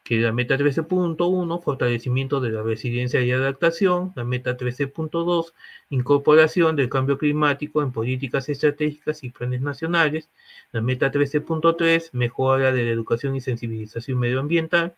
Que 0.09 0.17
la 0.21 0.33
meta 0.33 0.57
13.1, 0.57 1.63
fortalecimiento 1.63 2.41
de 2.41 2.49
la 2.49 2.63
resiliencia 2.63 3.21
y 3.21 3.31
adaptación, 3.31 4.15
la 4.17 4.25
meta 4.25 4.57
13.2, 4.57 5.53
incorporación 5.91 6.77
del 6.77 6.89
cambio 6.89 7.19
climático 7.19 7.83
en 7.83 7.93
políticas 7.93 8.49
estratégicas 8.49 9.23
y 9.23 9.29
planes 9.29 9.61
nacionales, 9.61 10.31
la 10.73 10.81
meta 10.81 11.13
13.3, 11.13 12.09
mejora 12.13 12.73
de 12.73 12.85
la 12.85 12.91
educación 12.91 13.37
y 13.37 13.43
sensibilización 13.43 14.19
medioambiental, 14.19 14.95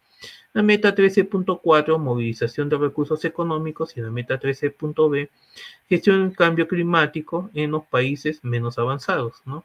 la 0.53 0.63
meta 0.63 0.95
13.4, 0.95 1.99
movilización 1.99 2.69
de 2.69 2.79
recursos 2.79 3.25
económicos 3.25 3.97
y 3.97 4.03
la 4.03 4.13
meta 4.13 4.39
13.b, 4.39 5.29
gestión 5.89 6.29
del 6.29 6.37
cambio 6.37 6.69
climático 6.69 7.51
en 7.55 7.73
los 7.73 7.85
países 7.85 8.45
menos 8.45 8.79
avanzados, 8.79 9.43
¿no? 9.45 9.65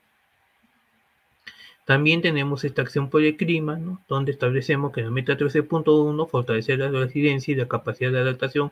También 1.86 2.22
tenemos 2.22 2.64
esta 2.64 2.82
acción 2.82 3.12
por 3.12 3.22
el 3.24 3.38
clima, 3.38 3.78
¿no? 3.78 4.02
donde 4.08 4.32
establecemos 4.32 4.92
que 4.92 5.04
la 5.04 5.12
meta 5.12 5.38
13.1 5.38 6.28
fortalecer 6.28 6.80
la 6.80 6.90
resiliencia 6.90 7.52
y 7.52 7.56
la 7.56 7.68
capacidad 7.68 8.12
de 8.12 8.20
adaptación 8.20 8.72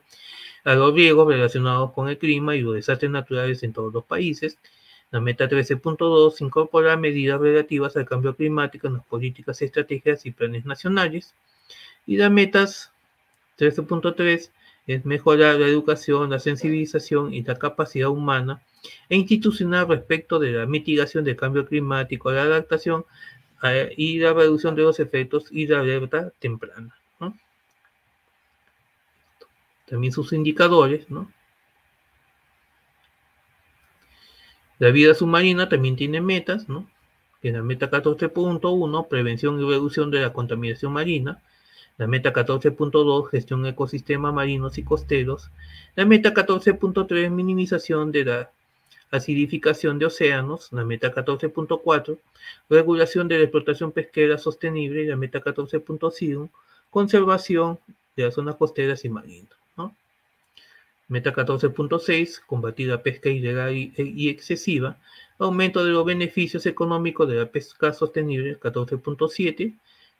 a 0.63 0.73
los 0.73 0.95
riesgos 0.95 1.27
relacionados 1.27 1.91
con 1.91 2.09
el 2.09 2.17
clima 2.17 2.55
y 2.55 2.61
los 2.61 2.73
desastres 2.73 3.11
naturales 3.11 3.61
en 3.61 3.71
todos 3.71 3.93
los 3.93 4.03
países. 4.03 4.57
La 5.11 5.21
meta 5.21 5.47
13.2 5.47 6.41
incorpora 6.41 6.97
medidas 6.97 7.39
relativas 7.39 7.95
al 7.97 8.05
cambio 8.05 8.35
climático 8.35 8.87
en 8.87 8.93
las 8.93 9.05
políticas 9.05 9.61
estratégicas 9.61 10.25
y 10.25 10.31
planes 10.31 10.65
nacionales. 10.65 11.35
Y 12.07 12.17
la 12.17 12.31
metas 12.31 12.91
13.3 13.59 14.49
es 14.87 15.05
mejorar 15.05 15.59
la 15.59 15.67
educación, 15.67 16.31
la 16.31 16.39
sensibilización 16.39 17.31
y 17.31 17.43
la 17.43 17.59
capacidad 17.59 18.09
humana 18.09 18.63
e 19.09 19.15
institucional 19.15 19.87
respecto 19.87 20.39
de 20.39 20.51
la 20.51 20.65
mitigación 20.65 21.23
del 21.23 21.35
cambio 21.35 21.65
climático, 21.65 22.31
la 22.31 22.43
adaptación 22.43 23.05
eh, 23.63 23.93
y 23.97 24.19
la 24.19 24.33
reducción 24.33 24.75
de 24.75 24.83
los 24.83 24.99
efectos 24.99 25.45
y 25.51 25.67
la 25.67 25.79
alerta 25.79 26.31
temprana. 26.39 26.95
También 29.85 30.13
sus 30.13 30.33
indicadores, 30.33 31.09
¿no? 31.09 31.31
La 34.79 34.89
vida 34.89 35.13
submarina 35.13 35.69
también 35.69 35.95
tiene 35.95 36.19
metas, 36.19 36.67
¿no? 36.67 36.89
En 37.43 37.53
la 37.53 37.61
meta 37.61 37.91
14.1, 37.91 39.07
prevención 39.07 39.59
y 39.59 39.69
reducción 39.69 40.09
de 40.09 40.21
la 40.21 40.33
contaminación 40.33 40.93
marina. 40.93 41.41
La 41.97 42.07
meta 42.07 42.33
14.2, 42.33 43.29
gestión 43.29 43.63
de 43.63 43.69
ecosistemas 43.69 44.33
marinos 44.33 44.77
y 44.77 44.83
costeros. 44.83 45.51
La 45.95 46.05
meta 46.05 46.33
14.3, 46.33 47.29
minimización 47.29 48.11
de 48.11 48.25
la 48.25 48.51
acidificación 49.13 49.99
de 49.99 50.07
océanos, 50.07 50.69
la 50.71 50.83
meta 50.83 51.13
14.4, 51.13 52.17
regulación 52.69 53.27
de 53.27 53.37
la 53.37 53.43
explotación 53.43 53.91
pesquera 53.91 54.37
sostenible, 54.37 55.05
la 55.05 55.15
meta 55.15 55.39
14.5, 55.39 56.49
conservación 56.89 57.79
de 58.15 58.23
las 58.23 58.33
zonas 58.33 58.55
costeras 58.55 59.05
y 59.05 59.09
marinas. 59.09 59.57
Meta 61.09 61.33
14.6, 61.33 62.41
combatir 62.47 62.87
la 62.87 63.03
pesca 63.03 63.29
ilegal 63.29 63.75
y, 63.75 64.29
excesiva, 64.29 64.97
aumento 65.37 65.85
de 65.85 65.91
los 65.91 66.05
beneficios 66.05 66.65
económicos 66.65 67.27
de 67.27 67.35
la 67.35 67.45
pesca 67.45 67.93
sostenible, 67.93 68.59
14.7, 68.59 69.75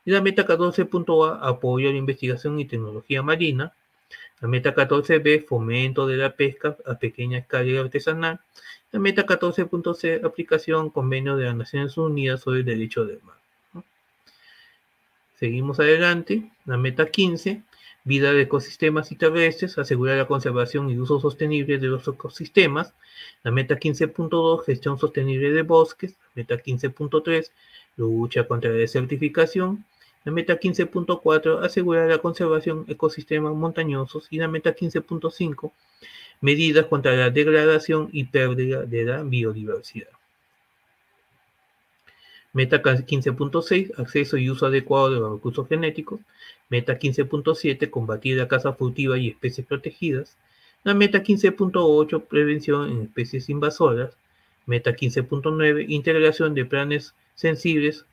y 0.06 0.12
la 0.12 0.22
meta 0.22 0.46
14.A, 0.46 1.48
apoyo 1.48 1.90
a 1.90 1.92
la 1.92 1.98
investigación 1.98 2.60
y 2.60 2.66
tecnología 2.66 3.24
marina, 3.24 3.74
la 4.42 4.48
meta 4.50 4.76
14b, 4.76 5.46
fomento 5.46 6.06
de 6.06 6.18
la 6.18 6.36
pesca 6.36 6.76
a 6.86 7.00
pequeña 7.00 7.40
escala 7.40 7.66
y 7.66 7.78
artesanal. 7.78 8.42
La 8.94 9.00
meta 9.00 9.26
14.c, 9.26 10.22
aplicación 10.24 10.92
convenio 10.92 11.36
de 11.36 11.46
las 11.46 11.56
Naciones 11.56 11.98
Unidas 11.98 12.42
sobre 12.42 12.60
el 12.60 12.66
derecho 12.66 13.04
del 13.06 13.24
mar. 13.24 13.38
Seguimos 15.40 15.80
adelante. 15.80 16.52
La 16.66 16.78
meta 16.78 17.08
15, 17.08 17.64
vida 18.04 18.32
de 18.32 18.44
ecosistemas 18.44 19.12
y 19.12 19.16
terrestres, 19.16 19.80
asegurar 19.80 20.18
la 20.18 20.28
conservación 20.28 20.92
y 20.92 21.00
uso 21.00 21.20
sostenible 21.20 21.80
de 21.80 21.88
los 21.88 22.08
ecosistemas. 22.08 22.94
La 23.42 23.50
meta 23.50 23.80
15.2, 23.80 24.64
gestión 24.64 25.00
sostenible 25.00 25.52
de 25.52 25.64
bosques. 25.64 26.12
La 26.36 26.44
meta 26.44 26.56
15.3, 26.64 27.50
lucha 27.98 28.48
contra 28.48 28.70
la 28.70 28.78
desertificación. 28.78 29.84
La 30.24 30.32
meta 30.32 30.60
15.4 30.60 31.66
asegura 31.66 32.06
la 32.06 32.20
conservación 32.20 32.86
ecosistemas 32.88 33.56
montañosos 33.56 34.28
y 34.30 34.38
la 34.38 34.48
meta 34.48 34.76
15.5 34.76 35.72
medidas 36.44 36.88
contra 36.88 37.14
la 37.14 37.30
degradación 37.30 38.10
y 38.12 38.26
pérdida 38.26 38.84
de 38.84 39.06
la 39.06 39.24
biodiversidad. 39.24 40.10
Meta 42.52 42.84
15.6 42.84 43.98
acceso 43.98 44.36
y 44.36 44.50
uso 44.50 44.66
adecuado 44.66 45.10
de 45.10 45.20
los 45.22 45.32
recursos 45.32 45.70
genéticos. 45.70 46.20
Meta 46.68 47.00
15.7 47.00 47.90
combatir 47.90 48.36
la 48.36 48.50
caza 48.50 48.74
furtiva 48.74 49.18
y 49.18 49.30
especies 49.30 49.66
protegidas. 49.66 50.36
La 50.84 50.94
meta 50.94 51.24
15.8 51.24 52.26
prevención 52.26 52.92
en 52.92 53.02
especies 53.04 53.50
invasoras. 53.50 54.12
Meta 54.66 54.92
15.9 54.92 55.86
integración 55.88 56.54
de 56.56 56.66
planes 56.66 57.16
sensibles 57.36 58.06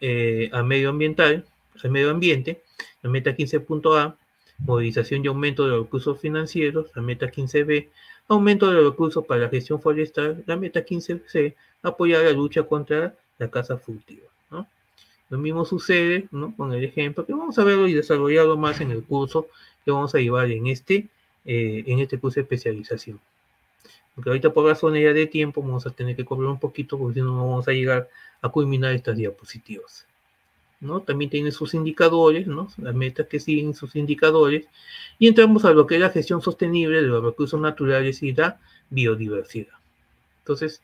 eh, 0.00 0.48
a 0.54 0.62
medio 0.62 0.88
ambiental, 0.88 1.44
al 1.82 1.90
medio 1.90 2.10
ambiente, 2.10 2.62
la 3.02 3.10
meta 3.10 3.36
15.a, 3.36 4.16
movilización 4.58 5.24
y 5.24 5.28
aumento 5.28 5.64
de 5.64 5.70
los 5.70 5.84
recursos 5.84 6.20
financieros, 6.20 6.90
la 6.94 7.02
meta 7.02 7.30
15b, 7.30 7.88
aumento 8.28 8.68
de 8.68 8.74
los 8.74 8.92
recursos 8.92 9.24
para 9.26 9.42
la 9.42 9.48
gestión 9.48 9.80
forestal, 9.80 10.42
la 10.46 10.56
meta 10.56 10.84
15c, 10.84 11.54
apoyar 11.82 12.24
la 12.24 12.32
lucha 12.32 12.62
contra 12.62 13.14
la 13.38 13.50
caza 13.50 13.76
furtiva. 13.76 14.28
Lo 15.30 15.38
mismo 15.38 15.64
sucede 15.64 16.28
con 16.56 16.72
el 16.72 16.84
ejemplo 16.84 17.24
que 17.24 17.32
vamos 17.32 17.58
a 17.58 17.64
verlo 17.64 17.88
y 17.88 17.94
desarrollarlo 17.94 18.56
más 18.56 18.80
en 18.80 18.90
el 18.90 19.02
curso 19.02 19.48
que 19.84 19.90
vamos 19.90 20.14
a 20.14 20.18
llevar 20.18 20.50
en 20.50 20.66
este, 20.66 21.08
eh, 21.44 21.82
en 21.86 21.98
este 21.98 22.18
curso 22.18 22.36
de 22.36 22.42
especialización. 22.42 23.18
Porque 24.14 24.30
ahorita 24.30 24.52
por 24.52 24.66
razones 24.66 25.02
ya 25.02 25.12
de 25.12 25.26
tiempo 25.26 25.62
vamos 25.62 25.86
a 25.86 25.90
tener 25.90 26.14
que 26.14 26.24
correr 26.24 26.46
un 26.46 26.60
poquito 26.60 26.98
porque 26.98 27.14
si 27.14 27.20
no, 27.20 27.34
no 27.34 27.48
vamos 27.48 27.66
a 27.66 27.72
llegar 27.72 28.08
a 28.42 28.48
culminar 28.48 28.92
estas 28.92 29.16
diapositivas. 29.16 30.06
¿No? 30.80 31.00
También 31.00 31.30
tiene 31.30 31.50
sus 31.50 31.74
indicadores, 31.74 32.46
¿no? 32.46 32.68
las 32.78 32.94
metas 32.94 33.26
que 33.26 33.40
siguen 33.40 33.74
sus 33.74 33.96
indicadores, 33.96 34.66
y 35.18 35.28
entramos 35.28 35.64
a 35.64 35.72
lo 35.72 35.86
que 35.86 35.96
es 35.96 36.00
la 36.00 36.10
gestión 36.10 36.42
sostenible 36.42 37.02
de 37.02 37.08
los 37.08 37.22
recursos 37.24 37.60
naturales 37.60 38.22
y 38.22 38.32
la 38.32 38.60
biodiversidad. 38.90 39.74
Entonces, 40.38 40.82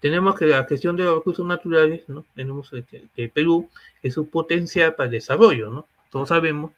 tenemos 0.00 0.38
que 0.38 0.46
la 0.46 0.64
gestión 0.64 0.96
de 0.96 1.04
los 1.04 1.16
recursos 1.16 1.46
naturales, 1.46 2.08
¿no? 2.08 2.24
tenemos 2.34 2.70
que 2.70 3.04
el 3.16 3.30
Perú 3.30 3.70
es 4.02 4.14
su 4.14 4.28
potencial 4.28 4.94
para 4.94 5.06
el 5.06 5.12
desarrollo. 5.12 5.70
¿no? 5.70 5.86
Todos 6.10 6.28
sabemos 6.28 6.72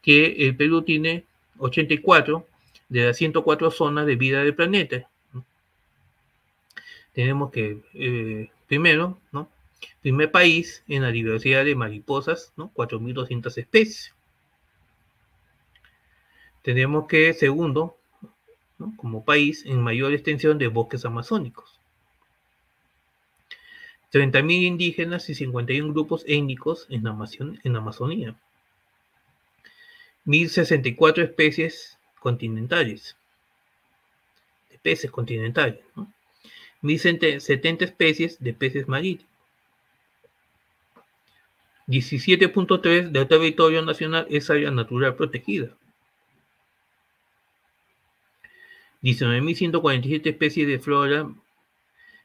que 0.00 0.46
el 0.46 0.56
Perú 0.56 0.82
tiene 0.82 1.24
84 1.58 2.46
de 2.88 3.06
las 3.06 3.16
104 3.16 3.70
zonas 3.70 4.06
de 4.06 4.16
vida 4.16 4.42
del 4.42 4.54
planeta. 4.54 5.08
Tenemos 7.12 7.50
que, 7.50 7.80
eh, 7.94 8.48
primero, 8.66 9.18
¿no? 9.32 9.48
Primer 10.08 10.32
país 10.32 10.82
en 10.88 11.02
la 11.02 11.10
diversidad 11.10 11.66
de 11.66 11.74
mariposas, 11.74 12.54
¿no? 12.56 12.72
4.200 12.72 13.58
especies. 13.58 14.14
Tenemos 16.62 17.06
que, 17.06 17.34
segundo, 17.34 17.94
como 18.96 19.22
país 19.22 19.66
en 19.66 19.82
mayor 19.82 20.14
extensión 20.14 20.56
de 20.56 20.68
bosques 20.68 21.04
amazónicos. 21.04 21.78
30.000 24.10 24.62
indígenas 24.62 25.28
y 25.28 25.34
51 25.34 25.92
grupos 25.92 26.24
étnicos 26.26 26.86
en, 26.88 27.60
en 27.62 27.76
Amazonía. 27.76 28.34
1.064 30.24 31.22
especies 31.22 31.98
continentales. 32.18 33.14
De 34.70 34.78
peces 34.78 35.10
continentales. 35.10 35.84
¿no? 35.94 36.10
1.070 36.82 37.82
especies 37.82 38.42
de 38.42 38.54
peces 38.54 38.88
marítimos. 38.88 39.37
17.3 41.88 43.10
del 43.10 43.26
territorio 43.26 43.82
nacional 43.82 44.28
es 44.28 44.48
área 44.50 44.70
natural 44.70 45.16
protegida. 45.16 45.70
19.147 49.02 50.26
especies 50.26 50.68
de 50.68 50.78
flora 50.78 51.28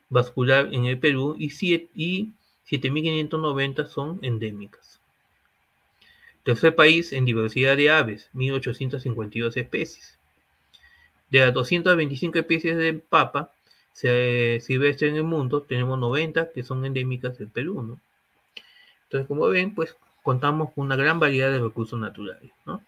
vascular 0.10 0.68
en 0.74 0.84
el 0.86 1.00
Perú 1.00 1.38
y 1.40 1.50
7.590 1.50 3.88
son 3.88 4.20
endémicas. 4.22 5.00
Tercer 6.44 6.76
país 6.76 7.14
en 7.14 7.24
diversidad 7.24 7.78
de 7.78 7.90
aves, 7.90 8.30
1.852 8.34 9.56
especies. 9.56 10.20
De 11.30 11.40
las 11.40 11.54
225 11.54 12.38
especies 12.38 12.76
de 12.76 12.96
papa 12.96 13.54
silvestre 13.94 15.08
en 15.08 15.16
el 15.16 15.24
mundo, 15.24 15.62
tenemos 15.62 15.98
90 16.00 16.52
que 16.52 16.64
son 16.64 16.86
endémicas 16.86 17.38
del 17.38 17.48
Perú. 17.48 17.82
¿no? 17.82 18.02
Entonces, 19.14 19.28
como 19.28 19.48
ven, 19.48 19.76
pues 19.76 19.96
contamos 20.24 20.72
con 20.74 20.86
una 20.86 20.96
gran 20.96 21.20
variedad 21.20 21.52
de 21.52 21.60
recursos 21.60 22.00
naturales, 22.00 22.52
¿no? 22.66 22.82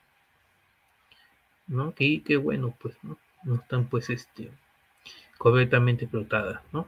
¿No? 1.67 1.93
Que, 1.93 2.23
que 2.23 2.37
bueno, 2.37 2.75
pues, 2.81 2.97
¿no? 3.03 3.19
no 3.43 3.55
están 3.55 3.85
pues 3.85 4.09
este 4.09 4.49
correctamente 5.37 6.05
explotadas, 6.05 6.61
¿no? 6.73 6.87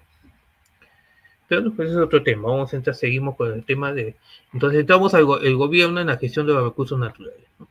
Pero 1.47 1.71
pues 1.71 1.91
es 1.91 1.97
otro 1.97 2.23
tema. 2.23 2.49
Vamos 2.49 2.73
a 2.73 2.77
entrar, 2.77 2.95
seguimos 2.95 3.35
con 3.35 3.53
el 3.53 3.63
tema 3.63 3.93
de. 3.93 4.15
Entonces, 4.53 4.79
entramos 4.79 5.13
al 5.13 5.27
el 5.43 5.55
gobierno 5.55 6.01
en 6.01 6.07
la 6.07 6.17
gestión 6.17 6.47
de 6.47 6.53
los 6.53 6.63
recursos 6.63 6.97
naturales. 6.97 7.45
¿no? 7.59 7.67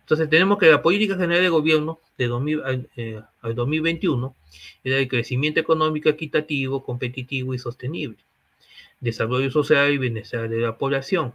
Entonces, 0.00 0.28
tenemos 0.28 0.58
que 0.58 0.72
la 0.72 0.82
política 0.82 1.16
general 1.16 1.40
de 1.40 1.50
gobierno 1.50 2.00
de 2.18 2.26
2000, 2.26 2.88
eh, 2.96 3.22
al 3.42 3.54
2021 3.54 4.34
era 4.82 4.96
el 4.96 5.06
crecimiento 5.06 5.60
económico 5.60 6.08
equitativo, 6.08 6.82
competitivo 6.82 7.54
y 7.54 7.60
sostenible, 7.60 8.18
desarrollo 9.00 9.50
social 9.50 9.92
y 9.92 9.98
bienestar 9.98 10.48
de 10.48 10.58
la 10.58 10.76
población, 10.76 11.34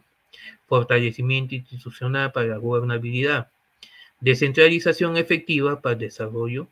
fortalecimiento 0.68 1.56
institucional 1.56 2.32
para 2.32 2.48
la 2.48 2.58
gobernabilidad, 2.58 3.50
descentralización 4.20 5.18
efectiva 5.18 5.82
para 5.82 5.94
el 5.94 6.00
desarrollo 6.00 6.68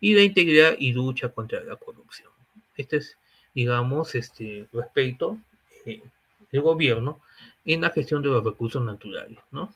y 0.00 0.14
la 0.14 0.22
integridad 0.22 0.74
y 0.78 0.92
lucha 0.92 1.28
contra 1.28 1.62
la 1.62 1.76
corrupción. 1.76 2.30
Este 2.76 2.96
es 2.96 3.16
digamos, 3.54 4.14
este, 4.14 4.66
respecto 4.72 5.38
eh, 5.84 6.02
del 6.50 6.62
gobierno 6.62 7.20
en 7.64 7.82
la 7.82 7.90
gestión 7.90 8.22
de 8.22 8.28
los 8.28 8.44
recursos 8.44 8.82
naturales, 8.82 9.38
¿no? 9.50 9.72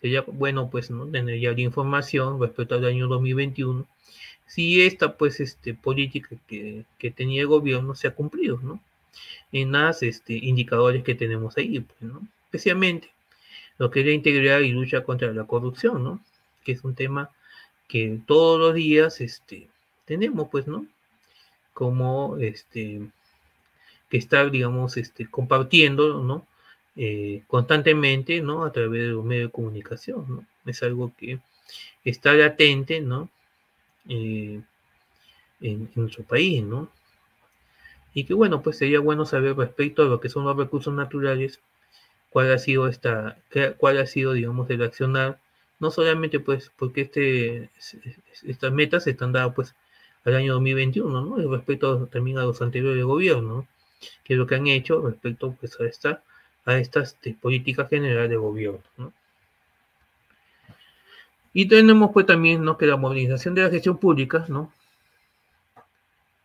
Sería 0.00 0.22
bueno, 0.22 0.70
pues, 0.70 0.90
¿no? 0.90 1.06
Tener 1.06 1.40
ya 1.40 1.52
la 1.52 1.60
información 1.60 2.40
respecto 2.40 2.76
al 2.76 2.84
año 2.84 3.08
2021, 3.08 3.86
si 4.46 4.82
esta, 4.82 5.16
pues, 5.16 5.40
este, 5.40 5.74
política 5.74 6.36
que, 6.46 6.84
que 6.98 7.10
tenía 7.10 7.42
el 7.42 7.48
gobierno 7.48 7.94
se 7.94 8.08
ha 8.08 8.14
cumplido, 8.14 8.60
¿no? 8.62 8.80
En 9.52 9.72
las 9.72 10.02
este, 10.02 10.34
indicadores 10.34 11.04
que 11.04 11.14
tenemos 11.14 11.56
ahí, 11.56 11.80
pues, 11.80 12.00
¿no? 12.00 12.26
Especialmente 12.44 13.10
lo 13.78 13.90
que 13.90 14.00
es 14.00 14.06
la 14.06 14.12
integridad 14.12 14.60
y 14.60 14.70
lucha 14.70 15.04
contra 15.04 15.32
la 15.32 15.44
corrupción, 15.44 16.04
¿no? 16.04 16.20
Que 16.64 16.72
es 16.72 16.84
un 16.84 16.94
tema 16.94 17.30
que 17.88 18.20
todos 18.26 18.60
los 18.60 18.74
días, 18.74 19.20
este, 19.20 19.68
tenemos, 20.04 20.48
pues, 20.50 20.66
¿no? 20.66 20.86
como 21.78 22.38
este, 22.38 23.02
que 24.10 24.16
está, 24.16 24.44
digamos, 24.50 24.96
este, 24.96 25.30
compartiendo, 25.30 26.24
¿no? 26.24 26.44
Eh, 26.96 27.44
constantemente, 27.46 28.40
¿no? 28.40 28.64
A 28.64 28.72
través 28.72 29.02
de 29.02 29.08
los 29.10 29.24
medios 29.24 29.46
de 29.46 29.52
comunicación, 29.52 30.26
¿no? 30.28 30.44
Es 30.66 30.82
algo 30.82 31.12
que 31.16 31.38
está 32.04 32.32
latente, 32.34 33.00
¿no? 33.00 33.30
Eh, 34.08 34.60
en, 35.60 35.88
nuestro 35.94 36.24
país, 36.24 36.64
¿no? 36.64 36.90
Y 38.14 38.24
que 38.24 38.34
bueno, 38.34 38.62
pues 38.62 38.78
sería 38.78 39.00
bueno 39.00 39.24
saber 39.26 39.56
respecto 39.56 40.02
a 40.02 40.06
lo 40.06 40.20
que 40.20 40.28
son 40.28 40.44
los 40.44 40.56
recursos 40.56 40.94
naturales, 40.94 41.60
cuál 42.30 42.52
ha 42.52 42.58
sido 42.58 42.88
esta, 42.88 43.38
cuál 43.78 43.98
ha 43.98 44.06
sido, 44.06 44.32
digamos, 44.32 44.68
el 44.70 44.82
accionar, 44.82 45.38
no 45.80 45.90
solamente 45.90 46.40
pues 46.40 46.72
porque 46.76 47.02
este, 47.02 47.70
estas 48.44 48.72
metas 48.72 49.06
están 49.06 49.32
dadas 49.32 49.54
pues 49.54 49.74
al 50.24 50.34
año 50.36 50.54
2021, 50.54 51.20
¿no? 51.22 51.40
Y 51.40 51.46
respecto 51.46 52.06
también 52.06 52.38
a 52.38 52.44
los 52.44 52.60
anteriores 52.60 53.04
gobiernos, 53.04 53.64
¿no? 53.64 53.68
que 54.24 54.34
es 54.34 54.38
lo 54.38 54.46
que 54.46 54.54
han 54.54 54.66
hecho 54.66 55.00
respecto 55.00 55.56
pues, 55.58 55.78
a, 55.80 55.84
esta, 55.84 56.22
a 56.64 56.78
estas 56.78 57.14
este, 57.14 57.34
políticas 57.34 57.88
generales 57.88 58.30
de 58.30 58.36
gobierno. 58.36 58.80
¿no? 58.96 59.12
Y 61.52 61.66
tenemos 61.66 62.10
pues 62.12 62.26
también 62.26 62.62
¿no? 62.62 62.76
que 62.78 62.86
la 62.86 62.96
modernización 62.96 63.54
de 63.54 63.62
la 63.62 63.70
gestión 63.70 63.98
pública, 63.98 64.44
¿no? 64.48 64.72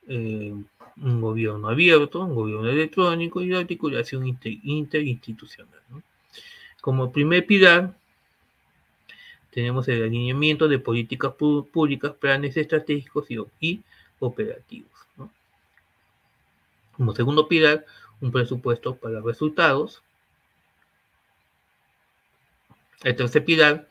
Eh, 0.08 0.54
un 0.98 1.22
gobierno 1.22 1.68
abierto, 1.70 2.24
un 2.24 2.36
gobierno 2.36 2.70
electrónico 2.70 3.42
y 3.42 3.48
la 3.48 3.60
articulación 3.60 4.38
interinstitucional. 4.64 5.82
Como 6.82 7.12
primer 7.12 7.46
pilar, 7.46 7.96
tenemos 9.52 9.88
el 9.88 10.04
alineamiento 10.04 10.68
de 10.68 10.80
políticas 10.80 11.34
públicas, 11.34 12.14
planes 12.20 12.58
estratégicos 12.58 13.26
y, 13.60 13.82
operativos. 14.20 14.92
Como 16.94 17.14
segundo 17.14 17.48
pilar, 17.48 17.86
un 18.22 18.32
presupuesto 18.32 18.96
para 18.96 19.22
resultados. 19.22 20.02
El 23.04 23.16
tercer 23.16 23.44
pilar, 23.44 23.90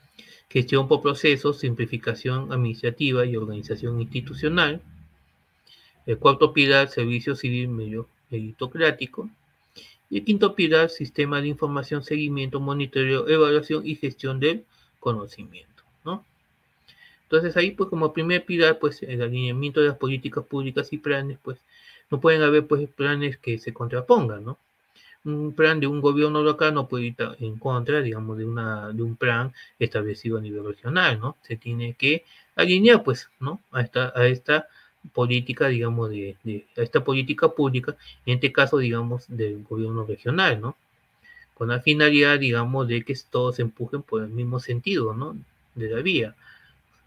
gestión 0.49 0.89
por 0.89 1.03
procesos, 1.03 1.59
simplificación 1.59 2.53
administrativa 2.53 3.25
y 3.27 3.37
organización 3.37 4.01
institucional. 4.01 4.81
El 6.07 6.19
cuarto 6.19 6.53
pilar, 6.53 6.89
servicio 6.89 7.37
civil 7.37 7.69
meritocrático. 8.31 9.29
Y 10.11 10.19
el 10.19 10.25
quinto 10.25 10.55
pilar, 10.55 10.91
sistema 10.91 11.41
de 11.41 11.49
información, 11.49 12.03
seguimiento, 12.03 12.61
monitoreo, 12.61 13.29
evaluación 13.29 13.87
y 13.87 13.97
gestión 13.97 14.41
del 14.41 14.65
conocimiento, 15.01 15.83
¿no? 16.05 16.25
Entonces 17.23 17.57
ahí, 17.57 17.71
pues 17.71 17.89
como 17.89 18.13
primer 18.13 18.45
pilar, 18.45 18.79
pues 18.79 19.03
el 19.03 19.23
alineamiento 19.23 19.81
de 19.81 19.89
las 19.89 19.97
políticas 19.97 20.45
públicas 20.45 20.93
y 20.93 20.99
planes, 20.99 21.39
pues 21.43 21.59
no 22.11 22.21
pueden 22.21 22.43
haber 22.43 22.67
pues 22.67 22.87
planes 22.91 23.39
que 23.39 23.59
se 23.59 23.73
contrapongan, 23.73 24.45
¿no? 24.45 24.59
Un 25.25 25.55
plan 25.55 25.81
de 25.81 25.87
un 25.87 26.03
gobierno 26.03 26.43
local 26.43 26.75
no 26.75 26.89
puede 26.89 27.07
ir 27.07 27.17
en 27.39 27.59
contra, 27.59 28.03
digamos, 28.03 28.37
de, 28.37 28.45
una, 28.45 28.93
de 28.93 29.03
un 29.03 29.17
plan 29.17 29.55
establecido 29.79 30.37
a 30.37 30.41
nivel 30.43 30.65
regional, 30.65 31.19
¿no? 31.19 31.39
Se 31.41 31.57
tiene 31.57 31.95
que 31.95 32.25
alinear, 32.55 33.03
pues, 33.03 33.31
¿no? 33.41 33.63
A 33.71 33.81
esta, 33.81 34.13
a 34.15 34.27
esta 34.27 34.69
política, 35.13 35.69
digamos, 35.69 36.11
de, 36.11 36.37
de 36.45 36.67
esta 36.77 37.03
política 37.05 37.49
pública, 37.49 37.97
en 38.27 38.35
este 38.35 38.53
caso, 38.53 38.79
digamos, 38.79 39.25
del 39.29 39.63
gobierno 39.65 40.05
regional, 40.05 40.61
¿no? 40.61 40.77
con 41.63 41.69
la 41.69 41.81
finalidad, 41.81 42.41
digamos, 42.41 42.89
de 42.89 43.05
que 43.05 43.15
todos 43.31 43.61
empujen 43.61 44.03
por 44.03 44.23
el 44.23 44.31
mismo 44.31 44.59
sentido, 44.59 45.15
¿no? 45.15 45.37
De 45.77 45.89
la 45.89 46.03
vía, 46.03 46.35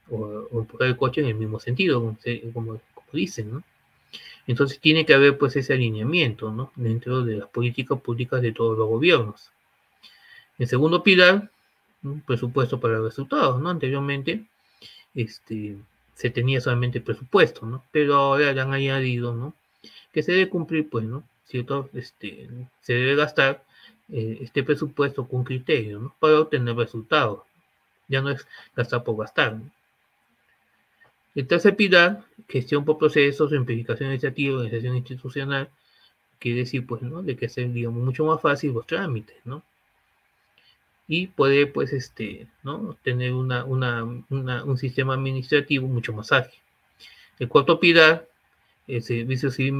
o, 0.10 0.48
empujar 0.60 0.88
el 0.88 0.96
coche 0.98 1.20
en 1.20 1.28
el 1.28 1.36
mismo 1.36 1.60
sentido, 1.60 2.16
como, 2.54 2.80
dicen, 3.12 3.52
¿no? 3.52 3.64
Entonces 4.48 4.80
tiene 4.80 5.06
que 5.06 5.14
haber, 5.14 5.38
pues, 5.38 5.58
ese 5.58 5.74
alineamiento, 5.74 6.52
¿no? 6.52 6.72
Dentro 6.76 7.24
de 7.26 7.36
las 7.36 7.50
políticas 7.50 8.00
públicas 8.00 8.42
de 8.42 8.54
todos 8.54 8.78
los 8.78 8.88
gobiernos. 8.88 9.52
El 10.58 10.68
segundo 10.68 11.04
pilar, 11.04 11.52
un 12.04 12.22
presupuesto 12.22 12.80
para 12.80 13.02
resultados, 13.02 13.62
¿no? 13.62 13.70
Anteriormente, 13.70 14.46
este, 15.16 15.76
se 16.16 16.30
tenía 16.30 16.62
solamente 16.62 17.02
presupuesto, 17.02 17.66
¿no? 17.66 17.84
Pero 17.92 18.16
ahora 18.16 18.54
le 18.54 18.62
han 18.62 18.74
añadido, 18.74 19.36
¿no? 19.36 19.54
Que 20.12 20.24
se 20.24 20.32
debe 20.32 20.50
cumplir, 20.50 20.90
pues, 20.90 21.06
¿no? 21.06 21.24
Cierto, 21.46 21.90
este, 21.94 22.50
se 22.82 22.94
debe 22.94 23.16
gastar 23.16 23.64
eh, 24.12 24.40
este 24.42 24.64
presupuesto 24.64 25.28
con 25.28 25.44
criterio 25.44 26.00
¿no? 26.00 26.16
para 26.20 26.40
obtener 26.40 26.76
resultados. 26.76 27.42
Ya 28.08 28.22
no 28.22 28.30
es 28.30 28.48
gastar 28.76 29.04
por 29.04 29.18
gastar. 29.18 29.58
El 31.36 31.48
tercer 31.48 31.76
pilar, 31.76 32.24
gestión 32.48 32.86
por 32.86 32.98
procesos, 32.98 33.52
simplificación 33.52 34.08
administrativa, 34.08 34.58
organización 34.58 34.96
institucional, 34.96 35.70
quiere 36.40 36.60
decir, 36.60 36.86
pues, 36.86 37.02
¿no? 37.02 37.24
De 37.24 37.36
que 37.36 37.50
sea, 37.50 37.68
digamos, 37.68 38.04
mucho 38.04 38.26
más 38.26 38.42
fácil 38.42 38.74
los 38.74 38.88
trámites, 38.88 39.38
¿no? 39.46 39.64
Y 41.08 41.28
puede, 41.28 41.68
pues, 41.68 41.94
este, 41.94 42.48
¿no? 42.64 42.98
Tener 43.04 43.34
una, 43.34 43.64
una, 43.64 44.04
un 44.04 44.78
sistema 44.78 45.14
administrativo 45.14 45.88
mucho 45.88 46.14
más 46.14 46.32
ágil. 46.32 46.60
El 47.38 47.48
cuarto 47.48 47.80
pilar, 47.80 48.28
el 48.88 49.04
servicio 49.04 49.52
civil 49.52 49.74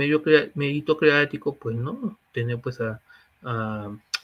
meritocrático, 0.54 1.56
pues, 1.56 1.76
¿no? 1.76 2.20
Tener, 2.32 2.60
pues, 2.60 2.80
a, 2.82 3.02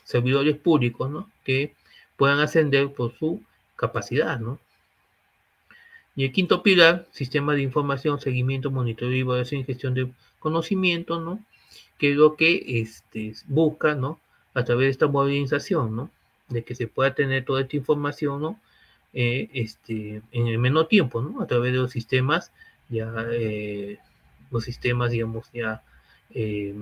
servidores 0.03 0.57
públicos, 0.57 1.09
¿no? 1.09 1.29
Que 1.43 1.73
puedan 2.17 2.39
ascender 2.39 2.91
por 2.91 3.17
su 3.17 3.41
capacidad, 3.75 4.39
¿no? 4.39 4.59
Y 6.15 6.25
el 6.25 6.31
quinto 6.31 6.61
pilar, 6.61 7.07
sistema 7.11 7.53
de 7.53 7.61
información, 7.61 8.19
seguimiento, 8.19 8.69
monitoreo, 8.69 9.21
evaluación 9.21 9.61
y 9.61 9.63
gestión 9.63 9.93
de 9.93 10.11
conocimiento, 10.39 11.19
¿no? 11.21 11.39
Que 11.97 12.11
es 12.11 12.17
lo 12.17 12.35
que 12.35 12.81
este, 12.81 13.33
busca, 13.47 13.95
¿no? 13.95 14.19
A 14.53 14.65
través 14.65 14.87
de 14.87 14.91
esta 14.91 15.07
modernización, 15.07 15.95
¿no? 15.95 16.11
De 16.51 16.63
que 16.63 16.75
se 16.75 16.87
pueda 16.87 17.13
tener 17.15 17.45
toda 17.45 17.61
esta 17.61 17.75
información, 17.75 18.41
¿no? 18.41 18.59
Eh, 19.13 19.49
este, 19.53 20.21
en 20.31 20.47
el 20.47 20.57
menor 20.57 20.87
tiempo, 20.87 21.21
¿no? 21.21 21.41
A 21.41 21.47
través 21.47 21.73
de 21.73 21.79
los 21.79 21.91
sistemas, 21.91 22.51
ya, 22.89 23.13
eh, 23.31 23.97
los 24.51 24.63
sistemas, 24.63 25.11
digamos, 25.11 25.49
ya 25.53 25.83
eh, 26.33 26.75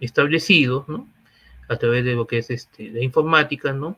establecidos, 0.00 0.88
¿no? 0.88 1.06
a 1.70 1.76
través 1.76 2.04
de 2.04 2.14
lo 2.14 2.26
que 2.26 2.38
es 2.38 2.50
este, 2.50 2.90
la 2.90 3.00
informática, 3.00 3.72
¿no? 3.72 3.96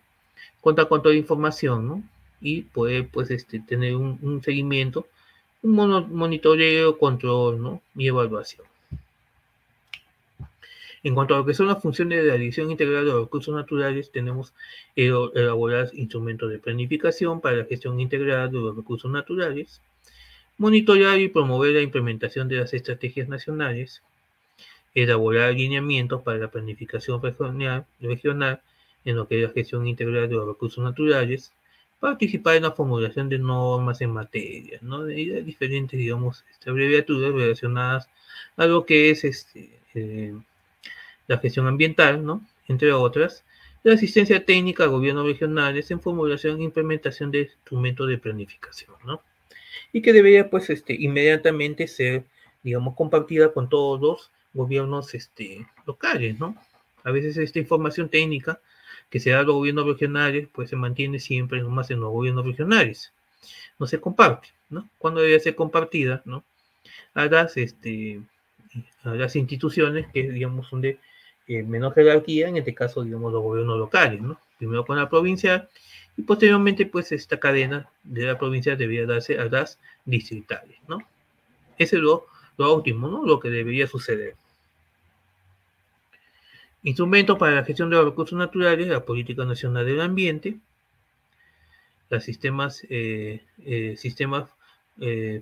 Cuenta 0.60 0.84
con 0.84 1.02
toda 1.02 1.14
la 1.14 1.20
información, 1.20 1.88
¿no? 1.88 2.02
Y 2.38 2.62
puede, 2.62 3.02
pues, 3.02 3.30
este, 3.30 3.60
tener 3.60 3.96
un, 3.96 4.42
seguimiento, 4.44 5.06
un 5.62 5.74
monitoreo, 6.10 6.98
control, 6.98 7.62
¿no? 7.62 7.80
Y 7.96 8.08
evaluación. 8.08 8.66
En 11.04 11.14
cuanto 11.14 11.34
a 11.34 11.38
lo 11.38 11.44
que 11.44 11.54
son 11.54 11.66
las 11.66 11.82
funciones 11.82 12.22
de 12.22 12.28
la 12.28 12.34
Dirección 12.34 12.70
Integral 12.70 13.04
de 13.04 13.12
los 13.12 13.22
Recursos 13.22 13.54
Naturales, 13.54 14.12
tenemos 14.12 14.54
elaborar 14.94 15.90
instrumentos 15.94 16.48
de 16.50 16.60
planificación 16.60 17.40
para 17.40 17.56
la 17.56 17.64
gestión 17.64 17.98
integral 17.98 18.52
de 18.52 18.58
los 18.58 18.76
recursos 18.76 19.10
naturales, 19.10 19.80
monitorear 20.58 21.18
y 21.18 21.28
promover 21.28 21.72
la 21.72 21.82
implementación 21.82 22.46
de 22.46 22.56
las 22.56 22.72
estrategias 22.72 23.28
nacionales, 23.28 24.02
elaborar 24.94 25.48
alineamientos 25.48 26.22
para 26.22 26.38
la 26.38 26.50
planificación 26.50 27.20
regional, 27.20 27.84
regional 28.00 28.60
en 29.04 29.16
lo 29.16 29.26
que 29.26 29.42
es 29.42 29.48
la 29.48 29.54
gestión 29.54 29.86
integral 29.88 30.28
de 30.28 30.36
los 30.36 30.46
recursos 30.46 30.84
naturales, 30.84 31.52
participar 31.98 32.56
en 32.56 32.64
la 32.64 32.72
formulación 32.72 33.28
de 33.28 33.38
normas 33.38 34.00
en 34.00 34.10
materia, 34.10 34.78
¿no? 34.82 35.02
De, 35.04 35.42
diferentes, 35.42 35.98
digamos, 35.98 36.44
este, 36.52 36.70
abreviaturas 36.70 37.32
relacionadas 37.32 38.08
a 38.56 38.66
lo 38.66 38.84
que 38.84 39.10
es 39.10 39.24
este, 39.24 39.80
eh, 39.94 40.34
la 41.32 41.38
gestión 41.38 41.66
ambiental, 41.66 42.24
¿no? 42.24 42.46
Entre 42.68 42.92
otras, 42.92 43.44
la 43.82 43.94
asistencia 43.94 44.44
técnica 44.44 44.84
a 44.84 44.88
gobiernos 44.88 45.26
regionales 45.26 45.90
en 45.90 46.00
formulación 46.00 46.60
e 46.60 46.64
implementación 46.64 47.30
de 47.30 47.40
instrumentos 47.40 48.06
de 48.08 48.18
planificación, 48.18 48.94
¿no? 49.04 49.22
Y 49.92 50.02
que 50.02 50.12
debería, 50.12 50.50
pues, 50.50 50.68
este, 50.70 50.94
inmediatamente 50.94 51.88
ser, 51.88 52.24
digamos, 52.62 52.94
compartida 52.94 53.52
con 53.52 53.68
todos 53.68 54.00
los 54.00 54.30
gobiernos 54.52 55.14
este, 55.14 55.66
locales, 55.86 56.38
¿no? 56.38 56.54
A 57.02 57.10
veces 57.10 57.36
esta 57.38 57.58
información 57.58 58.08
técnica 58.08 58.60
que 59.08 59.18
se 59.18 59.30
da 59.30 59.40
a 59.40 59.42
los 59.42 59.54
gobiernos 59.54 59.86
regionales, 59.86 60.48
pues 60.52 60.70
se 60.70 60.76
mantiene 60.76 61.18
siempre 61.18 61.60
nomás 61.60 61.90
en 61.90 62.00
los 62.00 62.12
gobiernos 62.12 62.46
regionales. 62.46 63.12
No 63.78 63.86
se 63.86 64.00
comparte, 64.00 64.48
¿no? 64.68 64.88
Cuando 64.98 65.20
debe 65.22 65.40
ser 65.40 65.54
compartida, 65.54 66.22
¿no? 66.26 66.44
A 67.14 67.24
las, 67.24 67.56
este, 67.56 68.20
a 69.02 69.14
las 69.14 69.34
instituciones 69.34 70.06
que, 70.12 70.30
digamos, 70.30 70.68
son 70.68 70.82
de 70.82 70.98
eh, 71.48 71.62
menor 71.62 71.94
jerarquía, 71.94 72.48
en 72.48 72.56
este 72.56 72.74
caso, 72.74 73.02
digamos, 73.02 73.32
los 73.32 73.42
gobiernos 73.42 73.78
locales, 73.78 74.20
¿no? 74.20 74.38
Primero 74.58 74.84
con 74.84 74.96
la 74.96 75.08
provincia 75.08 75.68
y 76.16 76.22
posteriormente, 76.22 76.86
pues, 76.86 77.12
esta 77.12 77.40
cadena 77.40 77.88
de 78.02 78.26
la 78.26 78.38
provincia 78.38 78.76
debería 78.76 79.06
darse 79.06 79.38
a 79.38 79.46
las 79.46 79.78
distritales, 80.04 80.78
¿no? 80.88 80.98
Ese 81.78 81.96
es 81.96 82.02
lo, 82.02 82.26
lo 82.58 82.82
¿no? 82.84 83.26
Lo 83.26 83.40
que 83.40 83.50
debería 83.50 83.86
suceder. 83.86 84.36
Instrumentos 86.84 87.38
para 87.38 87.56
la 87.56 87.64
gestión 87.64 87.90
de 87.90 87.96
los 87.96 88.06
recursos 88.06 88.36
naturales, 88.38 88.88
la 88.88 89.04
Política 89.04 89.44
Nacional 89.44 89.86
del 89.86 90.00
Ambiente, 90.00 90.58
los 92.10 92.24
sistemas, 92.24 92.84
eh, 92.90 93.42
eh, 93.64 93.94
sistemas 93.96 94.50
eh, 95.00 95.40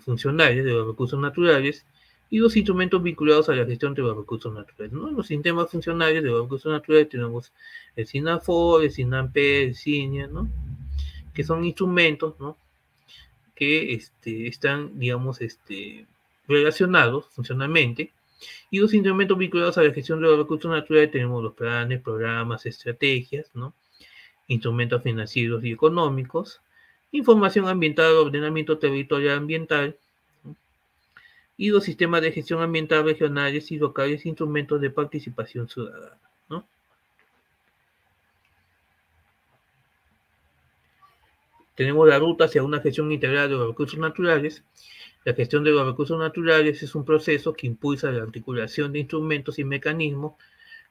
funcionales 0.00 0.64
de 0.64 0.70
los 0.70 0.86
recursos 0.86 1.18
naturales 1.18 1.84
y 2.32 2.38
los 2.38 2.56
instrumentos 2.56 3.02
vinculados 3.02 3.50
a 3.50 3.54
la 3.54 3.66
gestión 3.66 3.92
de 3.92 4.00
los 4.00 4.16
recursos 4.16 4.54
naturales. 4.54 4.90
¿no? 4.90 5.10
Los 5.10 5.26
sistemas 5.26 5.70
funcionales 5.70 6.22
de 6.22 6.30
los 6.30 6.44
recursos 6.44 6.72
naturales 6.72 7.10
tenemos 7.10 7.52
el 7.94 8.06
SINAFOR, 8.06 8.84
el 8.84 8.90
SINAMPE, 8.90 9.64
el 9.64 9.74
CINIA, 9.76 10.28
¿no? 10.28 10.48
que 11.34 11.44
son 11.44 11.62
instrumentos 11.62 12.40
¿no? 12.40 12.56
que 13.54 13.92
este, 13.92 14.46
están, 14.46 14.98
digamos, 14.98 15.42
este, 15.42 16.06
relacionados 16.48 17.26
funcionalmente 17.26 18.14
y 18.70 18.78
los 18.78 18.94
instrumentos 18.94 19.36
vinculados 19.36 19.76
a 19.76 19.82
la 19.82 19.92
gestión 19.92 20.22
de 20.22 20.28
los 20.28 20.38
recursos 20.38 20.70
naturales 20.70 21.10
tenemos 21.10 21.42
los 21.42 21.52
planes, 21.52 22.00
programas, 22.00 22.64
estrategias, 22.64 23.50
¿no? 23.52 23.74
instrumentos 24.48 25.02
financieros 25.02 25.62
y 25.64 25.72
económicos, 25.72 26.62
información 27.10 27.68
ambiental, 27.68 28.14
ordenamiento 28.14 28.78
territorial 28.78 29.36
ambiental, 29.36 29.98
y 31.62 31.68
los 31.68 31.84
sistemas 31.84 32.22
de 32.22 32.32
gestión 32.32 32.60
ambiental 32.60 33.04
regionales 33.04 33.70
y 33.70 33.78
locales, 33.78 34.26
instrumentos 34.26 34.80
de 34.80 34.90
participación 34.90 35.68
ciudadana. 35.68 36.18
Tenemos 41.76 42.08
la 42.08 42.18
ruta 42.18 42.46
hacia 42.46 42.64
una 42.64 42.80
gestión 42.80 43.12
integral 43.12 43.48
de 43.48 43.54
los 43.54 43.68
recursos 43.68 43.96
naturales, 43.96 44.64
la 45.24 45.34
gestión 45.34 45.62
de 45.62 45.70
los 45.70 45.86
recursos 45.86 46.18
naturales 46.18 46.82
es 46.82 46.96
un 46.96 47.04
proceso 47.04 47.52
que 47.52 47.68
impulsa 47.68 48.10
la 48.10 48.24
articulación 48.24 48.92
de 48.92 48.98
instrumentos 48.98 49.60
y 49.60 49.64
mecanismos 49.64 50.32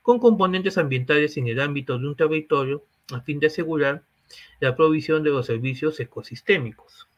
con 0.01 0.19
componentes 0.19 0.77
ambientales 0.77 1.35
en 1.35 1.49
el 1.49 1.59
ámbito 1.59 1.99
de 1.99 2.07
un 2.07 2.15
territorio 2.15 2.85
a 3.11 3.19
fin 3.19 3.41
de 3.41 3.47
asegurar 3.47 4.03
la 4.61 4.73
provisión 4.73 5.21
de 5.21 5.31
los 5.31 5.47
servicios 5.47 5.99
ecosistémicos. 5.99 7.10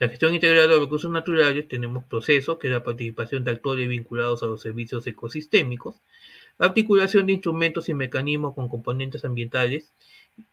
La 0.00 0.08
gestión 0.08 0.34
integral 0.34 0.62
de 0.62 0.68
los 0.74 0.80
recursos 0.80 1.10
naturales 1.10 1.68
tenemos 1.68 2.04
procesos 2.04 2.58
que 2.58 2.68
es 2.68 2.72
la 2.72 2.82
participación 2.82 3.44
de 3.44 3.50
actores 3.50 3.86
vinculados 3.86 4.42
a 4.42 4.46
los 4.46 4.62
servicios 4.62 5.06
ecosistémicos, 5.06 6.00
la 6.58 6.66
articulación 6.66 7.26
de 7.26 7.34
instrumentos 7.34 7.88
y 7.90 7.94
mecanismos 7.94 8.54
con 8.54 8.70
componentes 8.70 9.26
ambientales 9.26 9.92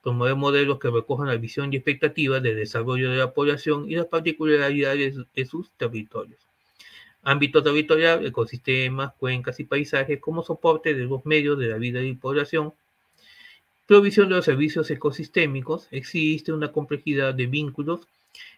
promover 0.01 0.35
modelos 0.35 0.79
que 0.79 0.89
recojan 0.89 1.27
la 1.27 1.37
visión 1.37 1.71
y 1.71 1.77
expectativas 1.77 2.43
de 2.43 2.55
desarrollo 2.55 3.09
de 3.09 3.17
la 3.17 3.33
población 3.33 3.89
y 3.89 3.95
las 3.95 4.07
particularidades 4.07 5.15
de 5.33 5.45
sus 5.45 5.71
territorios. 5.71 6.41
Ámbito 7.23 7.63
territorial, 7.63 8.25
ecosistemas, 8.25 9.13
cuencas 9.17 9.61
y 9.61 9.63
paisajes 9.63 10.19
como 10.19 10.43
soporte 10.43 10.93
de 10.93 11.05
los 11.05 11.25
medios 11.25 11.57
de 11.57 11.67
la 11.67 11.77
vida 11.77 12.01
y 12.01 12.13
población. 12.15 12.73
Provisión 13.85 14.27
de 14.27 14.35
los 14.35 14.45
servicios 14.45 14.91
ecosistémicos. 14.91 15.87
Existe 15.91 16.51
una 16.51 16.73
complejidad 16.73 17.33
de 17.33 17.47
vínculos 17.47 18.07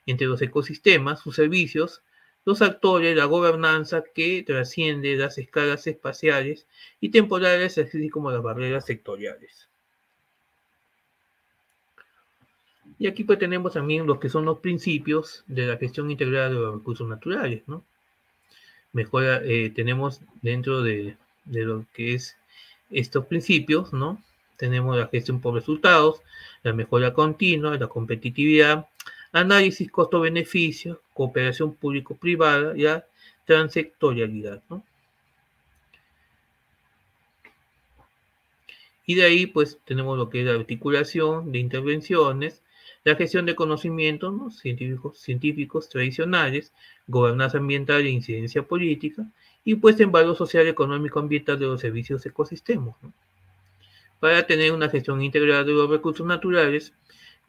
entre 0.05 0.27
los 0.27 0.41
ecosistemas, 0.41 1.21
sus 1.21 1.35
servicios, 1.35 2.01
los 2.45 2.61
actores, 2.61 3.15
la 3.15 3.25
gobernanza 3.25 4.03
que 4.13 4.43
trasciende 4.43 5.15
las 5.15 5.37
escalas 5.37 5.85
espaciales 5.87 6.67
y 6.99 7.09
temporales, 7.09 7.77
así 7.77 8.09
como 8.09 8.31
las 8.31 8.41
barreras 8.41 8.85
sectoriales. 8.85 9.69
Y 12.99 13.07
aquí 13.07 13.23
pues 13.23 13.39
tenemos 13.39 13.73
también 13.73 14.05
los 14.05 14.19
que 14.19 14.29
son 14.29 14.43
los 14.45 14.59
principios 14.59 15.45
de 15.47 15.65
la 15.65 15.77
gestión 15.77 16.11
integrada 16.11 16.49
de 16.49 16.55
los 16.55 16.75
recursos 16.75 17.07
naturales, 17.07 17.63
¿no? 17.65 17.85
Mejora, 18.91 19.41
eh, 19.45 19.71
tenemos 19.73 20.21
dentro 20.41 20.81
de, 20.81 21.15
lo 21.45 21.85
que 21.93 22.15
es 22.15 22.35
estos 22.89 23.25
principios, 23.27 23.93
¿no? 23.93 24.21
Tenemos 24.57 24.97
la 24.97 25.07
gestión 25.07 25.39
por 25.39 25.53
resultados, 25.53 26.21
la 26.63 26.73
mejora 26.73 27.13
continua, 27.13 27.77
la 27.77 27.87
competitividad, 27.87 28.87
análisis 29.31 29.91
costo-beneficio, 29.91 31.01
cooperación 31.13 31.75
público-privada 31.75 32.75
y 32.77 32.83
la 32.83 33.05
transectorialidad, 33.45 34.63
¿no? 34.69 34.83
Y 39.05 39.15
de 39.15 39.23
ahí, 39.23 39.47
pues, 39.47 39.79
tenemos 39.85 40.17
lo 40.19 40.29
que 40.29 40.41
es 40.41 40.45
la 40.45 40.53
articulación 40.53 41.51
de 41.51 41.57
intervenciones, 41.57 42.61
la 43.03 43.15
gestión 43.15 43.47
de 43.47 43.55
conocimientos 43.55 44.59
científicos, 44.59 45.17
científicos 45.17 45.89
tradicionales, 45.89 46.73
gobernanza 47.07 47.57
ambiental 47.57 48.05
e 48.05 48.09
incidencia 48.11 48.61
política, 48.61 49.25
y 49.65 49.75
puesta 49.75 50.03
en 50.03 50.11
valor 50.11 50.37
social, 50.37 50.67
económico, 50.67 51.19
ambiental 51.19 51.57
de 51.57 51.65
los 51.65 51.81
servicios 51.81 52.23
ecosistemas. 52.25 52.95
Para 54.19 54.45
tener 54.45 54.73
una 54.73 54.89
gestión 54.89 55.21
integral 55.23 55.65
de 55.65 55.73
los 55.73 55.89
recursos 55.89 56.27
naturales, 56.27 56.93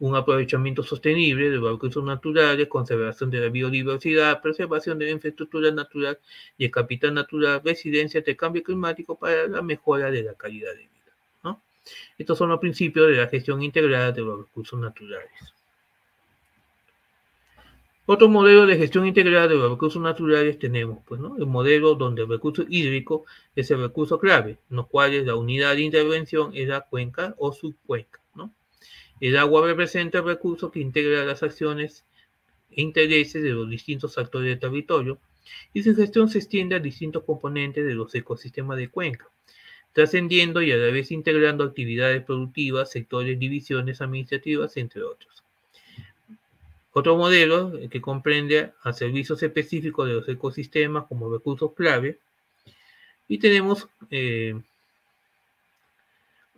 un 0.01 0.15
aprovechamiento 0.15 0.81
sostenible 0.81 1.51
de 1.51 1.57
los 1.57 1.73
recursos 1.73 2.03
naturales, 2.03 2.67
conservación 2.67 3.29
de 3.29 3.39
la 3.39 3.49
biodiversidad, 3.49 4.41
preservación 4.41 4.97
de 4.97 5.05
la 5.05 5.11
infraestructura 5.11 5.69
natural 5.71 6.17
y 6.57 6.65
el 6.65 6.71
capital 6.71 7.13
natural, 7.13 7.61
residencia 7.63 8.21
de 8.21 8.35
cambio 8.35 8.63
climático 8.63 9.17
para 9.17 9.47
la 9.47 9.61
mejora 9.61 10.09
de 10.09 10.23
la 10.23 10.33
calidad 10.33 10.71
de 10.71 10.79
vida. 10.79 11.59
Estos 12.17 12.37
son 12.37 12.49
los 12.49 12.59
principios 12.59 13.07
de 13.09 13.17
la 13.17 13.27
gestión 13.27 13.61
integrada 13.61 14.11
de 14.11 14.21
los 14.21 14.39
recursos 14.39 14.79
naturales. 14.79 15.31
Otro 18.07 18.27
modelo 18.27 18.65
de 18.65 18.77
gestión 18.77 19.05
integrada 19.05 19.47
de 19.47 19.55
los 19.55 19.69
recursos 19.69 20.01
naturales 20.01 20.57
tenemos, 20.57 20.99
pues. 21.05 21.21
El 21.37 21.45
modelo 21.45 21.93
donde 21.95 22.23
el 22.23 22.29
recurso 22.29 22.63
hídrico 22.67 23.25
es 23.55 23.69
el 23.69 23.81
recurso 23.81 24.19
clave, 24.19 24.57
en 24.69 24.77
los 24.77 24.87
cuales 24.87 25.25
la 25.25 25.35
unidad 25.35 25.75
de 25.75 25.81
intervención 25.81 26.51
es 26.55 26.67
la 26.67 26.81
cuenca 26.81 27.35
o 27.37 27.51
subcuenca. 27.51 28.20
El 29.21 29.37
agua 29.37 29.65
representa 29.65 30.17
el 30.17 30.25
recurso 30.25 30.69
que 30.69 30.81
integra 30.81 31.23
las 31.23 31.43
acciones 31.43 32.03
e 32.71 32.81
intereses 32.81 33.41
de 33.41 33.51
los 33.51 33.69
distintos 33.69 34.17
actores 34.17 34.49
del 34.49 34.59
territorio 34.59 35.19
y 35.73 35.83
su 35.83 35.95
gestión 35.95 36.27
se 36.27 36.39
extiende 36.39 36.75
a 36.75 36.79
distintos 36.79 37.23
componentes 37.23 37.85
de 37.85 37.95
los 37.95 38.13
ecosistemas 38.13 38.77
de 38.77 38.89
cuenca 38.89 39.29
trascendiendo 39.93 40.61
y 40.61 40.71
a 40.71 40.77
la 40.77 40.91
vez 40.91 41.11
integrando 41.11 41.63
actividades 41.63 42.23
productivas, 42.23 42.91
sectores, 42.91 43.37
divisiones 43.37 44.01
administrativas, 44.01 44.77
entre 44.77 45.03
otros. 45.03 45.43
Otro 46.93 47.17
modelo 47.17 47.73
que 47.89 48.01
comprende 48.01 48.71
a 48.83 48.93
servicios 48.93 49.41
específicos 49.43 50.07
de 50.07 50.15
los 50.15 50.29
ecosistemas 50.29 51.05
como 51.07 51.31
recursos 51.31 51.73
clave. 51.73 52.19
Y 53.27 53.37
tenemos 53.37 53.87
eh, 54.09 54.59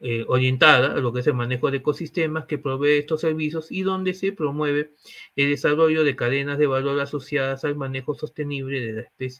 eh, 0.05 0.25
orientada 0.27 0.95
a 0.95 0.99
lo 0.99 1.13
que 1.13 1.21
es 1.21 1.27
el 1.27 1.33
manejo 1.33 1.71
de 1.71 1.77
ecosistemas 1.77 2.45
que 2.45 2.57
provee 2.57 2.97
estos 2.97 3.21
servicios 3.21 3.71
y 3.71 3.83
donde 3.83 4.13
se 4.13 4.33
promueve 4.33 4.91
el 5.37 5.49
desarrollo 5.49 6.03
de 6.03 6.17
cadenas 6.17 6.57
de 6.57 6.67
valor 6.67 6.99
asociadas 6.99 7.63
al 7.63 7.77
manejo 7.77 8.13
sostenible 8.13 8.81
de, 8.81 9.07
de 9.17 9.31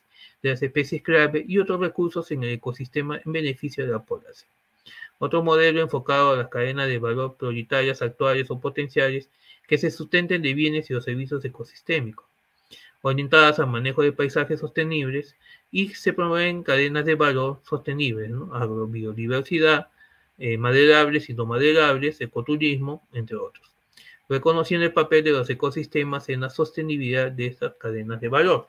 las 0.42 0.64
especies 0.64 1.04
clave 1.04 1.44
y 1.46 1.60
otros 1.60 1.82
recursos 1.82 2.32
en 2.32 2.44
el 2.44 2.52
ecosistema 2.52 3.20
en 3.26 3.34
beneficio 3.34 3.86
de 3.86 3.92
la 3.92 4.00
población. 4.06 4.50
Otro 5.20 5.44
modelo 5.44 5.82
enfocado 5.82 6.32
a 6.32 6.38
las 6.38 6.48
cadenas 6.48 6.88
de 6.88 6.98
valor 6.98 7.36
prioritarias 7.36 8.02
actuales 8.02 8.50
o 8.50 8.62
potenciales 8.62 9.30
que 9.68 9.78
se 9.78 9.92
sustenten 9.92 10.42
de 10.42 10.54
bienes 10.54 10.90
y 10.90 10.94
los 10.94 11.04
servicios 11.04 11.44
ecosistémicos. 11.44 12.26
orientadas 13.02 13.60
al 13.60 13.68
manejo 13.68 14.02
de 14.02 14.14
paisajes 14.14 14.62
sostenibles 14.62 15.36
y 15.72 15.90
se 15.90 16.14
promueven 16.14 16.64
cadenas 16.64 17.04
de 17.04 17.16
valor 17.16 17.60
sostenibles, 17.64 18.30
¿no? 18.30 18.56
agrobiodiversidad, 18.56 19.90
eh, 20.38 20.58
maderables 20.58 21.30
y 21.30 21.34
no 21.34 21.46
maderables, 21.46 22.20
ecoturismo, 22.22 23.08
entre 23.14 23.38
otros, 23.38 23.72
reconociendo 24.28 24.86
el 24.86 24.94
papel 24.94 25.24
de 25.24 25.32
los 25.32 25.50
ecosistemas 25.50 26.30
en 26.30 26.42
la 26.42 26.50
sostenibilidad 26.50 27.32
de 27.32 27.48
estas 27.48 27.76
cadenas 27.76 28.20
de 28.20 28.30
valor. 28.30 28.68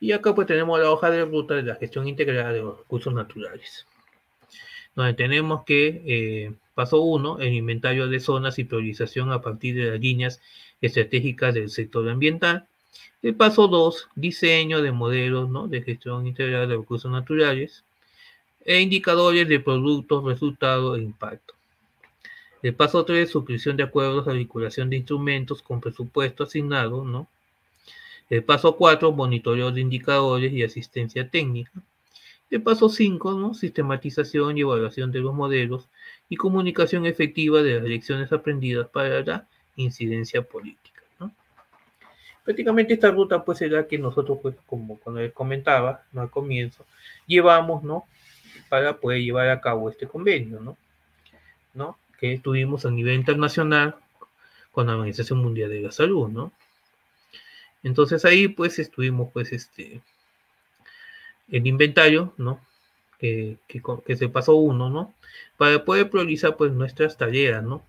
Y 0.00 0.12
acá 0.12 0.34
pues 0.34 0.46
tenemos 0.46 0.78
la 0.78 0.90
hoja 0.90 1.10
de 1.10 1.24
ruta 1.24 1.54
de 1.54 1.62
la 1.62 1.76
gestión 1.76 2.06
integrada 2.06 2.52
de 2.52 2.60
los 2.60 2.78
recursos 2.78 3.14
naturales, 3.14 3.86
donde 4.94 5.14
tenemos 5.14 5.64
que, 5.64 6.02
eh, 6.06 6.52
paso 6.74 7.00
uno, 7.00 7.38
el 7.38 7.54
inventario 7.54 8.08
de 8.08 8.20
zonas 8.20 8.58
y 8.58 8.64
priorización 8.64 9.32
a 9.32 9.40
partir 9.40 9.76
de 9.76 9.92
las 9.92 10.00
líneas 10.00 10.42
estratégicas 10.80 11.54
del 11.54 11.70
sector 11.70 12.08
ambiental. 12.08 12.66
El 13.22 13.34
paso 13.34 13.68
2, 13.68 14.08
diseño 14.14 14.82
de 14.82 14.92
modelos 14.92 15.70
de 15.70 15.82
gestión 15.82 16.26
integrada 16.26 16.66
de 16.66 16.76
recursos 16.76 17.10
naturales 17.10 17.84
e 18.64 18.80
indicadores 18.80 19.48
de 19.48 19.60
productos, 19.60 20.24
resultados 20.24 20.98
e 20.98 21.02
impacto. 21.02 21.54
El 22.62 22.74
paso 22.74 23.04
3, 23.04 23.30
suscripción 23.30 23.76
de 23.76 23.82
acuerdos 23.82 24.26
de 24.26 24.34
vinculación 24.34 24.88
de 24.90 24.96
instrumentos 24.96 25.62
con 25.62 25.80
presupuesto 25.80 26.44
asignado, 26.44 27.04
¿no? 27.04 27.28
El 28.30 28.42
paso 28.42 28.76
4, 28.76 29.12
monitoreo 29.12 29.70
de 29.70 29.82
indicadores 29.82 30.52
y 30.52 30.62
asistencia 30.62 31.28
técnica. 31.28 31.72
El 32.50 32.62
paso 32.62 32.88
5, 32.88 33.32
¿no? 33.34 33.52
sistematización 33.52 34.56
y 34.56 34.62
evaluación 34.62 35.12
de 35.12 35.20
los 35.20 35.34
modelos 35.34 35.88
y 36.28 36.36
comunicación 36.36 37.04
efectiva 37.04 37.62
de 37.62 37.80
las 37.80 37.84
lecciones 37.84 38.32
aprendidas 38.32 38.88
para 38.88 39.22
la 39.22 39.48
incidencia 39.76 40.42
política. 40.42 40.93
Prácticamente 42.44 42.94
esta 42.94 43.10
ruta 43.10 43.44
pues 43.44 43.58
será 43.58 43.86
que 43.88 43.98
nosotros, 43.98 44.38
pues, 44.42 44.54
como 44.66 44.98
cuando 44.98 45.22
les 45.22 45.32
comentaba 45.32 46.02
¿no? 46.12 46.20
al 46.20 46.30
comienzo, 46.30 46.84
llevamos 47.26 47.82
¿no? 47.82 48.06
para 48.68 48.98
poder 48.98 49.22
llevar 49.22 49.48
a 49.48 49.60
cabo 49.60 49.90
este 49.90 50.06
convenio, 50.06 50.60
¿no? 50.60 50.76
que 52.18 52.38
tuvimos 52.38 52.86
a 52.86 52.90
nivel 52.90 53.14
internacional 53.16 53.96
con 54.72 54.86
la 54.86 54.94
Organización 54.94 55.40
Mundial 55.40 55.70
de 55.70 55.80
la 55.80 55.92
Salud, 55.92 56.28
¿no? 56.28 56.52
Entonces 57.82 58.24
ahí 58.24 58.48
pues 58.48 58.78
estuvimos 58.78 59.30
pues 59.32 59.52
este 59.52 60.00
el 61.50 61.66
inventario, 61.66 62.32
¿no? 62.38 62.60
Que, 63.18 63.58
que, 63.68 64.16
se 64.16 64.28
pasó 64.28 64.54
uno, 64.56 64.90
¿no? 64.90 65.14
Para 65.56 65.84
poder 65.84 66.10
priorizar 66.10 66.56
pues 66.56 66.72
nuestras 66.72 67.16
tareas, 67.16 67.62
¿no? 67.62 67.84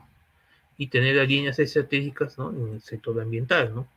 Y 0.77 0.87
tener 0.87 1.15
las 1.15 1.27
líneas 1.27 1.57
estratégicas, 1.59 2.37
¿no? 2.37 2.51
En 2.51 2.73
el 2.73 2.81
sector 2.81 3.19
ambiental, 3.19 3.73
¿no? 3.73 3.87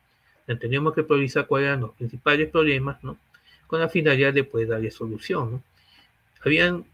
Tenemos 0.57 0.93
que 0.93 1.03
priorizar 1.03 1.45
cuáles 1.47 1.67
eran 1.67 1.81
los 1.81 1.91
principales 1.91 2.49
problemas, 2.49 3.03
¿no? 3.03 3.17
Con 3.67 3.79
la 3.79 3.89
finalidad 3.89 4.33
de 4.33 4.43
poder 4.43 4.69
darle 4.69 4.91
solución, 4.91 5.51
¿no? 5.51 5.63
Habían 6.43 6.85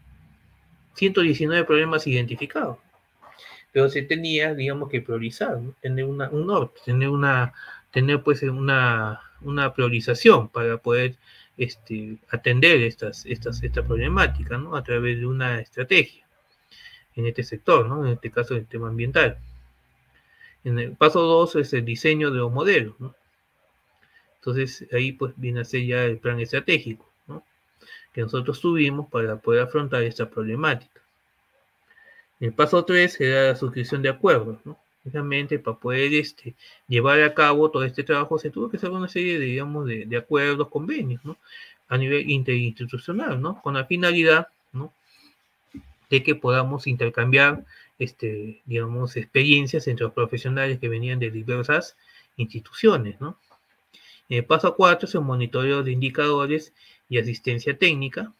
119 0.94 1.64
problemas 1.64 2.06
identificados, 2.06 2.78
pero 3.72 3.88
se 3.88 4.02
tenía, 4.02 4.54
digamos, 4.54 4.90
que 4.90 5.00
priorizar, 5.00 5.58
¿no? 5.58 5.74
Tener 5.80 6.04
una, 6.04 6.28
un 6.30 6.46
norte, 6.46 6.80
tener 6.84 7.08
una 7.08 7.54
tener 7.96 8.22
pues 8.22 8.42
una, 8.42 9.22
una 9.40 9.72
priorización 9.72 10.50
para 10.50 10.76
poder 10.76 11.16
este, 11.56 12.18
atender 12.28 12.82
estas, 12.82 13.24
estas, 13.24 13.62
esta 13.62 13.82
problemática, 13.86 14.58
¿no? 14.58 14.76
A 14.76 14.84
través 14.84 15.18
de 15.18 15.26
una 15.26 15.60
estrategia 15.60 16.26
en 17.14 17.24
este 17.24 17.42
sector, 17.42 17.88
¿no? 17.88 18.04
En 18.04 18.12
este 18.12 18.30
caso, 18.30 18.54
el 18.54 18.66
tema 18.66 18.88
ambiental. 18.88 19.38
En 20.62 20.78
el 20.78 20.92
paso 20.92 21.22
2 21.22 21.56
es 21.56 21.72
el 21.72 21.86
diseño 21.86 22.30
de 22.30 22.36
los 22.36 22.52
modelos, 22.52 23.00
¿no? 23.00 23.14
Entonces, 24.46 24.86
ahí 24.92 25.10
pues 25.10 25.34
viene 25.36 25.60
a 25.60 25.64
ser 25.64 25.84
ya 25.84 26.04
el 26.04 26.18
plan 26.18 26.38
estratégico, 26.38 27.10
¿no? 27.26 27.42
Que 28.12 28.20
nosotros 28.20 28.60
tuvimos 28.60 29.08
para 29.10 29.36
poder 29.36 29.62
afrontar 29.62 30.04
esta 30.04 30.30
problemática. 30.30 31.00
El 32.38 32.52
paso 32.52 32.84
3 32.84 33.20
era 33.20 33.48
la 33.48 33.56
suscripción 33.56 34.02
de 34.02 34.10
acuerdos, 34.10 34.58
¿no? 34.64 34.78
precisamente 35.02 35.58
para 35.60 35.78
poder 35.78 36.14
este, 36.14 36.54
llevar 36.88 37.22
a 37.22 37.32
cabo 37.32 37.70
todo 37.70 37.84
este 37.84 38.02
trabajo, 38.02 38.38
se 38.38 38.50
tuvo 38.50 38.68
que 38.68 38.76
hacer 38.76 38.90
una 38.90 39.08
serie, 39.08 39.38
de, 39.38 39.46
digamos, 39.46 39.86
de, 39.86 40.04
de 40.04 40.16
acuerdos, 40.16 40.68
convenios, 40.68 41.24
¿no? 41.24 41.36
A 41.88 41.96
nivel 41.96 42.28
interinstitucional, 42.28 43.40
¿no? 43.40 43.60
Con 43.62 43.74
la 43.74 43.84
finalidad, 43.84 44.48
¿no? 44.72 44.92
De 46.10 46.22
que 46.24 46.34
podamos 46.34 46.88
intercambiar, 46.88 47.64
este, 48.00 48.62
digamos, 48.64 49.16
experiencias 49.16 49.86
entre 49.86 50.04
los 50.04 50.12
profesionales 50.12 50.80
que 50.80 50.88
venían 50.88 51.20
de 51.20 51.30
diversas 51.30 51.96
instituciones, 52.36 53.20
¿no? 53.20 53.38
El 54.28 54.44
paso 54.44 54.74
4 54.74 55.08
es 55.08 55.14
el 55.14 55.20
monitoreo 55.20 55.82
de 55.82 55.92
indicadores 55.92 56.72
y 57.08 57.18
asistencia 57.18 57.76
técnica. 57.76 58.32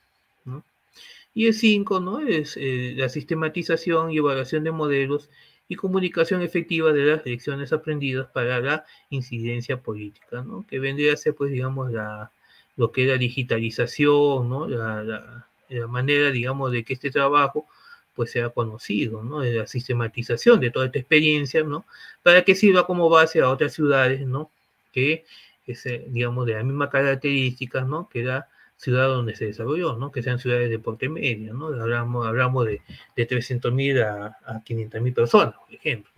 Y 1.34 1.48
el 1.48 1.54
5, 1.54 2.00
¿no? 2.00 2.20
Es 2.20 2.56
eh, 2.56 2.94
la 2.96 3.10
sistematización 3.10 4.10
y 4.10 4.16
evaluación 4.16 4.64
de 4.64 4.70
modelos 4.72 5.28
y 5.68 5.74
comunicación 5.74 6.42
efectiva 6.42 6.92
de 6.94 7.04
las 7.04 7.26
lecciones 7.26 7.74
aprendidas 7.74 8.28
para 8.32 8.60
la 8.60 8.84
incidencia 9.10 9.80
política, 9.82 10.42
¿no? 10.42 10.64
Que 10.66 10.78
vendría 10.78 11.12
a 11.12 11.16
ser, 11.16 11.34
pues, 11.34 11.52
digamos, 11.52 11.92
la, 11.92 12.30
lo 12.76 12.92
que 12.92 13.02
es 13.02 13.08
la 13.08 13.18
digitalización, 13.18 14.48
¿no? 14.48 14.66
La, 14.66 15.46
manera, 15.88 16.30
digamos, 16.30 16.70
de 16.72 16.84
que 16.84 16.94
este 16.94 17.10
trabajo, 17.10 17.66
pues, 18.14 18.30
sea 18.30 18.50
conocido, 18.50 19.22
¿no? 19.22 19.40
De 19.40 19.52
la 19.52 19.66
sistematización 19.66 20.60
de 20.60 20.70
toda 20.70 20.86
esta 20.86 20.98
experiencia, 21.00 21.62
¿no? 21.64 21.84
Para 22.22 22.44
que 22.44 22.54
sirva 22.54 22.86
como 22.86 23.10
base 23.10 23.40
a 23.40 23.50
otras 23.50 23.74
ciudades, 23.74 24.26
¿no? 24.26 24.50
Que, 24.92 25.24
es, 25.66 25.84
digamos, 26.08 26.46
de 26.46 26.54
las 26.54 26.64
mismas 26.64 26.90
características, 26.90 27.86
¿no? 27.86 28.08
Que 28.08 28.22
da 28.22 28.48
ciudad 28.76 29.08
donde 29.08 29.34
se 29.34 29.46
desarrolló, 29.46 29.96
¿no? 29.96 30.12
Que 30.12 30.22
sean 30.22 30.38
ciudades 30.38 30.70
de 30.70 30.78
porte 30.78 31.08
medio, 31.08 31.54
¿no? 31.54 31.66
Hablamos, 31.68 32.26
hablamos 32.26 32.66
de, 32.66 32.82
de 33.16 33.28
300.000 33.28 34.02
a, 34.04 34.26
a 34.44 34.62
500.000 34.62 35.14
personas, 35.14 35.54
por 35.54 35.74
ejemplo. 35.74 36.12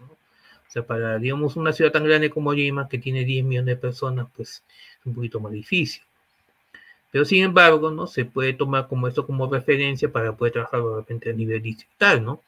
O 0.68 0.70
sea, 0.70 0.86
para, 0.86 1.18
digamos, 1.18 1.56
una 1.56 1.72
ciudad 1.72 1.92
tan 1.92 2.04
grande 2.04 2.30
como 2.30 2.52
Lima, 2.52 2.88
que 2.88 2.98
tiene 2.98 3.24
10 3.24 3.44
millones 3.44 3.74
de 3.74 3.80
personas, 3.80 4.26
pues 4.36 4.62
es 5.00 5.06
un 5.06 5.14
poquito 5.14 5.40
más 5.40 5.52
difícil. 5.52 6.02
Pero 7.10 7.24
sin 7.24 7.42
embargo, 7.42 7.90
¿no? 7.90 8.06
Se 8.06 8.24
puede 8.26 8.52
tomar 8.52 8.86
como 8.86 9.08
esto 9.08 9.26
como 9.26 9.50
referencia 9.50 10.12
para 10.12 10.36
poder 10.36 10.52
trabajar 10.52 10.82
de 10.82 10.96
repente 10.96 11.30
a 11.30 11.32
nivel 11.32 11.62
distrital, 11.62 12.22
¿no? 12.24 12.42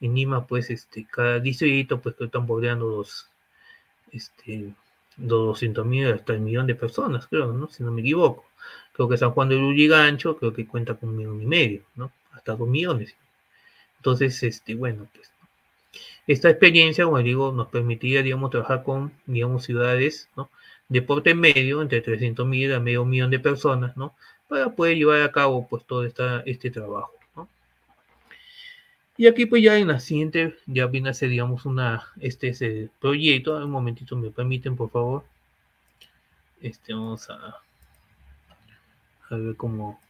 En 0.00 0.14
Lima, 0.14 0.46
pues, 0.46 0.70
este, 0.70 1.06
cada 1.10 1.40
distrito, 1.40 2.00
pues, 2.00 2.14
están 2.20 2.46
bordeando 2.46 2.88
los, 2.88 3.30
este, 4.12 4.74
200.000 5.18 6.14
hasta 6.14 6.34
el 6.34 6.40
millón 6.40 6.66
de 6.66 6.74
personas, 6.74 7.26
creo, 7.26 7.52
¿no? 7.52 7.68
Si 7.68 7.82
no 7.82 7.92
me 7.92 8.00
equivoco. 8.02 8.44
Creo 8.92 9.08
que 9.08 9.16
San 9.18 9.32
Juan 9.32 9.48
de 9.48 9.56
Lurigancho, 9.56 10.36
creo 10.38 10.52
que 10.52 10.66
cuenta 10.66 10.94
con 10.94 11.10
un 11.10 11.16
millón 11.16 11.42
y 11.42 11.46
medio, 11.46 11.82
¿no? 11.96 12.12
Hasta 12.32 12.56
dos 12.56 12.68
millones. 12.68 13.14
Entonces, 13.98 14.42
este, 14.42 14.74
bueno, 14.74 15.06
pues, 15.14 15.30
esta 16.26 16.50
experiencia, 16.50 17.04
como 17.04 17.18
digo, 17.18 17.52
nos 17.52 17.68
permitiría, 17.68 18.22
digamos, 18.22 18.50
trabajar 18.50 18.82
con, 18.82 19.12
digamos, 19.26 19.64
ciudades, 19.64 20.28
¿no? 20.36 20.50
De 20.88 21.02
porte 21.02 21.34
medio, 21.34 21.82
entre 21.82 22.00
300 22.00 22.46
mil 22.46 22.72
a 22.72 22.80
medio 22.80 23.04
millón 23.04 23.30
de 23.30 23.40
personas, 23.40 23.96
¿no? 23.96 24.14
Para 24.48 24.70
poder 24.74 24.96
llevar 24.96 25.22
a 25.22 25.32
cabo, 25.32 25.66
pues, 25.68 25.84
todo 25.84 26.04
esta, 26.04 26.42
este 26.46 26.70
trabajo. 26.70 27.15
Y 29.18 29.26
aquí, 29.26 29.46
pues, 29.46 29.62
ya 29.62 29.76
en 29.78 29.88
la 29.88 30.00
siguiente, 30.00 30.56
ya 30.66 30.86
viene 30.86 31.10
a 31.10 31.14
ser, 31.14 31.30
digamos, 31.30 31.64
una, 31.66 32.04
este 32.20 32.90
proyecto. 33.00 33.56
Un 33.56 33.70
momentito, 33.70 34.16
me 34.16 34.30
permiten, 34.30 34.76
por 34.76 34.90
favor. 34.90 35.24
Este, 36.60 36.92
vamos 36.94 37.28
a 37.30 37.60
a 39.30 39.36
ver 39.36 39.56
cómo... 39.56 40.00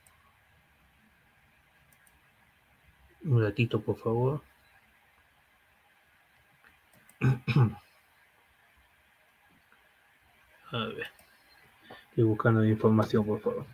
Un 3.24 3.42
ratito, 3.42 3.80
por 3.80 3.96
favor. 3.96 4.42
A 10.72 10.78
ver. 10.78 11.06
Estoy 12.10 12.24
buscando 12.24 12.64
información, 12.64 13.24
por 13.26 13.40
favor. 13.40 13.66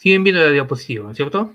Siguen 0.00 0.24
viendo 0.24 0.42
la 0.42 0.50
diapositiva, 0.50 1.12
¿cierto? 1.14 1.54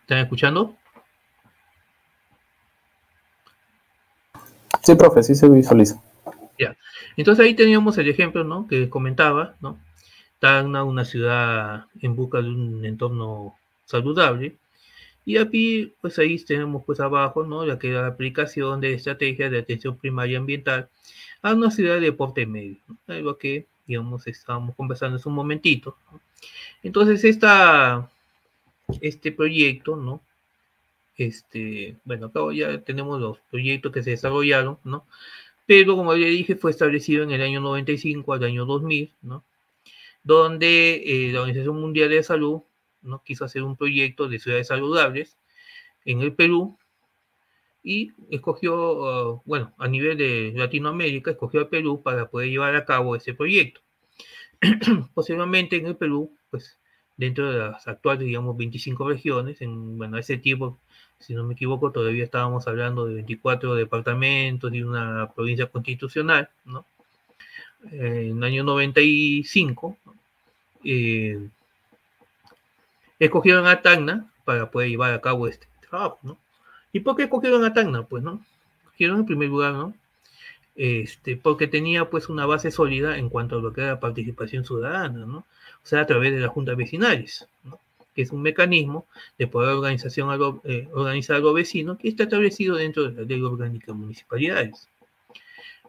¿Están 0.00 0.20
escuchando? 0.20 0.74
Sí, 4.80 4.94
profe, 4.94 5.22
sí 5.22 5.34
se 5.34 5.50
visualiza. 5.50 6.02
Ya. 6.58 6.74
Entonces 7.18 7.44
ahí 7.44 7.52
teníamos 7.52 7.98
el 7.98 8.08
ejemplo, 8.08 8.42
¿no? 8.42 8.66
Que 8.66 8.88
comentaba, 8.88 9.54
¿no? 9.60 9.78
Tacna, 10.38 10.82
una 10.82 11.04
ciudad 11.04 11.84
en 12.00 12.16
busca 12.16 12.40
de 12.40 12.48
un 12.48 12.86
entorno 12.86 13.54
saludable. 13.84 14.56
Y 15.28 15.36
aquí, 15.36 15.92
pues 16.00 16.18
ahí 16.18 16.38
tenemos 16.42 16.84
pues 16.86 17.00
abajo, 17.00 17.44
¿no? 17.44 17.66
La 17.66 17.78
que 17.78 17.90
la 17.90 18.06
aplicación 18.06 18.80
de 18.80 18.94
estrategias 18.94 19.50
de 19.50 19.58
atención 19.58 19.98
primaria 19.98 20.38
ambiental 20.38 20.88
a 21.42 21.52
una 21.52 21.70
ciudad 21.70 22.00
de 22.00 22.12
porte 22.12 22.46
medio, 22.46 22.78
¿no? 22.88 22.96
Algo 23.08 23.36
que, 23.36 23.66
digamos, 23.86 24.26
estábamos 24.26 24.74
conversando 24.74 25.18
hace 25.18 25.28
un 25.28 25.34
momentito. 25.34 25.98
Entonces, 26.82 27.24
esta, 27.24 28.10
este 29.02 29.30
proyecto, 29.30 29.96
¿no? 29.96 30.22
Este, 31.14 31.98
bueno, 32.04 32.28
acá 32.28 32.40
ya 32.54 32.80
tenemos 32.80 33.20
los 33.20 33.38
proyectos 33.50 33.92
que 33.92 34.02
se 34.02 34.12
desarrollaron, 34.12 34.78
¿no? 34.82 35.04
Pero 35.66 35.94
como 35.94 36.16
ya 36.16 36.26
dije, 36.26 36.56
fue 36.56 36.70
establecido 36.70 37.22
en 37.22 37.32
el 37.32 37.42
año 37.42 37.60
95 37.60 38.32
al 38.32 38.44
año 38.44 38.64
2000, 38.64 39.12
¿no? 39.20 39.44
Donde 40.24 41.02
eh, 41.04 41.32
la 41.34 41.40
Organización 41.40 41.78
Mundial 41.78 42.08
de 42.08 42.22
Salud, 42.22 42.62
¿no? 43.02 43.22
Quiso 43.24 43.44
hacer 43.44 43.62
un 43.62 43.76
proyecto 43.76 44.28
de 44.28 44.38
ciudades 44.38 44.68
saludables 44.68 45.36
en 46.04 46.20
el 46.22 46.32
Perú 46.34 46.78
y 47.82 48.12
escogió, 48.30 49.34
uh, 49.34 49.42
bueno, 49.44 49.72
a 49.78 49.88
nivel 49.88 50.18
de 50.18 50.52
Latinoamérica, 50.54 51.30
escogió 51.30 51.60
al 51.60 51.68
Perú 51.68 52.02
para 52.02 52.28
poder 52.28 52.50
llevar 52.50 52.76
a 52.76 52.84
cabo 52.84 53.16
ese 53.16 53.34
proyecto. 53.34 53.80
Posiblemente 55.14 55.76
en 55.76 55.86
el 55.86 55.96
Perú, 55.96 56.36
pues 56.50 56.76
dentro 57.16 57.50
de 57.50 57.58
las 57.58 57.86
actuales, 57.88 58.26
digamos, 58.26 58.56
25 58.56 59.08
regiones, 59.08 59.60
en, 59.62 59.98
bueno, 59.98 60.18
ese 60.18 60.38
tiempo 60.38 60.78
si 61.20 61.34
no 61.34 61.44
me 61.44 61.54
equivoco, 61.54 61.90
todavía 61.90 62.24
estábamos 62.24 62.66
hablando 62.68 63.06
de 63.06 63.14
24 63.14 63.74
departamentos 63.74 64.72
y 64.72 64.82
una 64.82 65.30
provincia 65.34 65.66
constitucional, 65.66 66.48
¿no? 66.64 66.86
En 67.90 68.38
el 68.38 68.44
año 68.44 68.64
95, 68.64 69.96
eh, 70.84 71.48
escogieron 73.18 73.66
a 73.66 73.82
Tacna 73.82 74.30
para 74.44 74.70
poder 74.70 74.88
llevar 74.90 75.12
a 75.12 75.20
cabo 75.20 75.48
este 75.48 75.66
trabajo, 75.88 76.18
¿no? 76.22 76.38
¿Y 76.92 77.00
por 77.00 77.16
qué 77.16 77.24
escogieron 77.24 77.64
a 77.64 77.72
Tacna? 77.72 78.04
Pues, 78.04 78.22
¿no? 78.22 78.42
Escogieron 78.84 79.20
en 79.20 79.26
primer 79.26 79.48
lugar, 79.48 79.74
¿no? 79.74 79.94
Este, 80.76 81.36
porque 81.36 81.66
tenía 81.66 82.08
pues 82.08 82.28
una 82.28 82.46
base 82.46 82.70
sólida 82.70 83.18
en 83.18 83.28
cuanto 83.28 83.58
a 83.58 83.60
lo 83.60 83.72
que 83.72 83.82
era 83.82 83.98
participación 83.98 84.64
ciudadana, 84.64 85.26
¿no? 85.26 85.38
O 85.38 85.86
sea, 85.86 86.02
a 86.02 86.06
través 86.06 86.32
de 86.32 86.40
las 86.40 86.50
juntas 86.50 86.76
vecinales, 86.76 87.48
¿no? 87.64 87.80
que 88.18 88.22
es 88.22 88.32
un 88.32 88.42
mecanismo 88.42 89.06
de 89.38 89.46
poder 89.46 89.76
organización 89.76 90.28
eh, 90.64 90.88
organizar 90.92 91.36
a 91.36 91.38
los 91.38 91.54
vecinos 91.54 91.98
que 91.98 92.08
está 92.08 92.24
establecido 92.24 92.74
dentro 92.74 93.08
de 93.08 93.12
la 93.12 93.22
ley 93.22 93.40
orgánica 93.40 93.92
de 93.92 93.92
municipalidades. 93.92 94.88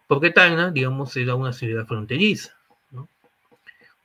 Porque 0.06 0.30
Tacna, 0.30 0.70
digamos, 0.70 1.18
era 1.18 1.34
una 1.34 1.54
ciudad 1.54 1.88
fronteriza, 1.88 2.56
¿no? 2.92 3.08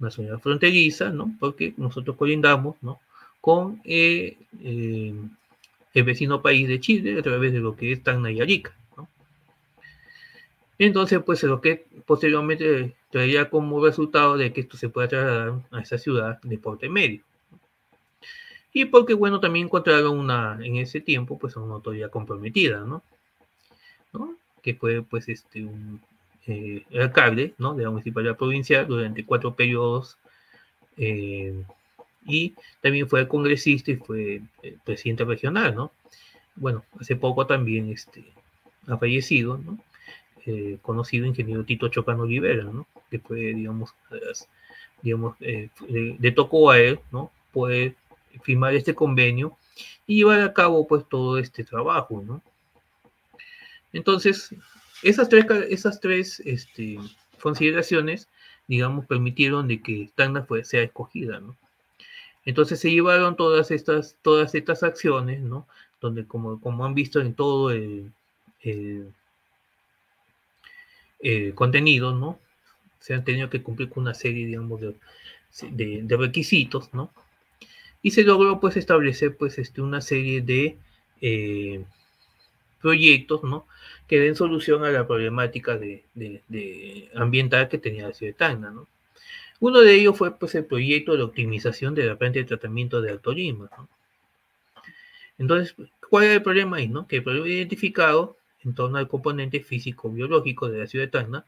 Una 0.00 0.10
ciudad 0.10 0.38
fronteriza, 0.38 1.10
¿no? 1.10 1.34
Porque 1.38 1.74
nosotros 1.76 2.16
colindamos, 2.16 2.76
¿no? 2.80 2.98
Con 3.44 3.82
eh, 3.84 4.38
eh, 4.62 5.14
el 5.92 6.02
vecino 6.02 6.40
país 6.40 6.66
de 6.66 6.80
Chile 6.80 7.18
a 7.18 7.22
través 7.22 7.52
de 7.52 7.60
lo 7.60 7.76
que 7.76 7.92
es 7.92 8.02
Tacna 8.02 8.30
y 8.30 8.40
Arica, 8.40 8.74
¿no? 8.96 9.06
Entonces, 10.78 11.20
pues 11.26 11.42
lo 11.42 11.60
que 11.60 11.84
posteriormente 12.06 12.94
traería 13.10 13.50
como 13.50 13.84
resultado 13.84 14.38
de 14.38 14.52
que 14.52 14.62
esto 14.62 14.78
se 14.78 14.88
pueda 14.88 15.08
trasladar 15.08 15.60
a 15.70 15.80
esa 15.80 15.98
ciudad 15.98 16.40
de 16.42 16.56
porte 16.58 16.88
medio 16.88 17.22
y 18.76 18.86
porque, 18.86 19.14
bueno, 19.14 19.38
también 19.38 19.66
encontraron 19.66 20.18
una, 20.18 20.58
en 20.60 20.76
ese 20.76 21.00
tiempo, 21.00 21.38
pues 21.38 21.54
una 21.56 21.74
autoridad 21.74 22.10
comprometida, 22.10 22.80
¿no? 22.80 23.04
¿no? 24.12 24.36
Que 24.62 24.74
fue, 24.74 25.00
pues, 25.02 25.28
este, 25.28 25.64
un 25.64 26.00
eh, 26.48 26.84
alcalde, 26.98 27.54
¿no? 27.56 27.74
De 27.74 27.84
la 27.84 27.90
municipalidad 27.90 28.36
provincial 28.36 28.84
durante 28.88 29.24
cuatro 29.24 29.54
periodos, 29.54 30.18
eh, 30.96 31.62
y 32.24 32.54
también 32.80 33.08
fue 33.08 33.28
congresista 33.28 33.90
y 33.90 33.96
fue 33.96 34.42
eh, 34.62 34.76
presidente 34.84 35.24
regional, 35.24 35.74
¿no? 35.74 35.92
Bueno, 36.56 36.84
hace 37.00 37.16
poco 37.16 37.46
también, 37.46 37.90
este, 37.90 38.24
ha 38.86 38.96
fallecido, 38.96 39.58
¿no? 39.58 39.78
conocido 40.82 41.24
ingeniero 41.24 41.64
Tito 41.64 41.88
Chocano 41.88 42.26
Rivera, 42.26 42.64
¿no? 42.64 42.86
Que 43.10 43.18
fue, 43.18 43.54
digamos, 43.54 43.94
digamos, 45.00 45.36
le, 45.40 46.32
tocó 46.32 46.70
a 46.70 46.78
él, 46.78 47.00
¿no? 47.10 47.30
Poder 47.50 47.94
firmar 48.42 48.74
este 48.74 48.94
convenio 48.94 49.56
y 50.06 50.16
llevar 50.16 50.42
a 50.42 50.52
cabo 50.52 50.86
pues 50.86 51.08
todo 51.08 51.38
este 51.38 51.64
trabajo, 51.64 52.22
¿no? 52.26 52.42
Entonces, 53.94 54.54
esas 55.02 55.28
tres, 55.28 55.46
esas 55.70 56.00
tres 56.00 56.40
este, 56.40 56.98
consideraciones, 57.40 58.28
digamos, 58.66 59.06
permitieron 59.06 59.68
de 59.68 59.80
que 59.80 60.10
Tacna 60.14 60.42
fue, 60.42 60.64
sea 60.64 60.82
escogida, 60.82 61.40
¿no? 61.40 61.56
Entonces 62.44 62.80
se 62.80 62.90
llevaron 62.90 63.36
todas 63.36 63.70
estas, 63.70 64.16
todas 64.22 64.54
estas 64.54 64.82
acciones, 64.82 65.40
¿no? 65.40 65.66
Donde 66.00 66.26
como, 66.26 66.60
como 66.60 66.84
han 66.84 66.94
visto 66.94 67.20
en 67.20 67.34
todo 67.34 67.70
el, 67.70 68.12
contenido, 71.54 72.14
¿no? 72.14 72.38
Se 73.00 73.14
han 73.14 73.24
tenido 73.24 73.50
que 73.50 73.62
cumplir 73.62 73.88
con 73.88 74.02
una 74.04 74.14
serie, 74.14 74.46
digamos, 74.46 74.80
de, 74.80 74.94
de 76.02 76.16
requisitos, 76.16 76.92
¿no? 76.94 77.10
y 78.04 78.10
se 78.10 78.22
logró 78.22 78.60
pues 78.60 78.76
establecer 78.76 79.34
pues 79.34 79.58
este, 79.58 79.80
una 79.80 80.02
serie 80.02 80.42
de 80.42 80.76
eh, 81.22 81.84
proyectos, 82.82 83.42
¿no? 83.42 83.66
Que 84.06 84.20
den 84.20 84.36
solución 84.36 84.84
a 84.84 84.90
la 84.90 85.06
problemática 85.06 85.78
de, 85.78 86.04
ambiental 87.14 87.70
que 87.70 87.78
tenía 87.78 88.08
la 88.08 88.12
ciudad 88.12 88.34
de 88.34 88.38
Tacna, 88.38 88.70
¿no? 88.70 88.86
Uno 89.60 89.80
de 89.80 89.94
ellos 89.94 90.16
fue 90.16 90.36
pues 90.38 90.54
el 90.54 90.64
proyecto 90.64 91.16
de 91.16 91.22
optimización 91.22 91.94
de 91.94 92.04
la 92.04 92.16
planta 92.16 92.38
de 92.38 92.44
tratamiento 92.44 93.00
de 93.00 93.10
Alto 93.10 93.32
Lima, 93.32 93.70
¿no? 93.76 93.88
Entonces, 95.38 95.74
¿cuál 96.08 96.24
era 96.24 96.34
el 96.34 96.42
problema 96.42 96.76
ahí, 96.76 96.88
no? 96.88 97.06
Que 97.06 97.16
el 97.16 97.22
problema 97.22 97.48
identificado 97.48 98.36
en 98.64 98.74
torno 98.74 98.98
al 98.98 99.08
componente 99.08 99.60
físico-biológico 99.60 100.68
de 100.68 100.78
la 100.78 100.86
ciudad 100.86 101.06
de 101.06 101.10
Tacna 101.10 101.46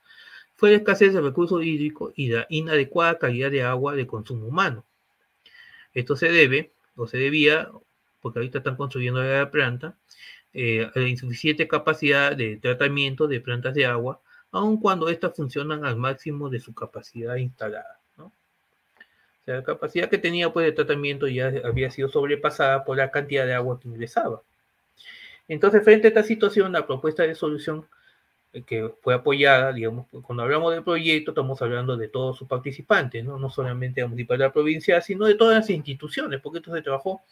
fue 0.57 0.71
la 0.71 0.79
escasez 0.79 1.13
de 1.13 1.21
recursos 1.21 1.65
hídricos 1.65 2.13
y 2.17 2.29
la 2.29 2.47
inadecuada 2.49 3.19
calidad 3.19 3.51
de 3.51 3.63
agua 3.63 3.95
de 3.95 4.07
consumo 4.07 4.47
humano. 4.47 4.85
Esto 5.95 6.17
se 6.17 6.31
debe, 6.31 6.73
o 6.97 7.07
se 7.07 7.19
debía, 7.19 7.71
porque 8.21 8.39
ahorita 8.39 8.59
están 8.59 8.77
construyendo 8.77 9.23
la 9.23 9.51
planta, 9.51 9.97
eh, 10.53 10.91
a 10.95 10.99
la 10.99 11.09
insuficiente 11.09 11.69
capacidad 11.69 12.35
de 12.35 12.57
tratamiento 12.57 13.29
de 13.29 13.41
plantas 13.41 13.75
de 13.75 13.87
agua, 13.87 14.21
aun 14.53 14.79
cuando 14.79 15.09
éstas 15.09 15.35
funcionan 15.35 15.85
al 15.85 15.97
máximo 15.97 16.49
de 16.49 16.61
su 16.61 16.75
capacidad 16.75 17.37
instalada. 17.37 18.01
¿no? 18.17 18.27
O 18.27 19.45
sea, 19.45 19.57
la 19.57 19.65
capacidad 19.65 20.09
que 20.09 20.19
tenía 20.19 20.53
pues, 20.53 20.67
de 20.67 20.73
tratamiento 20.73 21.29
ya 21.29 21.53
había 21.65 21.91
sido 21.91 22.09
sobrepasada 22.09 22.85
por 22.85 22.97
la 22.97 23.11
cantidad 23.11 23.47
de 23.47 23.55
agua 23.55 23.79
que 23.81 23.89
ingresaba. 23.89 24.43
Entonces, 25.49 25.85
frente 25.85 26.09
a 26.09 26.11
esta 26.11 26.23
situación, 26.23 26.73
la 26.73 26.87
propuesta 26.87 27.23
de 27.23 27.35
solución 27.35 27.87
eh, 28.53 28.63
que 28.63 28.91
fue 29.03 29.15
apoyada, 29.15 29.73
digamos, 29.73 30.07
cuando 30.23 30.43
hablamos 30.43 30.73
del 30.73 30.83
proyecto, 30.83 31.33
estamos 31.33 31.61
hablando 31.63 31.97
de 31.97 32.09
todos 32.09 32.39
sus 32.39 32.49
participantes, 32.49 33.25
¿no? 33.25 33.39
No 33.39 33.51
solamente 33.51 34.01
de 34.01 34.07
la 34.07 34.09
municipalidad 34.09 34.53
provincial, 34.53 35.03
sino 35.03 35.27
de 35.27 35.35
todas 35.35 35.57
las 35.59 35.71
instituciones, 35.71 36.41
porque 36.41 36.59
esto 36.59 36.75
se 36.75 36.83
trabajó 36.83 37.23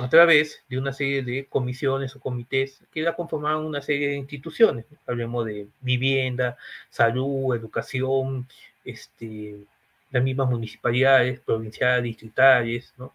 a 0.00 0.08
través 0.08 0.62
de 0.68 0.78
una 0.78 0.92
serie 0.92 1.22
de 1.22 1.46
comisiones 1.46 2.16
o 2.16 2.20
comités 2.20 2.82
que 2.92 3.02
la 3.02 3.14
conformaban 3.14 3.64
una 3.64 3.82
serie 3.82 4.08
de 4.08 4.16
instituciones. 4.16 4.86
Hablemos 5.06 5.44
de 5.44 5.68
vivienda, 5.80 6.56
salud, 6.88 7.54
educación, 7.54 8.46
este, 8.84 9.56
las 10.10 10.22
mismas 10.22 10.48
municipalidades, 10.48 11.40
provinciales, 11.40 12.04
distritales, 12.04 12.94
¿no? 12.96 13.12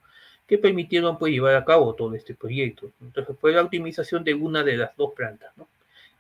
que 0.48 0.58
permitieron 0.58 1.18
pues, 1.18 1.34
llevar 1.34 1.56
a 1.56 1.66
cabo 1.66 1.96
todo 1.96 2.14
este 2.14 2.36
proyecto. 2.36 2.92
Entonces 3.02 3.36
fue 3.40 3.54
la 3.54 3.64
optimización 3.64 4.24
de 4.24 4.36
una 4.36 4.64
de 4.64 4.78
las 4.78 4.96
dos 4.96 5.14
plantas. 5.16 5.52
¿no? 5.58 5.68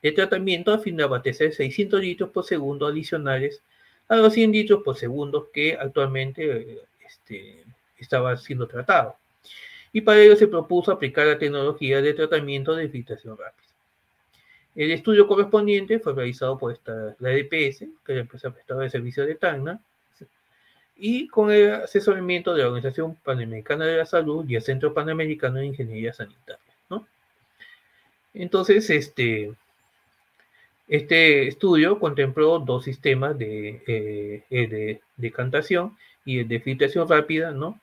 El 0.01 0.13
tratamiento 0.13 0.73
a 0.73 0.79
fin 0.79 0.97
de 0.97 1.03
abastecer 1.03 1.53
600 1.53 2.01
litros 2.01 2.29
por 2.31 2.43
segundo 2.43 2.87
adicionales 2.87 3.61
a 4.07 4.15
los 4.17 4.33
100 4.33 4.51
litros 4.51 4.83
por 4.83 4.97
segundo 4.97 5.49
que 5.51 5.77
actualmente 5.79 6.79
este, 7.05 7.63
estaba 7.97 8.35
siendo 8.37 8.67
tratado. 8.67 9.15
Y 9.95 10.01
para 10.01 10.22
ello 10.22 10.35
se 10.35 10.49
propuso 10.49 10.91
aplicar 10.91 11.26
la 11.26 11.38
tecnología 11.38 12.01
de 12.01 12.13
tratamiento 12.13 12.76
de 12.76 12.89
filtración 12.89 13.38
rápida. 13.38 13.69
El 14.76 14.91
estudio 14.91 15.26
correspondiente 15.26 15.99
fue 15.99 16.13
realizado 16.13 16.57
por 16.57 16.73
esta, 16.73 17.15
la 17.17 17.31
EDPS, 17.31 17.80
que 17.80 18.11
es 18.11 18.15
la 18.15 18.19
empresa 18.19 18.51
prestadora 18.51 18.84
de 18.84 18.89
servicios 18.89 19.26
de 19.26 19.35
Tacna, 19.35 19.80
y 20.97 21.30
con 21.30 21.49
el 21.49 21.76
asesoramiento 21.76 22.53
de 22.53 22.63
la 22.63 22.67
Organización 22.67 23.15
Panamericana 23.15 23.85
de 23.85 23.95
la 23.95 24.05
Salud 24.05 24.43
y 24.49 24.57
el 24.57 24.63
Centro 24.63 24.93
Panamericano 24.93 25.59
de 25.59 25.67
Ingeniería 25.67 26.11
Sanitaria. 26.11 26.76
¿no? 26.89 27.07
Entonces, 28.34 28.89
este, 28.89 29.53
este 30.89 31.47
estudio 31.47 31.99
contempló 31.99 32.59
dos 32.59 32.84
sistemas 32.84 33.38
de, 33.38 33.81
eh, 33.88 34.43
de 34.49 35.01
decantación 35.15 35.97
y 36.26 36.43
de 36.43 36.59
filtración 36.59 37.07
rápida, 37.07 37.51
¿no? 37.51 37.80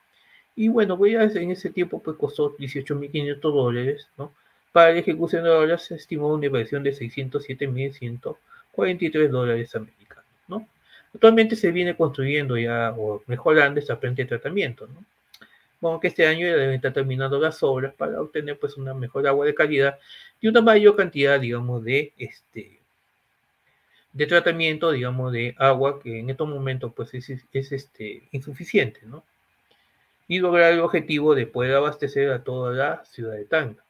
Y 0.55 0.67
bueno, 0.67 0.95
a, 0.95 1.23
en 1.23 1.51
ese 1.51 1.69
tiempo 1.71 2.01
pues 2.01 2.17
costó 2.17 2.55
18.500 2.57 3.39
dólares, 3.41 4.07
¿no? 4.17 4.33
Para 4.71 4.91
la 4.91 4.99
ejecución 4.99 5.43
de 5.43 5.49
obras 5.49 5.83
se 5.85 5.95
estimó 5.95 6.33
una 6.33 6.45
inversión 6.45 6.83
de 6.83 6.93
607.100 6.93 8.35
43 8.73 9.31
dólares 9.31 9.75
americanos, 9.75 10.25
¿no? 10.47 10.67
Actualmente 11.13 11.55
se 11.55 11.71
viene 11.71 11.95
construyendo 11.95 12.57
ya, 12.57 12.93
o 12.97 13.23
mejorando 13.27 13.79
esta 13.79 13.99
planta 13.99 14.23
de 14.23 14.27
tratamiento, 14.27 14.87
¿no? 14.87 15.05
Bueno, 15.79 15.99
que 15.99 16.07
este 16.07 16.25
año 16.25 16.47
ya 16.47 16.55
deben 16.55 16.75
estar 16.75 16.93
terminando 16.93 17.39
las 17.39 17.61
obras 17.61 17.93
para 17.93 18.19
obtener 18.21 18.57
pues 18.57 18.77
una 18.77 18.93
mejor 18.93 19.27
agua 19.27 19.45
de 19.45 19.53
calidad 19.53 19.99
y 20.41 20.47
una 20.47 20.61
mayor 20.61 20.95
cantidad, 20.95 21.39
digamos, 21.39 21.83
de 21.83 22.13
este 22.17 22.79
de 24.13 24.27
tratamiento, 24.27 24.91
digamos, 24.91 25.31
de 25.33 25.55
agua 25.57 25.99
que 26.01 26.19
en 26.19 26.29
estos 26.29 26.47
momentos 26.47 26.93
pues 26.95 27.13
es, 27.15 27.29
es 27.29 27.71
este, 27.71 28.27
insuficiente, 28.31 29.01
¿no? 29.05 29.23
Y 30.27 30.39
lograr 30.39 30.73
el 30.73 30.79
objetivo 30.79 31.35
de 31.35 31.47
poder 31.47 31.75
abastecer 31.75 32.31
a 32.31 32.43
toda 32.43 32.73
la 32.73 33.05
ciudad 33.05 33.33
de 33.33 33.45
Tanga. 33.45 33.83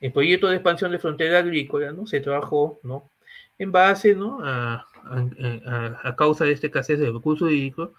El 0.00 0.12
proyecto 0.12 0.48
de 0.48 0.56
expansión 0.56 0.92
de 0.92 0.98
frontera 0.98 1.38
agrícola, 1.38 1.92
¿no? 1.92 2.06
Se 2.06 2.20
trabajó, 2.20 2.80
¿no? 2.82 3.10
En 3.58 3.72
base, 3.72 4.14
¿no? 4.14 4.38
A, 4.42 4.86
a, 5.04 6.16
causa 6.16 6.44
de 6.44 6.52
este 6.52 6.68
escasez 6.68 6.98
de 6.98 7.10
recursos 7.10 7.50
hídricos, 7.50 7.90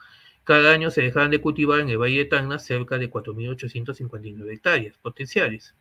cada 0.43 0.71
año 0.71 0.89
se 0.91 1.01
dejaban 1.01 1.31
de 1.31 1.41
cultivar 1.41 1.79
en 1.79 1.89
el 1.89 1.97
Valle 1.97 2.19
de 2.19 2.25
Tacna 2.25 2.59
cerca 2.59 2.97
de 2.97 3.09
4.859 3.09 4.53
hectáreas 4.53 4.97
potenciales. 4.97 5.75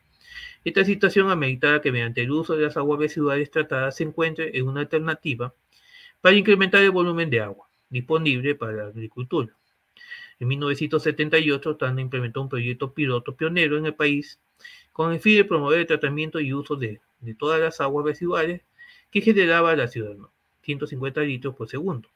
Esta 0.65 0.85
situación 0.85 1.31
amerita 1.31 1.81
que 1.81 1.93
mediante 1.93 2.23
el 2.23 2.31
uso 2.31 2.57
de 2.57 2.65
las 2.65 2.77
aguas 2.77 3.01
residuales 3.01 3.51
tratadas 3.51 3.97
se 3.97 4.05
encuentre 4.05 4.57
en 4.57 4.69
una 4.69 4.81
alternativa 4.81 5.55
para 6.21 6.37
incrementar 6.37 6.83
el 6.83 6.91
volumen 6.91 7.31
de 7.31 7.41
agua 7.41 7.69
disponible 7.89 8.55
para 8.55 8.73
la 8.73 8.85
agricultura. 8.89 9.55
En 10.41 10.49
1978, 10.49 11.77
Tacna 11.77 12.01
implementó 12.01 12.41
un 12.41 12.49
proyecto 12.49 12.93
piloto 12.93 13.35
pionero 13.35 13.77
en 13.77 13.87
el 13.87 13.95
país 13.95 14.39
con 14.93 15.13
el 15.13 15.21
fin 15.21 15.37
de 15.37 15.45
promover 15.45 15.81
el 15.81 15.87
tratamiento 15.87 16.41
y 16.41 16.53
uso 16.53 16.77
de, 16.77 17.01
todas 17.39 17.61
las 17.61 17.81
aguas 17.81 18.05
residuales 18.05 18.63
que 19.11 19.21
generaba 19.21 19.75
la 19.75 19.89
ciudad, 19.89 20.17
150 20.63 21.21
litros 21.23 21.55
por 21.55 21.69
segundo. 21.69 22.09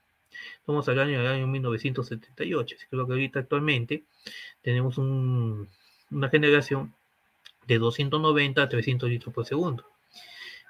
Estamos 0.59 0.89
hablando 0.89 1.13
del 1.19 1.27
año 1.27 1.47
1978. 1.47 2.77
Creo 2.89 3.07
que 3.07 3.13
ahorita 3.13 3.41
actualmente 3.41 4.05
tenemos 4.63 4.99
una 4.99 6.29
generación 6.31 6.95
de 7.67 7.79
290 7.79 8.63
a 8.63 8.69
300 8.69 9.09
litros 9.09 9.35
por 9.35 9.47
segundo. 9.47 9.85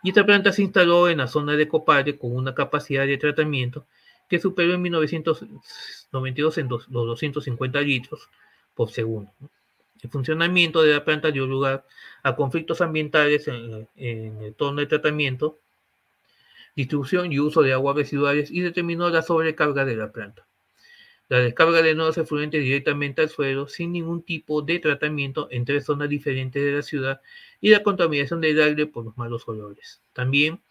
Y 0.03 0.09
esta 0.09 0.27
planta 0.27 0.53
se 0.53 0.63
instaló 0.63 1.09
en 1.09 1.19
la 1.19 1.29
zona 1.29 1.53
de 1.53 1.69
Copare 1.69 2.19
con 2.19 2.35
una 2.35 2.55
capacidad 2.55 3.07
de 3.07 3.19
tratamiento 3.19 3.87
que 4.33 4.39
superó 4.39 4.73
en 4.73 4.81
1992 4.81 6.57
en 6.57 6.69
los 6.71 6.89
250 6.89 7.81
litros 7.83 8.31
por 8.75 8.91
segundo. 8.91 9.31
El 10.03 10.09
funcionamiento 10.09 10.81
de 10.81 10.95
la 10.95 11.05
planta 11.05 11.31
dio 11.31 11.47
lugar 11.47 11.85
a 12.23 12.35
conflictos 12.35 12.81
ambientales 12.81 13.47
en, 13.49 13.87
en 13.95 14.43
el 14.43 14.55
torno 14.55 14.81
de 14.81 14.87
tratamiento, 14.87 15.59
distribución 16.75 17.31
y 17.31 17.41
uso 17.41 17.61
de 17.61 17.75
aguas 17.75 17.95
residuales 17.95 18.51
y 18.51 18.63
determinó 18.63 19.11
la 19.11 19.21
sobrecarga 19.21 19.85
de 19.85 19.97
la 19.97 20.11
planta. 20.11 20.47
La 21.29 21.41
descarga 21.41 21.83
de 21.83 21.95
nuevos 21.95 22.17
efluentes 22.17 22.65
directamente 22.65 23.21
al 23.21 23.29
suelo 23.29 23.69
sin 23.69 23.93
ningún 23.93 24.23
tipo 24.23 24.63
de 24.63 24.79
tratamiento 24.79 25.49
en 25.51 25.67
tres 25.67 25.85
zonas 25.85 26.09
diferentes 26.09 26.65
de 26.65 26.73
la 26.73 26.83
ciudad 26.83 27.21
y 27.61 27.69
la 27.69 27.83
contaminación 27.83 28.41
del 28.41 28.63
aire 28.63 28.87
por 28.87 29.05
los 29.05 29.19
malos 29.19 29.47
olores. 29.47 30.01
También 30.15 30.63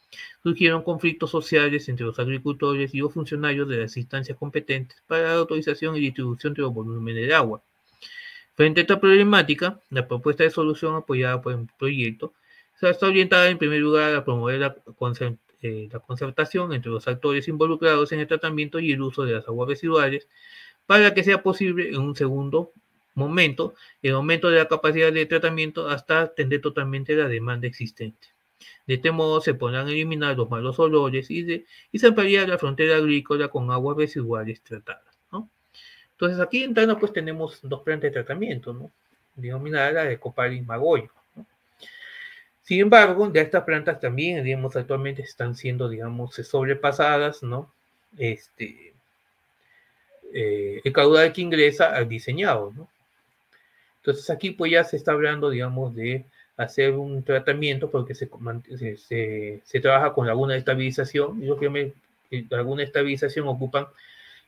surgieron 0.43 0.83
conflictos 0.83 1.31
sociales 1.31 1.88
entre 1.89 2.05
los 2.05 2.19
agricultores 2.19 2.93
y 2.93 2.99
los 2.99 3.13
funcionarios 3.13 3.67
de 3.67 3.77
las 3.77 3.97
instancias 3.97 4.38
competentes 4.38 5.01
para 5.07 5.23
la 5.23 5.33
autorización 5.33 5.95
y 5.95 5.99
distribución 5.99 6.53
de 6.53 6.61
los 6.61 6.73
volúmenes 6.73 7.27
de 7.27 7.33
agua. 7.33 7.61
Frente 8.55 8.81
a 8.81 8.83
esta 8.83 8.99
problemática, 8.99 9.79
la 9.89 10.07
propuesta 10.07 10.43
de 10.43 10.51
solución 10.51 10.95
apoyada 10.95 11.41
por 11.41 11.53
el 11.53 11.67
proyecto 11.79 12.33
está 12.81 13.07
orientada 13.07 13.49
en 13.49 13.57
primer 13.57 13.79
lugar 13.79 14.15
a 14.15 14.25
promover 14.25 14.59
la, 14.59 14.75
eh, 15.61 15.88
la 15.91 15.99
concertación 15.99 16.73
entre 16.73 16.91
los 16.91 17.07
actores 17.07 17.47
involucrados 17.47 18.11
en 18.11 18.19
el 18.19 18.27
tratamiento 18.27 18.79
y 18.79 18.91
el 18.91 19.01
uso 19.01 19.23
de 19.23 19.33
las 19.33 19.47
aguas 19.47 19.69
residuales 19.69 20.27
para 20.88 21.13
que 21.13 21.23
sea 21.23 21.43
posible 21.43 21.89
en 21.89 21.99
un 21.99 22.15
segundo 22.15 22.71
momento 23.13 23.75
el 24.01 24.13
aumento 24.13 24.49
de 24.49 24.57
la 24.57 24.67
capacidad 24.67 25.13
de 25.13 25.25
tratamiento 25.25 25.88
hasta 25.88 26.21
atender 26.21 26.61
totalmente 26.61 27.15
la 27.15 27.27
demanda 27.27 27.67
existente. 27.67 28.29
De 28.88 28.95
este 28.95 29.11
modo 29.11 29.41
se 29.41 29.53
podrán 29.53 29.88
eliminar 29.88 30.38
los 30.38 30.49
malos 30.49 30.79
olores 30.79 31.29
y, 31.29 31.43
de, 31.43 31.65
y 31.91 31.99
se 31.99 32.07
ampliaría 32.07 32.47
la 32.47 32.57
frontera 32.57 32.97
agrícola 32.97 33.47
con 33.47 33.71
aguas 33.71 33.97
residuales 33.97 34.61
tratadas. 34.61 35.15
¿no? 35.31 35.49
Entonces 36.11 36.39
aquí 36.39 36.63
en 36.63 36.73
Tana 36.73 36.97
pues 36.97 37.13
tenemos 37.13 37.59
dos 37.63 37.81
plantas 37.81 38.09
de 38.09 38.13
tratamiento, 38.13 38.73
¿no? 38.73 38.91
denominada 39.35 40.03
de 40.03 40.17
Copal 40.19 40.53
y 40.53 40.61
Magoyo. 40.61 41.09
Sin 42.61 42.79
embargo, 42.79 43.27
de 43.27 43.41
estas 43.41 43.63
plantas 43.63 43.99
también, 43.99 44.43
digamos, 44.43 44.75
actualmente 44.75 45.23
están 45.23 45.55
siendo, 45.55 45.89
digamos, 45.89 46.35
sobrepasadas, 46.35 47.43
¿no? 47.43 47.73
Este, 48.17 48.93
eh, 50.33 50.81
el 50.83 50.93
caudal 50.93 51.33
que 51.33 51.41
ingresa 51.41 51.93
al 51.93 52.07
diseñado, 52.07 52.71
¿no? 52.75 52.88
Entonces 53.97 54.29
aquí 54.29 54.51
pues 54.51 54.71
ya 54.71 54.83
se 54.83 54.97
está 54.97 55.11
hablando, 55.11 55.49
digamos, 55.49 55.93
de 55.95 56.25
hacer 56.57 56.93
un 56.93 57.23
tratamiento 57.23 57.89
porque 57.89 58.13
se, 58.15 58.29
se, 58.97 59.61
se, 59.63 59.79
trabaja 59.79 60.13
con 60.13 60.27
laguna 60.27 60.53
de 60.53 60.59
estabilización 60.59 61.41
y 61.41 61.47
laguna 62.49 62.81
de 62.81 62.85
estabilización 62.85 63.47
ocupan 63.47 63.87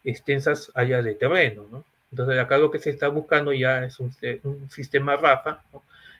extensas 0.03 0.71
áreas 0.75 1.03
de 1.03 1.15
terreno, 1.15 1.65
¿no? 1.71 1.83
Entonces 2.11 2.37
acá 2.37 2.59
lo 2.59 2.69
que 2.69 2.77
se 2.77 2.91
está 2.91 3.07
buscando 3.07 3.53
ya 3.53 3.85
es 3.85 3.99
un, 3.99 4.13
sistema 4.69 5.15
RAFA, 5.15 5.63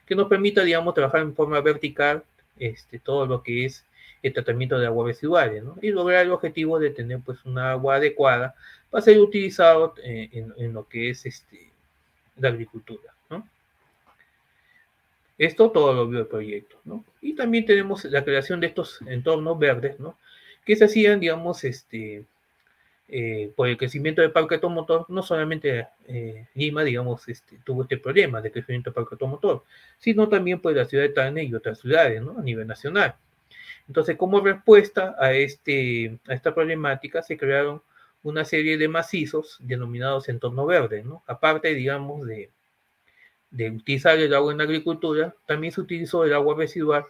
que 0.08 0.16
nos 0.16 0.28
permita, 0.28 0.64
digamos, 0.64 0.96
trabajar 0.96 1.22
en 1.22 1.36
forma 1.36 1.62
vertical 1.62 2.24
este, 2.58 2.98
todo 2.98 3.28
lo 3.28 3.44
que 3.44 3.66
es 3.66 3.86
el 4.24 4.34
tratamiento 4.34 4.80
de 4.80 4.88
aguas 4.88 5.08
residuales, 5.08 5.64
¿no? 5.64 5.78
Y 5.82 5.92
lograr 5.92 6.26
el 6.26 6.32
objetivo 6.32 6.80
de 6.80 6.90
tener, 6.90 7.20
pues, 7.20 7.46
una 7.46 7.72
agua 7.72 7.96
adecuada 7.96 8.56
para 8.90 9.04
ser 9.04 9.20
utilizado 9.20 9.94
eh, 10.04 10.30
en, 10.58 10.74
lo 10.74 10.88
que 10.88 11.12
es 11.12 11.26
este, 11.28 11.70
la 12.38 12.50
agricultura. 12.50 13.13
Esto 15.46 15.72
todo 15.72 15.94
lo 15.94 16.08
vio 16.08 16.20
el 16.20 16.28
proyecto, 16.28 16.78
¿no? 16.86 17.04
Y 17.22 17.36
también 17.36 17.66
tenemos 17.66 18.06
la 18.06 18.24
creación 18.24 18.60
de 18.60 18.68
estos 18.68 19.02
entornos 19.08 19.60
verdes, 19.60 20.00
¿no? 20.00 20.18
Que 20.66 20.76
se 20.76 20.86
hacían, 20.86 21.20
digamos, 21.20 21.64
este, 21.66 22.26
eh, 23.10 23.52
por 23.56 23.68
el 23.68 23.78
crecimiento 23.78 24.22
del 24.22 24.32
parque 24.32 24.56
automotor, 24.56 25.06
no 25.10 25.22
solamente 25.22 25.88
eh, 26.08 26.48
Lima, 26.54 26.84
digamos, 26.84 27.28
este, 27.28 27.60
tuvo 27.66 27.84
este 27.84 27.98
problema 27.98 28.42
de 28.42 28.52
crecimiento 28.52 28.90
del 28.90 28.96
parque 28.96 29.16
automotor, 29.16 29.64
sino 29.98 30.30
también 30.30 30.62
por 30.62 30.74
la 30.74 30.86
ciudad 30.86 31.04
de 31.04 31.10
Tane 31.10 31.44
y 31.44 31.54
otras 31.54 31.80
ciudades, 31.80 32.22
¿no? 32.22 32.40
A 32.40 32.42
nivel 32.42 32.66
nacional. 32.66 33.16
Entonces, 33.88 34.16
como 34.16 34.40
respuesta 34.40 35.16
a, 35.20 35.34
este, 35.34 36.18
a 36.28 36.34
esta 36.34 36.56
problemática, 36.56 37.22
se 37.22 37.38
crearon 37.38 37.82
una 38.24 38.46
serie 38.46 38.78
de 38.78 38.88
macizos 38.88 39.58
denominados 39.60 40.30
entorno 40.30 40.66
verde, 40.66 41.04
¿no? 41.04 41.22
Aparte, 41.28 41.74
digamos, 41.74 42.26
de, 42.26 42.50
de 43.54 43.70
utilizar 43.70 44.18
el 44.20 44.34
agua 44.34 44.52
en 44.52 44.58
la 44.58 44.64
agricultura, 44.66 45.36
también 45.46 45.72
se 45.72 45.82
utilizó 45.82 46.26
el 46.26 46.34
agua 46.34 46.56
residual 46.58 47.06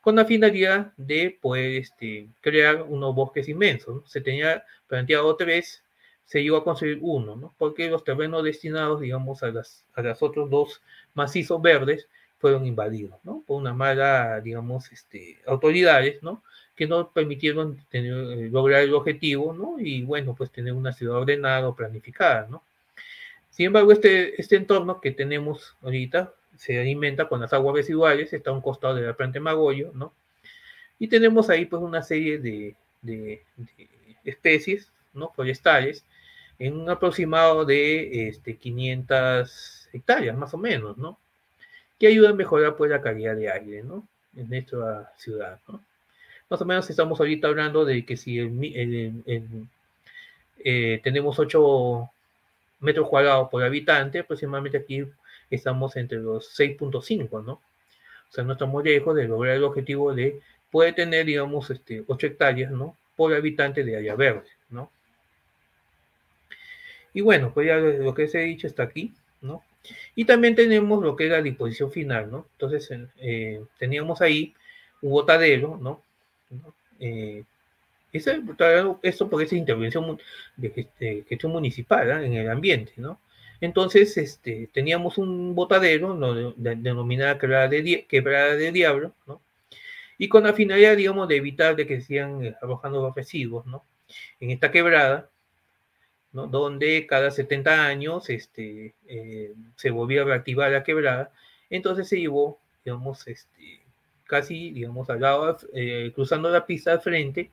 con 0.00 0.16
la 0.16 0.24
finalidad 0.24 0.92
de 0.96 1.36
poder 1.40 1.72
este, 1.76 2.28
crear 2.40 2.82
unos 2.82 3.14
bosques 3.14 3.48
inmensos. 3.48 4.08
Se 4.10 4.20
tenía 4.20 4.64
planteado 4.86 5.34
tres, 5.36 5.82
se 6.24 6.42
llegó 6.42 6.58
a 6.58 6.64
construir 6.64 6.98
uno, 7.02 7.36
¿no? 7.36 7.54
porque 7.58 7.90
los 7.90 8.04
terrenos 8.04 8.44
destinados, 8.44 9.00
digamos, 9.00 9.42
a 9.42 9.48
las, 9.48 9.84
a 9.94 10.02
las 10.02 10.22
otros 10.22 10.48
dos 10.48 10.82
macizos 11.14 11.60
verdes 11.60 12.08
fueron 12.38 12.66
invadidos, 12.66 13.18
¿no? 13.24 13.42
Por 13.44 13.60
una 13.60 13.74
mala, 13.74 14.40
digamos, 14.40 14.92
este, 14.92 15.38
autoridades, 15.44 16.22
¿no? 16.22 16.44
Que 16.76 16.86
no 16.86 17.10
permitieron 17.10 17.84
eh, 17.90 18.48
lograr 18.52 18.82
el 18.82 18.94
objetivo, 18.94 19.52
¿no? 19.52 19.80
Y 19.80 20.04
bueno, 20.04 20.36
pues 20.36 20.52
tener 20.52 20.72
una 20.72 20.92
ciudad 20.92 21.16
ordenada 21.16 21.68
o 21.68 21.74
planificada, 21.74 22.46
¿no? 22.48 22.62
Sin 23.58 23.66
embargo, 23.66 23.90
este, 23.90 24.40
este 24.40 24.54
entorno 24.54 25.00
que 25.00 25.10
tenemos 25.10 25.74
ahorita 25.82 26.32
se 26.56 26.78
alimenta 26.78 27.28
con 27.28 27.40
las 27.40 27.52
aguas 27.52 27.74
residuales, 27.74 28.32
está 28.32 28.50
a 28.50 28.52
un 28.52 28.60
costado 28.60 28.94
de 28.94 29.02
la 29.04 29.14
planta 29.14 29.34
de 29.34 29.40
Magoyo, 29.40 29.90
¿no? 29.94 30.14
Y 31.00 31.08
tenemos 31.08 31.50
ahí 31.50 31.64
pues 31.64 31.82
una 31.82 32.04
serie 32.04 32.38
de, 32.38 32.76
de, 33.02 33.42
especies, 34.22 34.92
¿no? 35.12 35.32
Forestales, 35.34 36.04
en 36.60 36.76
un 36.76 36.88
aproximado 36.88 37.64
de 37.64 38.28
este, 38.28 38.56
500 38.56 39.88
hectáreas, 39.92 40.36
más 40.36 40.54
o 40.54 40.58
menos, 40.58 40.96
¿no? 40.96 41.18
Que 41.98 42.06
ayudan 42.06 42.34
a 42.34 42.36
mejorar 42.36 42.76
pues 42.76 42.92
la 42.92 43.02
calidad 43.02 43.34
de 43.34 43.50
aire, 43.50 43.82
¿no? 43.82 44.06
En 44.36 44.48
nuestra 44.48 45.12
ciudad, 45.16 45.58
¿no? 45.66 45.82
Más 46.48 46.60
o 46.62 46.64
menos 46.64 46.88
estamos 46.88 47.18
ahorita 47.18 47.48
hablando 47.48 47.84
de 47.84 48.04
que 48.04 48.16
si 48.16 48.38
eh, 50.64 51.00
tenemos 51.02 51.40
8 51.40 52.12
metros 52.80 53.08
cuadrados 53.08 53.48
por 53.50 53.62
habitante, 53.62 54.20
aproximadamente 54.20 54.78
aquí 54.78 55.04
estamos 55.50 55.96
entre 55.96 56.18
los 56.18 56.58
6.5, 56.58 57.44
¿no? 57.44 57.52
O 57.52 58.32
sea, 58.32 58.44
no 58.44 58.52
estamos 58.52 58.84
lejos 58.84 59.14
de 59.16 59.26
lograr 59.26 59.56
el 59.56 59.64
objetivo 59.64 60.14
de 60.14 60.40
poder 60.70 60.94
tener, 60.94 61.26
digamos, 61.26 61.70
este, 61.70 62.04
8 62.06 62.26
hectáreas, 62.26 62.70
¿no? 62.70 62.96
Por 63.16 63.34
habitante 63.34 63.84
de 63.84 63.96
área 63.96 64.14
verde, 64.14 64.48
¿no? 64.68 64.90
Y 67.14 67.20
bueno, 67.22 67.52
pues 67.52 67.66
ya 67.66 67.76
lo 67.76 68.14
que 68.14 68.28
se 68.28 68.38
ha 68.38 68.42
dicho 68.42 68.66
está 68.66 68.84
aquí, 68.84 69.14
¿no? 69.40 69.64
Y 70.14 70.24
también 70.24 70.54
tenemos 70.54 71.02
lo 71.02 71.16
que 71.16 71.24
es 71.24 71.30
la 71.30 71.42
disposición 71.42 71.90
final, 71.90 72.30
¿no? 72.30 72.46
Entonces, 72.52 72.90
eh, 73.16 73.62
teníamos 73.78 74.20
ahí 74.20 74.54
un 75.00 75.12
botadero, 75.12 75.78
¿no? 75.80 76.02
Eh, 77.00 77.44
Eso, 78.12 78.30
esto 79.02 79.28
porque 79.28 79.44
es 79.44 79.52
intervención 79.52 80.18
de 80.56 81.24
gestión 81.28 81.52
municipal 81.52 82.10
¿ah? 82.10 82.24
en 82.24 82.34
el 82.34 82.50
ambiente, 82.50 82.92
¿no? 82.96 83.20
Entonces, 83.60 84.16
este, 84.16 84.68
teníamos 84.72 85.18
un 85.18 85.54
botadero 85.54 86.14
¿no? 86.14 86.52
denominada 86.56 87.38
quebrada 87.38 87.68
de, 87.68 88.06
quebrada 88.08 88.54
de 88.54 88.72
Diablo, 88.72 89.14
¿no? 89.26 89.42
Y 90.16 90.28
con 90.28 90.44
la 90.44 90.52
finalidad, 90.52 90.96
digamos, 90.96 91.28
de 91.28 91.36
evitar 91.36 91.76
de 91.76 91.86
que 91.86 92.00
sigan 92.00 92.44
eh, 92.44 92.56
arrojando 92.62 93.02
los 93.02 93.14
residuos, 93.14 93.66
¿no? 93.66 93.84
En 94.40 94.50
esta 94.50 94.70
quebrada, 94.70 95.30
¿no? 96.32 96.46
Donde 96.46 97.06
cada 97.06 97.30
70 97.30 97.86
años 97.86 98.30
este, 98.30 98.94
eh, 99.06 99.54
se 99.76 99.90
volvía 99.90 100.22
a 100.22 100.24
reactivar 100.24 100.70
la 100.72 100.84
quebrada, 100.84 101.32
entonces 101.70 102.08
se 102.08 102.18
llevó, 102.18 102.60
digamos, 102.84 103.26
este, 103.26 103.82
casi, 104.24 104.70
digamos, 104.70 105.10
al 105.10 105.20
lado, 105.20 105.56
eh, 105.74 106.12
cruzando 106.14 106.50
la 106.50 106.66
pista 106.66 106.92
al 106.92 107.00
frente, 107.00 107.50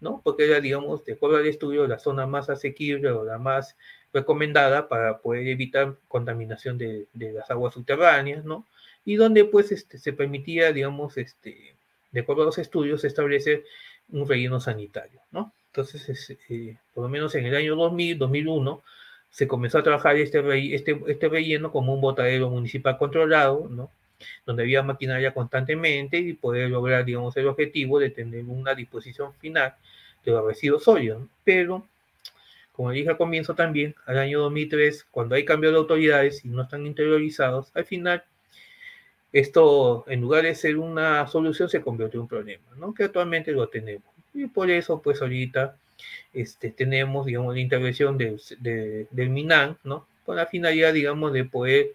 ¿no? 0.00 0.20
Porque 0.22 0.46
era, 0.46 0.60
digamos, 0.60 1.04
de 1.04 1.14
acuerdo 1.14 1.36
al 1.36 1.46
estudio, 1.46 1.86
la 1.86 1.98
zona 1.98 2.26
más 2.26 2.50
asequible 2.50 3.10
o 3.10 3.24
la 3.24 3.38
más 3.38 3.76
recomendada 4.12 4.88
para 4.88 5.18
poder 5.18 5.46
evitar 5.48 5.96
contaminación 6.08 6.78
de, 6.78 7.06
las 7.14 7.50
aguas 7.50 7.74
subterráneas, 7.74 8.44
¿no? 8.44 8.66
Y 9.04 9.16
donde 9.16 9.44
pues 9.44 9.72
este, 9.72 9.98
se 9.98 10.12
permitía, 10.12 10.72
digamos, 10.72 11.16
este, 11.16 11.76
de 12.10 12.20
acuerdo 12.20 12.42
a 12.42 12.46
los 12.46 12.58
estudios, 12.58 13.04
establecer 13.04 13.64
un 14.10 14.28
relleno 14.28 14.60
sanitario, 14.60 15.20
¿no? 15.30 15.52
Entonces, 15.68 16.36
eh, 16.48 16.76
por 16.94 17.04
lo 17.04 17.08
menos 17.08 17.34
en 17.34 17.46
el 17.46 17.54
año 17.54 17.76
2000, 17.76 18.18
2001, 18.18 18.82
se 19.30 19.46
comenzó 19.46 19.78
a 19.78 19.82
trabajar 19.82 20.16
este, 20.16 20.74
este, 20.74 20.98
este 21.08 21.28
relleno 21.28 21.70
como 21.70 21.92
un 21.92 22.00
botadero 22.00 22.48
municipal 22.48 22.96
controlado, 22.96 23.68
¿no? 23.68 23.90
Donde 24.44 24.62
había 24.62 24.82
maquinaria 24.82 25.34
constantemente 25.34 26.18
y 26.18 26.32
poder 26.32 26.70
lograr, 26.70 27.04
digamos, 27.04 27.36
el 27.36 27.46
objetivo 27.48 27.98
de 27.98 28.10
tener 28.10 28.44
una 28.44 28.74
disposición 28.74 29.34
final 29.34 29.74
de 30.24 30.32
los 30.32 30.44
residuos 30.44 30.84
sólidos. 30.84 31.22
Pero 31.44 31.86
como 32.76 32.90
dije 32.90 33.08
al 33.08 33.16
comienzo 33.16 33.54
también, 33.54 33.94
al 34.04 34.18
año 34.18 34.40
2003, 34.40 35.06
cuando 35.10 35.34
hay 35.34 35.46
cambio 35.46 35.70
de 35.70 35.78
autoridades 35.78 36.44
y 36.44 36.48
no 36.48 36.62
están 36.62 36.86
interiorizados, 36.86 37.70
al 37.74 37.86
final 37.86 38.22
esto, 39.32 40.04
en 40.08 40.20
lugar 40.20 40.44
de 40.44 40.54
ser 40.54 40.76
una 40.76 41.26
solución, 41.26 41.70
se 41.70 41.80
convierte 41.80 42.16
en 42.16 42.22
un 42.22 42.28
problema, 42.28 42.64
¿no? 42.76 42.92
Que 42.92 43.04
actualmente 43.04 43.52
lo 43.52 43.68
tenemos. 43.68 44.04
Y 44.34 44.46
por 44.46 44.70
eso, 44.70 45.00
pues 45.00 45.22
ahorita 45.22 45.76
este, 46.34 46.70
tenemos, 46.70 47.24
digamos, 47.24 47.54
la 47.54 47.60
intervención 47.60 48.18
de, 48.18 49.06
del 49.10 49.30
MINAN, 49.30 49.78
¿no? 49.82 50.06
Con 50.26 50.36
la 50.36 50.46
finalidad, 50.46 50.92
digamos, 50.92 51.32
de 51.32 51.44
poder 51.44 51.92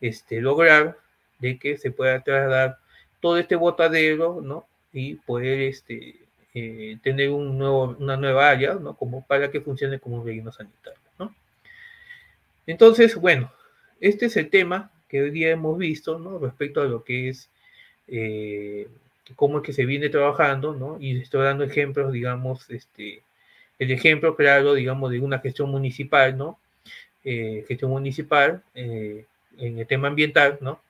este, 0.00 0.40
lograr 0.40 0.98
de 1.38 1.58
que 1.58 1.76
se 1.78 1.90
pueda 1.90 2.20
trasladar 2.20 2.78
todo 3.20 3.38
este 3.38 3.56
botadero, 3.56 4.40
¿no? 4.42 4.66
Y 4.92 5.14
poder 5.14 5.60
este, 5.62 6.16
eh, 6.56 6.98
tener 7.02 7.30
un 7.30 7.58
nuevo, 7.58 7.96
una 7.98 8.16
nueva 8.16 8.48
área, 8.48 8.74
¿no? 8.74 8.94
Como 8.94 9.26
para 9.26 9.50
que 9.50 9.60
funcione 9.60 9.98
como 9.98 10.16
un 10.20 10.26
relleno 10.26 10.52
sanitario, 10.52 11.00
¿no? 11.18 11.34
Entonces, 12.66 13.16
bueno, 13.16 13.50
este 14.00 14.26
es 14.26 14.36
el 14.36 14.50
tema 14.50 14.92
que 15.08 15.20
hoy 15.22 15.30
día 15.30 15.50
hemos 15.50 15.76
visto, 15.78 16.18
¿no? 16.20 16.38
Respecto 16.38 16.80
a 16.80 16.84
lo 16.84 17.02
que 17.02 17.30
es 17.30 17.48
eh, 18.06 18.88
cómo 19.34 19.58
es 19.58 19.64
que 19.64 19.72
se 19.72 19.84
viene 19.84 20.10
trabajando, 20.10 20.74
¿no? 20.74 20.96
Y 21.00 21.18
estoy 21.18 21.42
dando 21.42 21.64
ejemplos, 21.64 22.12
digamos, 22.12 22.70
este, 22.70 23.22
el 23.80 23.90
ejemplo 23.90 24.36
claro, 24.36 24.74
digamos, 24.74 25.10
de 25.10 25.18
una 25.18 25.40
gestión 25.40 25.70
municipal, 25.70 26.36
¿no? 26.36 26.60
Eh, 27.24 27.64
gestión 27.66 27.90
municipal 27.90 28.62
en 28.74 29.26
el 29.78 29.86
tema 29.88 30.08
ambiental, 30.08 30.58
¿no? 30.60 30.83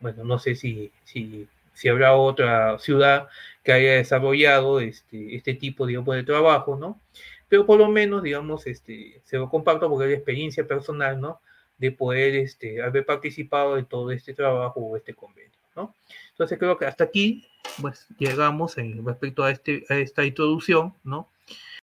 Bueno, 0.00 0.24
no 0.24 0.38
sé 0.38 0.54
si, 0.54 0.92
si, 1.04 1.48
si 1.72 1.88
habrá 1.88 2.14
otra 2.14 2.78
ciudad 2.78 3.28
que 3.62 3.72
haya 3.72 3.92
desarrollado 3.92 4.80
este, 4.80 5.34
este 5.34 5.54
tipo, 5.54 5.86
digamos, 5.86 6.14
de 6.14 6.22
trabajo, 6.22 6.76
¿no? 6.76 7.00
Pero 7.48 7.66
por 7.66 7.78
lo 7.78 7.88
menos, 7.88 8.22
digamos, 8.22 8.66
este, 8.66 9.20
se 9.24 9.36
lo 9.38 9.48
comparto 9.48 9.88
porque 9.88 10.04
es 10.04 10.10
la 10.10 10.16
experiencia 10.16 10.66
personal, 10.66 11.20
¿no? 11.20 11.40
De 11.78 11.92
poder 11.92 12.34
este, 12.36 12.82
haber 12.82 13.06
participado 13.06 13.76
de 13.76 13.84
todo 13.84 14.10
este 14.10 14.34
trabajo 14.34 14.80
o 14.80 14.96
este 14.96 15.14
convenio, 15.14 15.58
¿no? 15.76 15.94
Entonces 16.30 16.58
creo 16.58 16.76
que 16.76 16.86
hasta 16.86 17.04
aquí, 17.04 17.46
pues, 17.80 18.06
llegamos 18.18 18.76
en 18.78 19.04
respecto 19.04 19.44
a, 19.44 19.50
este, 19.50 19.84
a 19.88 19.96
esta 19.96 20.24
introducción, 20.24 20.94
¿no? 21.04 21.28